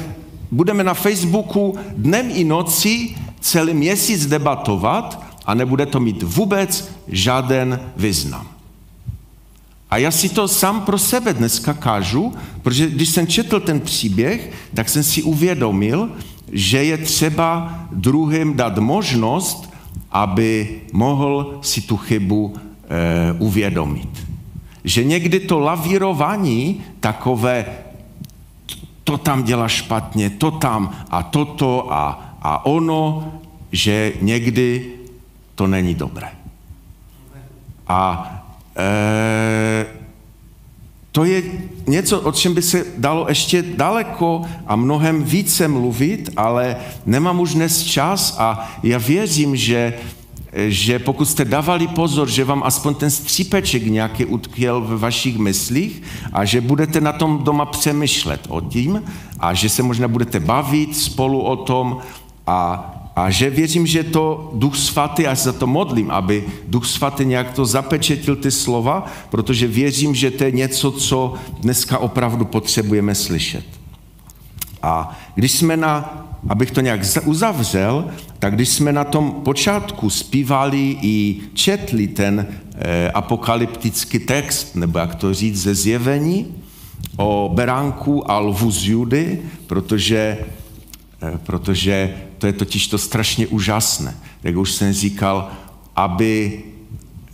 budeme 0.53 0.83
na 0.83 0.93
Facebooku 0.93 1.75
dnem 1.97 2.29
i 2.33 2.43
noci 2.43 3.15
celý 3.39 3.73
měsíc 3.73 4.25
debatovat 4.25 5.23
a 5.45 5.53
nebude 5.53 5.85
to 5.85 5.99
mít 5.99 6.23
vůbec 6.23 6.91
žádný 7.07 7.77
význam. 7.97 8.47
A 9.89 9.97
já 9.97 10.11
si 10.11 10.29
to 10.29 10.47
sám 10.47 10.81
pro 10.81 10.97
sebe 10.97 11.33
dneska 11.33 11.73
kážu, 11.73 12.33
protože 12.61 12.89
když 12.89 13.09
jsem 13.09 13.27
četl 13.27 13.59
ten 13.59 13.79
příběh, 13.79 14.51
tak 14.73 14.89
jsem 14.89 15.03
si 15.03 15.23
uvědomil, 15.23 16.09
že 16.51 16.83
je 16.83 16.97
třeba 16.97 17.79
druhým 17.91 18.53
dát 18.53 18.77
možnost, 18.77 19.73
aby 20.11 20.81
mohl 20.93 21.59
si 21.61 21.81
tu 21.81 21.97
chybu 21.97 22.53
e, 22.53 23.33
uvědomit. 23.39 24.09
Že 24.83 25.03
někdy 25.03 25.39
to 25.39 25.59
lavírování 25.59 26.81
takové, 26.99 27.65
to 29.13 29.17
tam 29.17 29.43
dělá 29.43 29.67
špatně, 29.67 30.29
to 30.29 30.51
tam 30.51 31.05
a 31.09 31.23
toto 31.23 31.93
a, 31.93 32.33
a 32.41 32.65
ono, 32.65 33.33
že 33.71 34.13
někdy 34.21 34.91
to 35.55 35.67
není 35.67 35.93
dobré. 35.93 36.27
A 37.87 38.01
e, 38.77 39.85
to 41.11 41.23
je 41.23 41.43
něco, 41.87 42.21
o 42.21 42.31
čem 42.31 42.53
by 42.53 42.61
se 42.61 42.85
dalo 42.97 43.25
ještě 43.29 43.61
daleko 43.61 44.41
a 44.67 44.75
mnohem 44.75 45.23
více 45.23 45.67
mluvit, 45.67 46.29
ale 46.37 46.75
nemám 47.05 47.39
už 47.39 47.53
dnes 47.53 47.83
čas 47.83 48.35
a 48.39 48.71
já 48.83 48.97
věřím, 48.97 49.55
že, 49.55 49.93
že 50.55 50.99
pokud 50.99 51.25
jste 51.25 51.45
dávali 51.45 51.87
pozor, 51.87 52.29
že 52.29 52.43
vám 52.43 52.63
aspoň 52.63 52.95
ten 52.95 53.09
střípeček 53.09 53.85
nějaký 53.85 54.25
utkvěl 54.25 54.81
ve 54.81 54.97
vašich 54.97 55.37
myslích 55.37 56.01
a 56.33 56.45
že 56.45 56.61
budete 56.61 57.01
na 57.01 57.11
tom 57.11 57.43
doma 57.43 57.65
přemýšlet 57.65 58.41
o 58.49 58.61
tím 58.61 59.03
a 59.39 59.53
že 59.53 59.69
se 59.69 59.83
možná 59.83 60.07
budete 60.07 60.39
bavit 60.39 60.97
spolu 60.97 61.41
o 61.41 61.55
tom 61.55 61.97
a 62.47 62.89
a 63.15 63.29
že 63.29 63.49
věřím, 63.49 63.87
že 63.87 64.03
to 64.03 64.51
Duch 64.53 64.77
Svatý, 64.77 65.27
a 65.27 65.35
za 65.35 65.53
to 65.53 65.67
modlím, 65.67 66.11
aby 66.11 66.43
Duch 66.67 66.85
Svatý 66.85 67.25
nějak 67.25 67.53
to 67.53 67.65
zapečetil 67.65 68.35
ty 68.35 68.51
slova, 68.51 69.05
protože 69.29 69.67
věřím, 69.67 70.15
že 70.15 70.31
to 70.31 70.43
je 70.43 70.51
něco, 70.51 70.91
co 70.91 71.33
dneska 71.59 71.97
opravdu 71.97 72.45
potřebujeme 72.45 73.15
slyšet. 73.15 73.65
A 74.81 75.17
když 75.35 75.51
jsme 75.51 75.77
na, 75.77 76.25
abych 76.49 76.71
to 76.71 76.81
nějak 76.81 77.01
uzavřel, 77.25 78.07
tak 78.39 78.55
když 78.55 78.69
jsme 78.69 78.93
na 78.93 79.03
tom 79.03 79.31
počátku 79.31 80.09
zpívali 80.09 80.97
i 81.01 81.41
četli 81.53 82.07
ten 82.07 82.47
eh, 82.75 83.11
apokalyptický 83.11 84.19
text, 84.19 84.75
nebo 84.75 84.99
jak 84.99 85.15
to 85.15 85.33
říct, 85.33 85.61
ze 85.61 85.75
zjevení 85.75 86.55
o 87.17 87.51
beránku 87.53 88.31
a 88.31 88.39
lvu 88.39 88.71
z 88.71 88.85
Judy, 88.85 89.41
protože, 89.67 90.37
eh, 91.21 91.39
protože 91.43 92.15
to 92.37 92.47
je 92.47 92.53
totiž 92.53 92.87
to 92.87 92.97
strašně 92.97 93.47
úžasné. 93.47 94.15
Jak 94.43 94.57
už 94.57 94.71
jsem 94.71 94.93
říkal, 94.93 95.51
aby, 95.95 96.63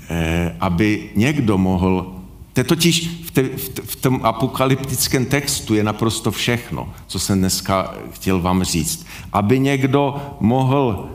eh, 0.09 0.55
aby 0.59 1.09
někdo 1.15 1.57
mohl 1.57 2.18
to 2.53 2.59
je 2.59 2.63
totiž 2.63 3.09
v, 3.25 3.31
te, 3.31 3.43
v 3.83 3.95
tom 3.95 4.19
apokalyptickém 4.23 5.25
textu 5.25 5.75
je 5.75 5.83
naprosto 5.83 6.31
všechno, 6.31 6.93
co 7.07 7.19
jsem 7.19 7.39
dneska 7.39 7.93
chtěl 8.11 8.39
vám 8.39 8.63
říct. 8.63 9.05
Aby 9.33 9.59
někdo 9.59 10.15
mohl, 10.39 11.09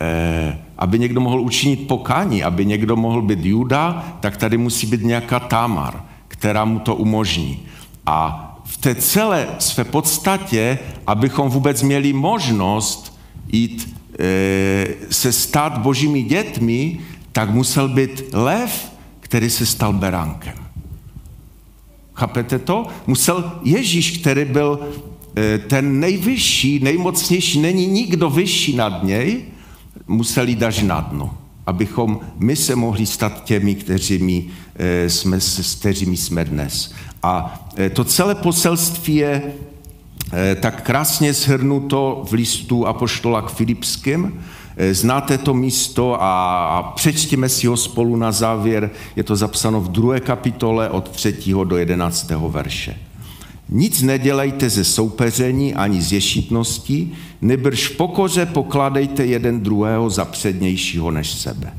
eh, 0.00 0.58
aby 0.78 0.98
někdo 0.98 1.20
mohl 1.20 1.40
učinit 1.40 1.88
pokání, 1.88 2.42
aby 2.42 2.66
někdo 2.66 2.96
mohl 2.96 3.22
být 3.22 3.44
Juda, 3.44 4.16
tak 4.20 4.36
tady 4.36 4.58
musí 4.58 4.86
být 4.86 5.02
nějaká 5.02 5.40
Tamar, 5.40 6.04
která 6.28 6.64
mu 6.64 6.78
to 6.78 6.94
umožní. 6.94 7.62
A 8.06 8.46
v 8.64 8.76
té 8.76 8.94
celé 8.94 9.48
své 9.58 9.84
podstatě, 9.84 10.78
abychom 11.06 11.48
vůbec 11.48 11.82
měli 11.82 12.12
možnost 12.12 13.18
jít 13.52 13.96
e, 14.18 14.86
se 15.10 15.32
stát 15.32 15.78
božími 15.78 16.22
dětmi, 16.22 16.98
tak 17.32 17.50
musel 17.50 17.88
být 17.88 18.22
lev, 18.32 18.90
který 19.30 19.50
se 19.50 19.66
stal 19.66 19.92
beránkem. 19.92 20.54
Chápete 22.14 22.58
to? 22.58 22.86
Musel 23.06 23.52
Ježíš, 23.64 24.18
který 24.18 24.44
byl 24.44 24.80
e, 25.36 25.58
ten 25.58 26.00
nejvyšší, 26.00 26.80
nejmocnější, 26.82 27.60
není 27.60 27.86
nikdo 27.86 28.30
vyšší 28.30 28.76
nad 28.76 29.02
něj, 29.02 29.42
musel 30.06 30.48
jít 30.48 30.62
až 30.62 30.82
na 30.82 31.00
dno, 31.00 31.34
abychom 31.66 32.20
my 32.38 32.56
se 32.56 32.76
mohli 32.76 33.06
stát 33.06 33.44
těmi, 33.44 33.74
kteří 33.74 34.50
e, 34.74 35.10
jsme, 35.10 35.40
s 35.40 35.74
kterými 35.74 36.16
jsme 36.16 36.44
dnes. 36.44 36.94
A 37.22 37.64
e, 37.78 37.90
to 37.90 38.04
celé 38.04 38.34
poselství 38.34 39.16
je 39.16 39.52
tak 40.60 40.82
krásně 40.82 41.32
shrnuto 41.32 42.24
v 42.30 42.32
listu 42.32 42.86
Apoštola 42.86 43.42
k 43.42 43.50
Filipským. 43.50 44.42
E, 44.76 44.94
znáte 44.94 45.38
to 45.38 45.54
místo 45.54 46.16
a 46.20 46.92
přečtěme 46.96 47.48
si 47.48 47.66
ho 47.66 47.76
spolu 47.76 48.16
na 48.16 48.32
závěr. 48.32 48.90
Je 49.16 49.22
to 49.22 49.36
zapsáno 49.36 49.80
v 49.80 49.88
druhé 49.88 50.20
kapitole 50.20 50.90
od 50.90 51.08
3. 51.08 51.36
do 51.64 51.76
11. 51.76 52.30
verše. 52.48 52.96
Nic 53.68 54.02
nedělejte 54.02 54.70
ze 54.70 54.84
soupeření 54.84 55.74
ani 55.74 56.02
z 56.02 56.12
ješitnosti, 56.12 57.12
nebrž 57.40 57.88
v 57.88 57.96
pokoře 57.96 58.46
pokládejte 58.46 59.26
jeden 59.26 59.60
druhého 59.60 60.10
za 60.10 60.24
přednějšího 60.24 61.10
než 61.10 61.30
sebe. 61.30 61.72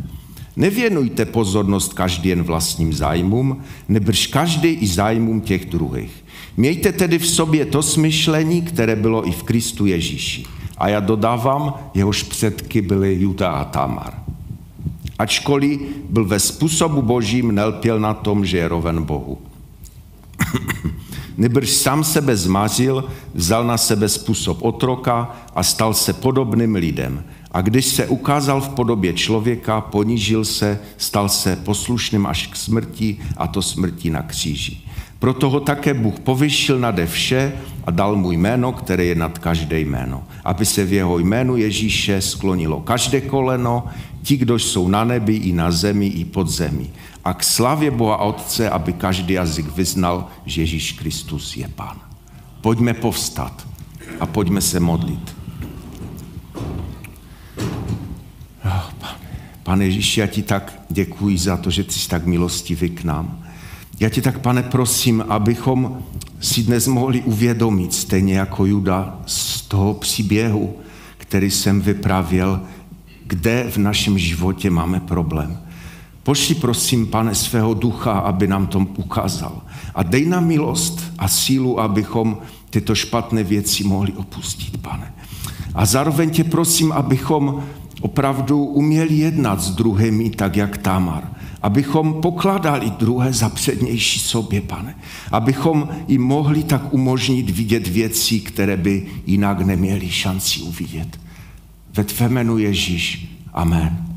Nevěnujte 0.55 1.25
pozornost 1.25 1.93
každý 1.93 2.29
jen 2.29 2.43
vlastním 2.43 2.93
zájmům, 2.93 3.63
nebrž 3.89 4.27
každý 4.27 4.67
i 4.67 4.87
zájmům 4.87 5.41
těch 5.41 5.65
druhých. 5.65 6.11
Mějte 6.57 6.91
tedy 6.91 7.19
v 7.19 7.27
sobě 7.27 7.65
to 7.65 7.83
smyšlení, 7.83 8.61
které 8.61 8.95
bylo 8.95 9.27
i 9.27 9.31
v 9.31 9.43
Kristu 9.43 9.85
Ježíši. 9.85 10.45
A 10.81 10.87
já 10.87 10.99
dodávám, 10.99 11.73
jehož 11.93 12.23
předky 12.23 12.81
byly 12.81 13.15
Juda 13.19 13.51
a 13.51 13.65
Tamar. 13.65 14.13
Ačkoliv 15.19 15.81
byl 16.09 16.25
ve 16.25 16.39
způsobu 16.39 17.01
božím, 17.01 17.55
nelpěl 17.55 17.99
na 17.99 18.13
tom, 18.13 18.45
že 18.45 18.57
je 18.57 18.67
roven 18.67 19.03
Bohu. 19.03 19.37
Nebrž 21.37 21.69
sám 21.69 22.03
sebe 22.03 22.35
zmazil, 22.35 23.05
vzal 23.33 23.67
na 23.67 23.77
sebe 23.77 24.09
způsob 24.09 24.61
otroka 24.61 25.35
a 25.55 25.63
stal 25.63 25.93
se 25.93 26.13
podobným 26.13 26.75
lidem 26.75 27.23
a 27.51 27.61
když 27.61 27.85
se 27.85 28.07
ukázal 28.07 28.61
v 28.61 28.69
podobě 28.69 29.13
člověka, 29.13 29.81
ponížil 29.81 30.45
se, 30.45 30.79
stal 30.97 31.29
se 31.29 31.55
poslušným 31.55 32.25
až 32.25 32.47
k 32.47 32.55
smrti, 32.55 33.17
a 33.37 33.47
to 33.47 33.61
smrti 33.61 34.09
na 34.09 34.21
kříži. 34.21 34.77
Proto 35.19 35.49
ho 35.49 35.59
také 35.59 35.93
Bůh 35.93 36.19
povyšil 36.19 36.79
nade 36.79 37.07
vše 37.07 37.53
a 37.85 37.91
dal 37.91 38.15
mu 38.15 38.31
jméno, 38.31 38.71
které 38.71 39.05
je 39.05 39.15
nad 39.15 39.37
každé 39.37 39.79
jméno. 39.79 40.23
Aby 40.43 40.65
se 40.65 40.85
v 40.85 40.93
jeho 40.93 41.19
jménu 41.19 41.57
Ježíše 41.57 42.21
sklonilo 42.21 42.81
každé 42.81 43.21
koleno, 43.21 43.87
ti, 44.23 44.37
kdo 44.37 44.59
jsou 44.59 44.87
na 44.87 45.03
nebi 45.03 45.35
i 45.35 45.53
na 45.53 45.71
zemi 45.71 46.07
i 46.07 46.25
pod 46.25 46.49
zemi. 46.49 46.89
A 47.23 47.33
k 47.33 47.43
slavě 47.43 47.91
Boha 47.91 48.17
Otce, 48.17 48.69
aby 48.69 48.93
každý 48.93 49.33
jazyk 49.33 49.75
vyznal, 49.75 50.27
že 50.45 50.61
Ježíš 50.61 50.91
Kristus 50.91 51.57
je 51.57 51.67
Pán. 51.67 51.97
Pojďme 52.61 52.93
povstat 52.93 53.67
a 54.19 54.25
pojďme 54.25 54.61
se 54.61 54.79
modlit. 54.79 55.35
Pane 59.63 59.85
Ježíši, 59.85 60.19
já 60.19 60.27
ti 60.27 60.41
tak 60.41 60.81
děkuji 60.89 61.37
za 61.37 61.57
to, 61.57 61.69
že 61.69 61.83
ty 61.83 61.93
jsi 61.93 62.09
tak 62.09 62.25
milostivý 62.25 62.89
k 62.89 63.03
nám. 63.03 63.43
Já 64.01 64.09
ti 64.09 64.21
tak, 64.21 64.39
pane, 64.39 64.63
prosím, 64.63 65.23
abychom 65.29 65.97
si 66.39 66.63
dnes 66.63 66.87
mohli 66.87 67.21
uvědomit, 67.21 67.93
stejně 67.93 68.37
jako 68.37 68.65
Juda, 68.65 69.19
z 69.25 69.61
toho 69.61 69.93
příběhu, 69.93 70.75
který 71.17 71.51
jsem 71.51 71.81
vypravěl, 71.81 72.61
kde 73.27 73.67
v 73.71 73.77
našem 73.77 74.17
životě 74.17 74.69
máme 74.69 74.99
problém. 74.99 75.59
Pošli 76.23 76.55
prosím, 76.55 77.07
pane, 77.07 77.35
svého 77.35 77.73
ducha, 77.73 78.11
aby 78.11 78.47
nám 78.47 78.67
to 78.67 78.79
ukázal. 78.79 79.61
A 79.95 80.03
dej 80.03 80.25
nám 80.25 80.47
milost 80.47 81.03
a 81.17 81.27
sílu, 81.27 81.79
abychom 81.79 82.37
tyto 82.69 82.95
špatné 82.95 83.43
věci 83.43 83.83
mohli 83.83 84.11
opustit, 84.11 84.77
pane. 84.77 85.13
A 85.73 85.85
zároveň 85.85 86.29
tě 86.29 86.43
prosím, 86.43 86.91
abychom 86.91 87.63
opravdu 88.01 88.63
uměli 88.63 89.13
jednat 89.13 89.61
s 89.61 89.69
druhými 89.69 90.29
tak, 90.29 90.55
jak 90.55 90.77
Tamar. 90.77 91.40
Abychom 91.61 92.21
pokládali 92.21 92.89
druhé 92.89 93.33
za 93.33 93.49
přednější 93.49 94.19
sobě, 94.19 94.61
pane. 94.61 94.95
Abychom 95.31 95.89
jim 96.07 96.21
mohli 96.21 96.63
tak 96.63 96.93
umožnit 96.93 97.49
vidět 97.49 97.87
věci, 97.87 98.39
které 98.39 98.77
by 98.77 99.07
jinak 99.25 99.61
neměli 99.61 100.09
šanci 100.09 100.59
uvidět. 100.59 101.19
Ve 101.93 102.03
tvé 102.03 102.29
jménu 102.29 102.57
Ježíš. 102.57 103.27
Amen. 103.53 104.10